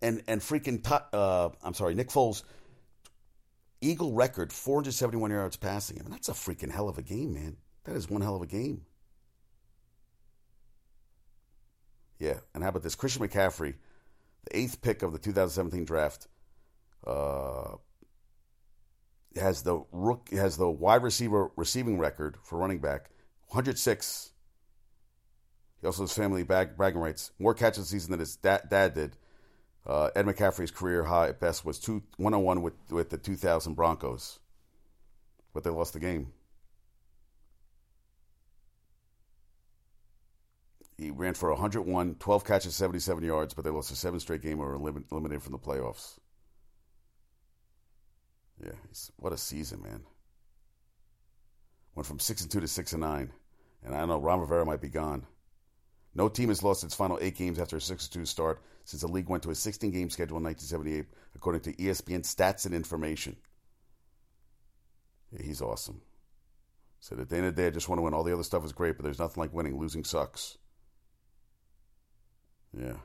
And 0.00 0.22
and 0.28 0.40
freaking 0.40 0.80
uh, 1.12 1.48
I'm 1.62 1.74
sorry, 1.74 1.94
Nick 1.94 2.08
Foles 2.08 2.42
Eagle 3.80 4.12
record 4.12 4.52
471 4.52 5.30
yards 5.30 5.56
passing. 5.56 5.98
I 5.98 6.02
mean, 6.02 6.12
that's 6.12 6.28
a 6.28 6.32
freaking 6.32 6.70
hell 6.70 6.88
of 6.88 6.98
a 6.98 7.02
game, 7.02 7.34
man. 7.34 7.56
That 7.84 7.96
is 7.96 8.10
one 8.10 8.22
hell 8.22 8.36
of 8.36 8.42
a 8.42 8.46
game. 8.46 8.82
Yeah, 12.18 12.40
and 12.54 12.62
how 12.62 12.70
about 12.70 12.82
this? 12.82 12.94
Christian 12.94 13.26
McCaffrey, 13.26 13.74
the 14.44 14.56
eighth 14.56 14.80
pick 14.80 15.02
of 15.02 15.12
the 15.12 15.18
2017 15.18 15.84
draft, 15.84 16.28
uh, 17.06 17.76
has 19.36 19.62
the 19.62 19.84
rook 19.92 20.30
has 20.30 20.56
the 20.56 20.68
wide 20.68 21.02
receiver 21.02 21.50
receiving 21.56 21.98
record 21.98 22.38
for 22.42 22.58
running 22.58 22.78
back, 22.78 23.10
106. 23.48 24.32
He 25.80 25.86
also 25.86 26.04
has 26.04 26.12
family 26.12 26.42
bag, 26.42 26.76
bragging 26.76 27.00
rights, 27.00 27.32
more 27.38 27.52
catches 27.52 27.84
this 27.84 27.88
season 27.90 28.12
than 28.12 28.20
his 28.20 28.36
dad, 28.36 28.62
dad 28.70 28.94
did. 28.94 29.16
Uh, 29.86 30.10
Ed 30.16 30.26
McCaffrey's 30.26 30.72
career 30.72 31.04
high 31.04 31.28
at 31.28 31.38
best 31.38 31.64
was 31.64 31.78
two, 31.78 32.02
101 32.16 32.60
with 32.60 32.74
with 32.90 33.10
the 33.10 33.18
2000 33.18 33.74
Broncos, 33.74 34.40
but 35.54 35.62
they 35.62 35.70
lost 35.70 35.92
the 35.92 36.00
game. 36.00 36.32
He 40.98 41.10
ran 41.10 41.34
for 41.34 41.50
101, 41.50 42.16
12 42.18 42.44
catches, 42.44 42.74
77 42.74 43.22
yards, 43.22 43.52
but 43.54 43.64
they 43.64 43.70
lost 43.70 43.92
a 43.92 43.96
seven 43.96 44.18
straight 44.18 44.40
game 44.40 44.60
or 44.60 44.78
were 44.78 45.02
eliminated 45.10 45.42
from 45.42 45.52
the 45.52 45.58
playoffs. 45.58 46.18
Yeah, 48.64 48.72
what 49.16 49.34
a 49.34 49.36
season, 49.36 49.82
man. 49.82 50.00
Went 51.94 52.06
from 52.06 52.18
six 52.18 52.40
and 52.40 52.50
two 52.50 52.60
to 52.60 52.68
six 52.68 52.92
and 52.92 53.02
nine, 53.02 53.30
and 53.84 53.94
I 53.94 54.04
know 54.06 54.18
Ron 54.18 54.40
Rivera 54.40 54.64
might 54.64 54.80
be 54.80 54.88
gone. 54.88 55.26
No 56.16 56.30
team 56.30 56.48
has 56.48 56.62
lost 56.62 56.82
its 56.82 56.94
final 56.94 57.18
eight 57.20 57.36
games 57.36 57.58
after 57.58 57.76
a 57.76 57.80
six 57.80 58.08
two 58.08 58.24
start 58.24 58.62
since 58.84 59.02
the 59.02 59.08
league 59.08 59.28
went 59.28 59.42
to 59.42 59.50
a 59.50 59.54
16 59.54 59.90
game 59.90 60.08
schedule 60.08 60.38
in 60.38 60.44
1978, 60.44 61.06
according 61.34 61.60
to 61.60 61.72
ESPN 61.74 62.22
Stats 62.22 62.64
and 62.64 62.74
Information. 62.74 63.36
Yeah, 65.30 65.42
he's 65.42 65.60
awesome. 65.60 66.00
Said 67.00 67.20
at 67.20 67.28
the 67.28 67.36
end 67.36 67.46
of 67.46 67.54
the 67.54 67.62
day, 67.62 67.66
I 67.66 67.70
just 67.70 67.90
want 67.90 67.98
to 67.98 68.02
win. 68.02 68.14
All 68.14 68.24
the 68.24 68.32
other 68.32 68.42
stuff 68.42 68.64
is 68.64 68.72
great, 68.72 68.96
but 68.96 69.04
there's 69.04 69.18
nothing 69.18 69.42
like 69.42 69.52
winning. 69.52 69.78
Losing 69.78 70.04
sucks. 70.04 70.56
Yeah. 72.72 72.96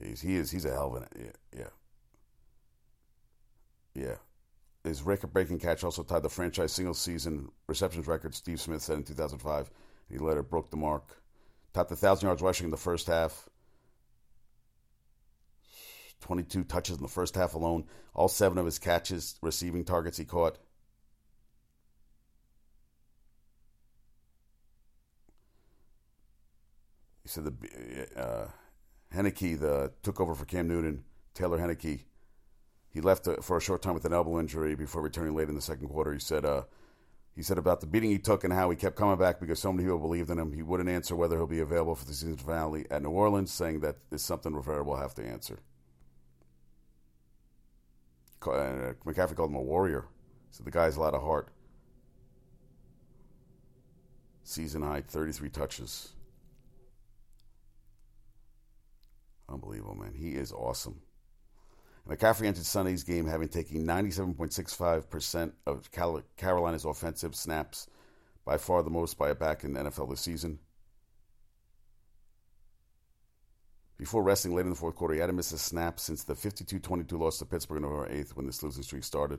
He's, 0.00 0.20
he 0.20 0.36
is. 0.36 0.52
He's 0.52 0.64
a 0.64 0.70
hell 0.70 0.94
of 0.94 1.02
an. 1.02 1.08
Yeah. 1.18 1.58
yeah. 1.58 1.64
Yeah. 3.94 4.14
His 4.84 5.02
record 5.02 5.32
breaking 5.32 5.58
catch 5.58 5.82
also 5.82 6.04
tied 6.04 6.22
the 6.22 6.28
franchise 6.28 6.72
single 6.72 6.94
season 6.94 7.50
receptions 7.66 8.06
record 8.06 8.34
Steve 8.34 8.60
Smith 8.60 8.82
set 8.82 8.96
in 8.96 9.02
2005. 9.02 9.70
He 10.08 10.18
later 10.18 10.42
broke 10.42 10.70
the 10.70 10.76
mark. 10.76 11.22
Topped 11.72 11.90
1,000 11.90 12.26
yards 12.26 12.42
rushing 12.42 12.66
in 12.66 12.70
the 12.70 12.76
first 12.76 13.06
half. 13.06 13.48
22 16.20 16.64
touches 16.64 16.96
in 16.96 17.02
the 17.02 17.08
first 17.08 17.34
half 17.34 17.54
alone. 17.54 17.84
All 18.14 18.28
seven 18.28 18.58
of 18.58 18.64
his 18.64 18.78
catches, 18.78 19.36
receiving 19.42 19.84
targets 19.84 20.18
he 20.18 20.24
caught. 20.24 20.58
He 27.22 27.28
said 27.28 27.44
the 27.44 28.08
uh, 28.16 28.48
Heinicke 29.14 29.58
the 29.58 29.92
took 30.02 30.20
over 30.20 30.34
for 30.34 30.44
Cam 30.44 30.68
Newton. 30.68 31.04
Taylor 31.34 31.58
Heinicke. 31.58 32.04
He 32.90 33.00
left 33.00 33.26
uh, 33.26 33.36
for 33.36 33.56
a 33.56 33.60
short 33.60 33.82
time 33.82 33.94
with 33.94 34.04
an 34.04 34.12
elbow 34.12 34.38
injury 34.38 34.74
before 34.74 35.02
returning 35.02 35.34
late 35.34 35.48
in 35.48 35.54
the 35.54 35.62
second 35.62 35.88
quarter. 35.88 36.12
He 36.12 36.18
said, 36.18 36.44
uh, 36.44 36.62
he 37.34 37.42
said 37.42 37.56
about 37.56 37.80
the 37.80 37.86
beating 37.86 38.10
he 38.10 38.18
took 38.18 38.44
and 38.44 38.52
how 38.52 38.68
he 38.68 38.76
kept 38.76 38.96
coming 38.96 39.16
back 39.16 39.40
because 39.40 39.58
so 39.58 39.72
many 39.72 39.84
people 39.84 39.98
believed 39.98 40.30
in 40.30 40.38
him. 40.38 40.52
He 40.52 40.62
wouldn't 40.62 40.88
answer 40.88 41.16
whether 41.16 41.36
he'll 41.36 41.46
be 41.46 41.60
available 41.60 41.94
for 41.94 42.04
the 42.04 42.12
season 42.12 42.36
finale 42.36 42.86
at 42.90 43.02
New 43.02 43.10
Orleans, 43.10 43.50
saying 43.50 43.80
that 43.80 43.96
is 44.10 44.22
something 44.22 44.54
Rivera 44.54 44.84
will 44.84 44.96
have 44.96 45.14
to 45.14 45.24
answer. 45.24 45.58
Uh, 48.42 48.92
McCaffrey 49.06 49.36
called 49.36 49.50
him 49.50 49.56
a 49.56 49.62
warrior. 49.62 50.06
So 50.50 50.62
the 50.62 50.70
guy's 50.70 50.96
a 50.96 51.00
lot 51.00 51.14
of 51.14 51.22
heart. 51.22 51.48
Season 54.44 54.82
high, 54.82 55.00
33 55.00 55.48
touches. 55.48 56.10
Unbelievable, 59.48 59.94
man. 59.94 60.12
He 60.14 60.32
is 60.32 60.52
awesome. 60.52 61.00
McCaffrey 62.08 62.46
entered 62.46 62.64
Sunday's 62.64 63.04
game 63.04 63.26
having 63.26 63.48
taken 63.48 63.86
97.65% 63.86 65.52
of 65.66 65.88
Carolina's 66.36 66.84
offensive 66.84 67.34
snaps, 67.34 67.86
by 68.44 68.58
far 68.58 68.82
the 68.82 68.90
most 68.90 69.16
by 69.16 69.30
a 69.30 69.34
back 69.34 69.62
in 69.62 69.72
the 69.72 69.80
NFL 69.80 70.10
this 70.10 70.20
season. 70.20 70.58
Before 73.98 74.22
resting 74.24 74.52
late 74.52 74.62
in 74.62 74.70
the 74.70 74.74
fourth 74.74 74.96
quarter, 74.96 75.14
he 75.14 75.20
hadn't 75.20 75.36
missed 75.36 75.52
a 75.52 75.58
snap 75.58 76.00
since 76.00 76.24
the 76.24 76.34
52-22 76.34 77.12
loss 77.16 77.38
to 77.38 77.46
Pittsburgh 77.46 77.84
on 77.84 77.90
November 77.90 78.12
8th 78.12 78.34
when 78.34 78.46
this 78.46 78.62
losing 78.62 78.82
streak 78.82 79.04
started. 79.04 79.38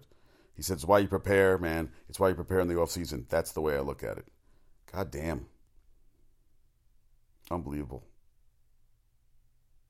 He 0.55 0.61
said, 0.61 0.76
it's 0.76 0.86
why 0.86 0.99
you 0.99 1.09
prepare, 1.09 1.57
man. 1.57 1.89
It's 2.07 2.20
why 2.20 2.30
you 2.30 2.36
prepare 2.36 2.61
in 2.61 2.70
the 2.70 2.76
offseason. 2.76 3.28
That's 3.28 3.51
the 3.51 3.59
way 3.59 3.76
I 3.76 3.82
look 3.82 4.03
at 4.03 4.18
it. 4.18 4.28
God 4.89 5.11
damn. 5.11 5.47
Unbelievable. 7.51 8.05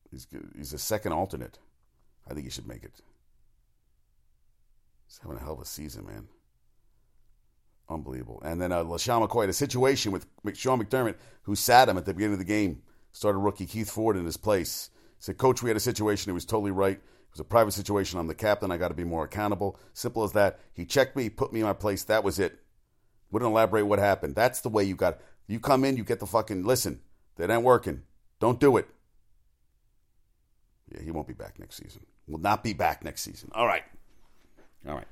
He's, 0.09 0.25
he's 0.55 0.73
a 0.73 0.79
second 0.79 1.11
alternate. 1.11 1.59
I 2.29 2.33
think 2.33 2.45
he 2.45 2.51
should 2.51 2.67
make 2.67 2.83
it. 2.83 2.93
He's 5.07 5.19
having 5.21 5.37
a 5.37 5.39
hell 5.39 5.53
of 5.53 5.61
a 5.61 5.65
season, 5.65 6.05
man. 6.05 6.27
Unbelievable. 7.89 8.41
And 8.43 8.61
then 8.61 8.71
uh, 8.71 8.83
LeSean 8.83 9.27
McCoy 9.27 9.41
had 9.41 9.49
a 9.49 9.53
situation 9.53 10.11
with 10.11 10.25
Sean 10.55 10.81
McDermott, 10.81 11.15
who 11.43 11.55
sat 11.55 11.89
him 11.89 11.97
at 11.97 12.05
the 12.05 12.13
beginning 12.13 12.33
of 12.33 12.39
the 12.39 12.45
game, 12.45 12.81
started 13.11 13.39
rookie 13.39 13.65
Keith 13.65 13.91
Ford 13.91 14.17
in 14.17 14.25
his 14.25 14.37
place. 14.37 14.89
He 15.17 15.23
said, 15.25 15.37
Coach, 15.37 15.61
we 15.61 15.69
had 15.69 15.77
a 15.77 15.81
situation. 15.81 16.29
He 16.29 16.33
was 16.33 16.45
totally 16.45 16.71
right. 16.71 16.97
It 16.97 17.31
was 17.31 17.39
a 17.39 17.45
private 17.45 17.73
situation. 17.73 18.19
I'm 18.19 18.27
the 18.27 18.35
captain. 18.35 18.71
I 18.71 18.77
got 18.77 18.87
to 18.87 18.93
be 18.93 19.03
more 19.03 19.25
accountable. 19.25 19.77
Simple 19.93 20.23
as 20.23 20.31
that. 20.31 20.59
He 20.73 20.85
checked 20.85 21.15
me, 21.15 21.29
put 21.29 21.51
me 21.51 21.59
in 21.59 21.65
my 21.65 21.73
place. 21.73 22.03
That 22.03 22.23
was 22.23 22.39
it. 22.39 22.59
Wouldn't 23.31 23.51
elaborate 23.51 23.85
what 23.85 23.99
happened. 23.99 24.35
That's 24.35 24.61
the 24.61 24.69
way 24.69 24.83
you 24.83 24.95
got. 24.95 25.19
You 25.47 25.59
come 25.59 25.83
in, 25.83 25.97
you 25.97 26.03
get 26.03 26.19
the 26.19 26.25
fucking 26.25 26.63
listen. 26.63 27.01
That 27.35 27.49
ain't 27.49 27.63
working. 27.63 28.03
Don't 28.39 28.59
do 28.59 28.77
it. 28.77 28.87
Yeah, 30.93 31.01
he 31.01 31.11
won't 31.11 31.27
be 31.27 31.33
back 31.33 31.59
next 31.59 31.77
season. 31.77 32.05
Will 32.27 32.39
not 32.39 32.63
be 32.63 32.73
back 32.73 33.03
next 33.03 33.21
season. 33.23 33.49
All 33.53 33.67
right. 33.67 33.83
All 34.87 34.95
right. 34.95 35.07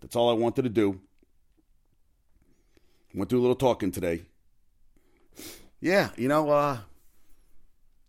That's 0.00 0.16
all 0.16 0.30
I 0.30 0.34
wanted 0.34 0.62
to 0.62 0.68
do. 0.68 1.00
Went 3.14 3.30
through 3.30 3.40
a 3.40 3.42
little 3.42 3.54
talking 3.54 3.92
today. 3.92 4.22
Yeah, 5.80 6.10
you 6.16 6.28
know, 6.28 6.50
uh, 6.50 6.78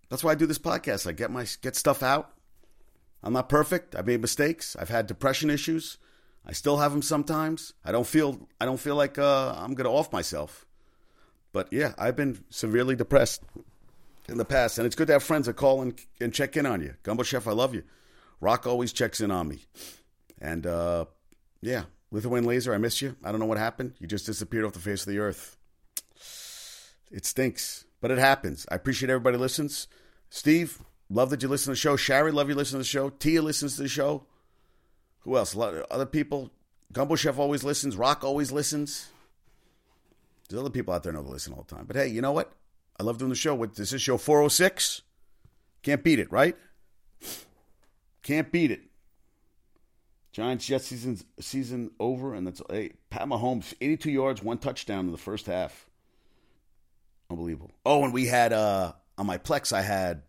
that's 0.10 0.24
why 0.24 0.32
I 0.32 0.36
do 0.36 0.45
this 0.45 0.58
podcast. 0.58 1.08
I 1.08 1.12
get 1.12 1.30
my 1.30 1.45
get 1.62 1.76
stuff 1.76 2.01
out. 2.01 2.32
I'm 3.22 3.34
not 3.34 3.49
perfect. 3.49 3.95
I've 3.95 4.08
made 4.08 4.22
mistakes. 4.22 4.76
I've 4.80 4.89
had 4.89 5.08
depression 5.08 5.49
issues. 5.49 5.97
I 6.45 6.53
still 6.53 6.78
have 6.78 6.91
them 6.91 7.01
sometimes. 7.01 7.74
I 7.84 7.91
don't 7.91 8.08
feel 8.08 8.47
I 8.62 8.66
don't 8.66 8.80
feel 8.80 8.95
like 8.95 9.18
uh, 9.18 9.56
I'm 9.58 9.74
gonna 9.74 9.91
off 9.91 10.12
myself. 10.14 10.66
But 11.51 11.72
yeah, 11.72 11.93
I've 11.97 12.16
been 12.16 12.43
severely 12.49 12.95
depressed 12.95 13.43
in 14.28 14.38
the 14.38 14.46
past, 14.46 14.78
and 14.78 14.86
it's 14.86 14.96
good 14.96 15.08
to 15.08 15.14
have 15.14 15.24
friends 15.24 15.46
that 15.46 15.56
call 15.56 15.82
and, 15.82 16.00
and 16.20 16.34
check 16.34 16.58
in 16.58 16.66
on 16.66 16.82
you. 16.82 16.96
Gumbo 17.04 17.24
Chef, 17.24 17.48
I 17.48 17.52
love 17.52 17.74
you. 17.74 17.84
Rock 18.42 18.66
always 18.68 18.92
checks 18.92 19.22
in 19.22 19.32
on 19.32 19.48
me. 19.48 19.60
And 20.40 20.66
uh, 20.66 21.06
yeah, 21.62 21.84
Lithuanian 22.12 22.48
Laser, 22.48 22.74
I 22.74 22.78
miss 22.78 23.02
you. 23.02 23.16
I 23.24 23.32
don't 23.32 23.40
know 23.40 23.46
what 23.46 23.58
happened. 23.58 23.94
You 24.00 24.08
just 24.08 24.26
disappeared 24.26 24.66
off 24.66 24.74
the 24.74 24.80
face 24.80 25.02
of 25.02 25.12
the 25.12 25.20
earth. 25.20 25.58
It 27.12 27.26
stinks, 27.26 27.86
but 28.02 28.12
it 28.12 28.18
happens. 28.18 28.66
I 28.70 28.76
appreciate 28.76 29.10
everybody 29.10 29.38
listens. 29.38 29.88
Steve, 30.30 30.82
love 31.10 31.30
that 31.30 31.44
you 31.44 31.48
listen 31.48 31.66
to 31.66 31.72
the 31.72 31.78
show. 31.78 31.96
Sherry, 31.96 32.32
love 32.32 32.50
you 32.50 32.56
listen 32.56 32.74
to 32.74 32.80
the 32.80 32.84
show. 32.84 33.10
Tia 33.10 33.42
listens 33.42 33.76
to 33.76 33.84
the 33.84 33.88
show. 33.88 34.26
Who 35.20 35.38
else? 35.38 35.54
A 35.54 35.60
lot 35.60 35.74
of 35.74 35.86
other 35.90 36.06
people. 36.06 36.52
Gumbo 36.92 37.16
Chef 37.16 37.40
always 37.40 37.64
listens. 37.64 37.96
Rock 37.96 38.24
always 38.24 38.52
listens. 38.52 39.10
There's 40.50 40.60
other 40.60 40.70
people 40.70 40.94
out 40.94 41.04
there 41.04 41.14
know 41.14 41.24
to 41.24 41.30
listen 41.30 41.54
all 41.54 41.66
the 41.68 41.76
time. 41.76 41.86
But 41.86 41.96
hey, 41.96 42.08
you 42.08 42.22
know 42.22 42.32
what? 42.32 42.52
I 43.00 43.04
love 43.04 43.18
doing 43.18 43.30
the 43.30 43.36
show. 43.36 43.56
What 43.56 43.76
this 43.76 43.93
is 43.93 44.02
show 44.02 44.18
406. 44.18 45.02
Can't 45.84 46.04
beat 46.04 46.20
it, 46.20 46.32
right? 46.32 46.56
Can't 48.24 48.52
beat 48.52 48.72
it. 48.72 48.82
Giants 50.32 50.66
Jets 50.66 50.88
season 50.88 51.20
season 51.39 51.91
over, 52.00 52.34
and 52.34 52.46
that's 52.46 52.62
hey, 52.70 52.93
Pat 53.10 53.28
Mahomes, 53.28 53.74
82 53.80 54.12
yards, 54.12 54.43
one 54.43 54.58
touchdown 54.58 55.06
in 55.06 55.12
the 55.12 55.18
first 55.18 55.46
half. 55.46 55.88
Unbelievable. 57.30 57.72
Oh, 57.86 58.04
and 58.04 58.14
we 58.14 58.26
had 58.26 58.52
uh 58.52 58.93
on 59.18 59.26
my 59.26 59.38
Plex, 59.38 59.72
I 59.72 59.82
had 59.82 60.24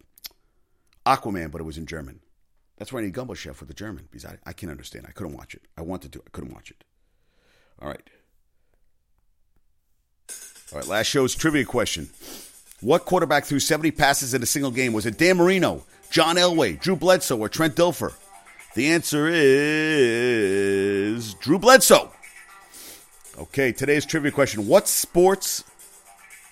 Aquaman, 1.05 1.51
but 1.51 1.61
it 1.61 1.65
was 1.65 1.79
in 1.79 1.87
German. 1.87 2.21
That's 2.77 2.93
why 2.93 3.01
I 3.01 3.05
need 3.05 3.15
Gumbo 3.15 3.35
Chef 3.35 3.59
with 3.61 3.69
the 3.69 3.75
German 3.75 4.07
because 4.11 4.25
I, 4.25 4.39
I 4.45 4.53
can't 4.53 4.71
understand. 4.71 5.07
I 5.09 5.13
couldn't 5.13 5.33
watch 5.33 5.55
it. 5.55 5.63
I 5.77 5.83
wanted 5.83 6.13
to. 6.13 6.23
I 6.27 6.31
couldn't 6.31 6.53
watch 6.53 6.71
it. 6.71 6.85
All 7.81 7.89
right. 7.89 8.11
All 10.73 10.79
right. 10.79 10.87
Last 10.87 11.07
show's 11.07 11.35
trivia 11.35 11.65
question. 11.65 12.11
What 12.83 13.07
quarterback 13.07 13.47
threw 13.47 13.59
70 13.59 13.93
passes 13.93 14.35
in 14.35 14.43
a 14.43 14.47
single 14.47 14.71
game? 14.71 14.93
Was 14.93 15.07
it 15.07 15.17
Dan 15.17 15.39
Marino, 15.39 15.83
John 16.11 16.37
Elway, 16.37 16.79
Drew 16.79 16.95
Bledsoe, 16.95 17.39
or 17.39 17.49
Trent 17.49 17.75
Dilfer? 17.75 18.13
The 18.75 18.89
answer 18.89 19.31
is 19.31 20.13
Drew 21.35 21.59
Bledsoe. 21.59 22.13
Okay, 23.39 23.73
today's 23.73 24.05
trivia 24.05 24.31
question. 24.31 24.67
What 24.67 24.89
sports 24.89 25.65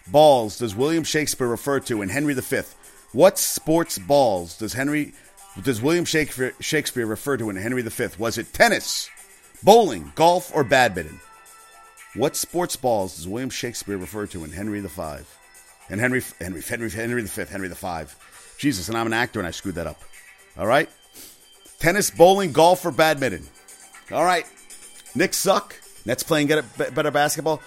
balls 0.07 0.59
does 0.59 0.75
William 0.75 1.05
Shakespeare 1.05 1.47
refer 1.47 1.81
to 1.81 2.01
in 2.01 2.09
Henry 2.09 2.33
V? 2.33 2.61
What 3.12 3.39
sports 3.39 3.99
balls 3.99 4.57
does 4.57 4.72
Henry 4.72 5.12
does 5.62 5.83
William 5.83 6.07
Shakespeare, 6.07 6.55
Shakespeare 6.59 7.05
refer 7.07 7.37
to 7.37 7.51
in 7.51 7.57
Henry 7.57 7.83
V? 7.83 8.07
Was 8.18 8.39
it 8.39 8.55
tennis, 8.55 9.11
bowling, 9.62 10.11
golf, 10.14 10.51
or 10.55 10.64
badminton? 10.64 11.20
What 12.14 12.35
sports 12.35 12.77
balls 12.77 13.16
does 13.16 13.29
William 13.29 13.51
Shakespeare 13.51 13.99
refer 13.99 14.27
to 14.29 14.43
in 14.45 14.53
Henry 14.53 14.81
V? 14.81 14.89
And 15.91 16.01
Henry 16.01 16.22
Henry 16.41 16.62
Henry 16.62 16.91
Henry 16.91 17.22
V, 17.22 17.45
Henry 17.45 17.68
V. 17.68 18.05
Jesus, 18.59 18.89
and 18.89 18.97
I'm 18.97 19.07
an 19.07 19.12
actor 19.12 19.39
and 19.39 19.47
I 19.47 19.51
screwed 19.51 19.74
that 19.74 19.87
up. 19.87 20.01
All 20.57 20.66
right? 20.66 20.89
Tennis, 21.78 22.11
bowling, 22.11 22.53
golf, 22.53 22.85
or 22.85 22.91
badminton. 22.91 23.47
All 24.11 24.24
right. 24.24 24.47
Knicks 25.14 25.37
suck. 25.37 25.76
Nets 26.07 26.22
playing 26.22 26.47
get 26.47 26.59
a 26.59 26.91
better 26.93 27.11
basketball. 27.11 27.61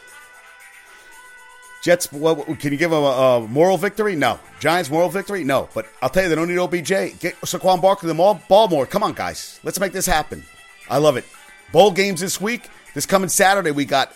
Jets, 1.83 2.07
can 2.07 2.71
you 2.71 2.77
give 2.77 2.91
them 2.91 3.03
a, 3.03 3.05
a, 3.05 3.47
moral 3.47 3.77
victory? 3.77 4.15
No. 4.15 4.39
Giants, 4.59 4.89
moral 4.89 5.09
victory? 5.09 5.43
No. 5.43 5.69
But 5.73 5.85
I'll 6.01 6.09
tell 6.09 6.23
you, 6.23 6.29
they 6.29 6.35
don't 6.35 6.49
need 6.49 6.57
OBJ. 6.57 7.19
Get 7.19 7.39
Saquon 7.41 7.81
Barkley 7.81 8.07
the 8.07 8.13
ball, 8.13 8.41
ball 8.49 8.67
more. 8.67 8.85
Come 8.85 9.03
on, 9.03 9.13
guys. 9.13 9.59
Let's 9.63 9.79
make 9.79 9.93
this 9.93 10.05
happen. 10.05 10.43
I 10.89 10.97
love 10.97 11.17
it. 11.17 11.25
Bowl 11.71 11.91
games 11.91 12.19
this 12.19 12.41
week. 12.41 12.69
This 12.93 13.05
coming 13.05 13.29
Saturday, 13.29 13.71
we 13.71 13.85
got 13.85 14.13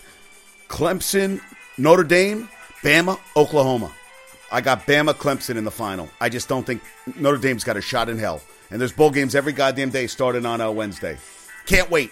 Clemson, 0.68 1.40
Notre 1.78 2.04
Dame, 2.04 2.48
Bama, 2.82 3.18
Oklahoma. 3.36 3.92
I 4.50 4.60
got 4.60 4.86
Bama 4.86 5.14
Clemson 5.14 5.56
in 5.56 5.64
the 5.64 5.70
final. 5.70 6.08
I 6.20 6.28
just 6.28 6.48
don't 6.48 6.66
think 6.66 6.82
Notre 7.16 7.38
Dame's 7.38 7.64
got 7.64 7.76
a 7.76 7.80
shot 7.80 8.08
in 8.08 8.18
hell. 8.18 8.42
And 8.70 8.80
there's 8.80 8.92
bowl 8.92 9.10
games 9.10 9.34
every 9.34 9.52
goddamn 9.52 9.90
day 9.90 10.06
starting 10.06 10.44
on 10.44 10.60
a 10.60 10.70
Wednesday. 10.70 11.18
Can't 11.66 11.90
wait. 11.90 12.10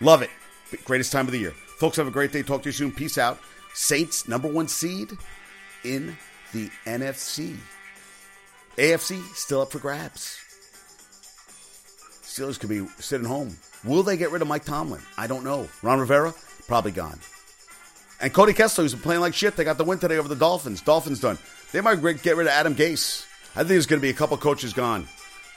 Love 0.00 0.22
it. 0.22 0.30
Greatest 0.84 1.12
time 1.12 1.26
of 1.26 1.32
the 1.32 1.38
year. 1.38 1.52
Folks, 1.78 1.96
have 1.96 2.06
a 2.06 2.10
great 2.10 2.32
day. 2.32 2.42
Talk 2.42 2.62
to 2.62 2.68
you 2.68 2.72
soon. 2.72 2.92
Peace 2.92 3.18
out. 3.18 3.40
Saints, 3.74 4.26
number 4.26 4.48
one 4.48 4.68
seed 4.68 5.12
in 5.84 6.16
the 6.52 6.70
NFC. 6.86 7.56
AFC, 8.76 9.22
still 9.34 9.60
up 9.60 9.72
for 9.72 9.78
grabs. 9.78 10.38
Steelers 12.22 12.58
could 12.58 12.70
be 12.70 12.86
sitting 12.98 13.26
home. 13.26 13.56
Will 13.84 14.02
they 14.02 14.16
get 14.16 14.30
rid 14.30 14.42
of 14.42 14.48
Mike 14.48 14.64
Tomlin? 14.64 15.02
I 15.18 15.26
don't 15.26 15.44
know. 15.44 15.68
Ron 15.82 16.00
Rivera, 16.00 16.34
probably 16.66 16.92
gone. 16.92 17.18
And 18.20 18.32
Cody 18.32 18.52
Kessler, 18.52 18.84
who's 18.84 18.92
been 18.92 19.02
playing 19.02 19.20
like 19.20 19.34
shit, 19.34 19.56
they 19.56 19.64
got 19.64 19.78
the 19.78 19.84
win 19.84 19.98
today 19.98 20.18
over 20.18 20.28
the 20.28 20.36
Dolphins. 20.36 20.82
Dolphins 20.82 21.20
done. 21.20 21.38
They 21.72 21.80
might 21.80 22.00
get 22.22 22.36
rid 22.36 22.46
of 22.46 22.52
Adam 22.52 22.74
Gase. 22.74 23.26
I 23.52 23.60
think 23.60 23.68
there's 23.68 23.86
going 23.86 24.00
to 24.00 24.02
be 24.02 24.10
a 24.10 24.14
couple 24.14 24.36
coaches 24.36 24.72
gone. 24.72 25.08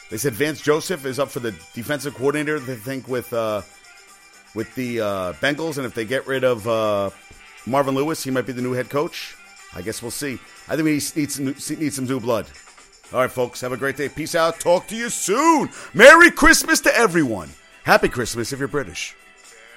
They 0.09 0.17
said 0.17 0.33
Vance 0.33 0.61
Joseph 0.61 1.05
is 1.05 1.19
up 1.19 1.29
for 1.29 1.39
the 1.39 1.51
defensive 1.73 2.15
coordinator. 2.15 2.59
They 2.59 2.75
think 2.75 3.07
with 3.07 3.33
uh, 3.33 3.61
with 4.55 4.73
the 4.75 5.01
uh, 5.01 5.33
Bengals, 5.33 5.77
and 5.77 5.85
if 5.85 5.93
they 5.93 6.05
get 6.05 6.27
rid 6.27 6.43
of 6.43 6.67
uh, 6.67 7.09
Marvin 7.65 7.95
Lewis, 7.95 8.23
he 8.23 8.31
might 8.31 8.45
be 8.45 8.53
the 8.53 8.61
new 8.61 8.73
head 8.73 8.89
coach. 8.89 9.35
I 9.75 9.81
guess 9.81 10.01
we'll 10.01 10.11
see. 10.11 10.33
I 10.67 10.75
think 10.75 10.85
we 10.85 11.01
need 11.15 11.31
some, 11.31 11.45
need 11.45 11.93
some 11.93 12.05
new 12.05 12.19
blood. 12.19 12.45
All 13.11 13.19
right, 13.19 13.31
folks, 13.31 13.61
have 13.61 13.71
a 13.71 13.77
great 13.77 13.97
day. 13.97 14.07
Peace 14.07 14.35
out. 14.35 14.59
Talk 14.59 14.87
to 14.87 14.95
you 14.95 15.09
soon. 15.09 15.69
Merry 15.93 16.31
Christmas 16.31 16.79
to 16.81 16.95
everyone. 16.95 17.49
Happy 17.83 18.07
Christmas 18.07 18.53
if 18.53 18.59
you're 18.59 18.67
British. 18.67 19.15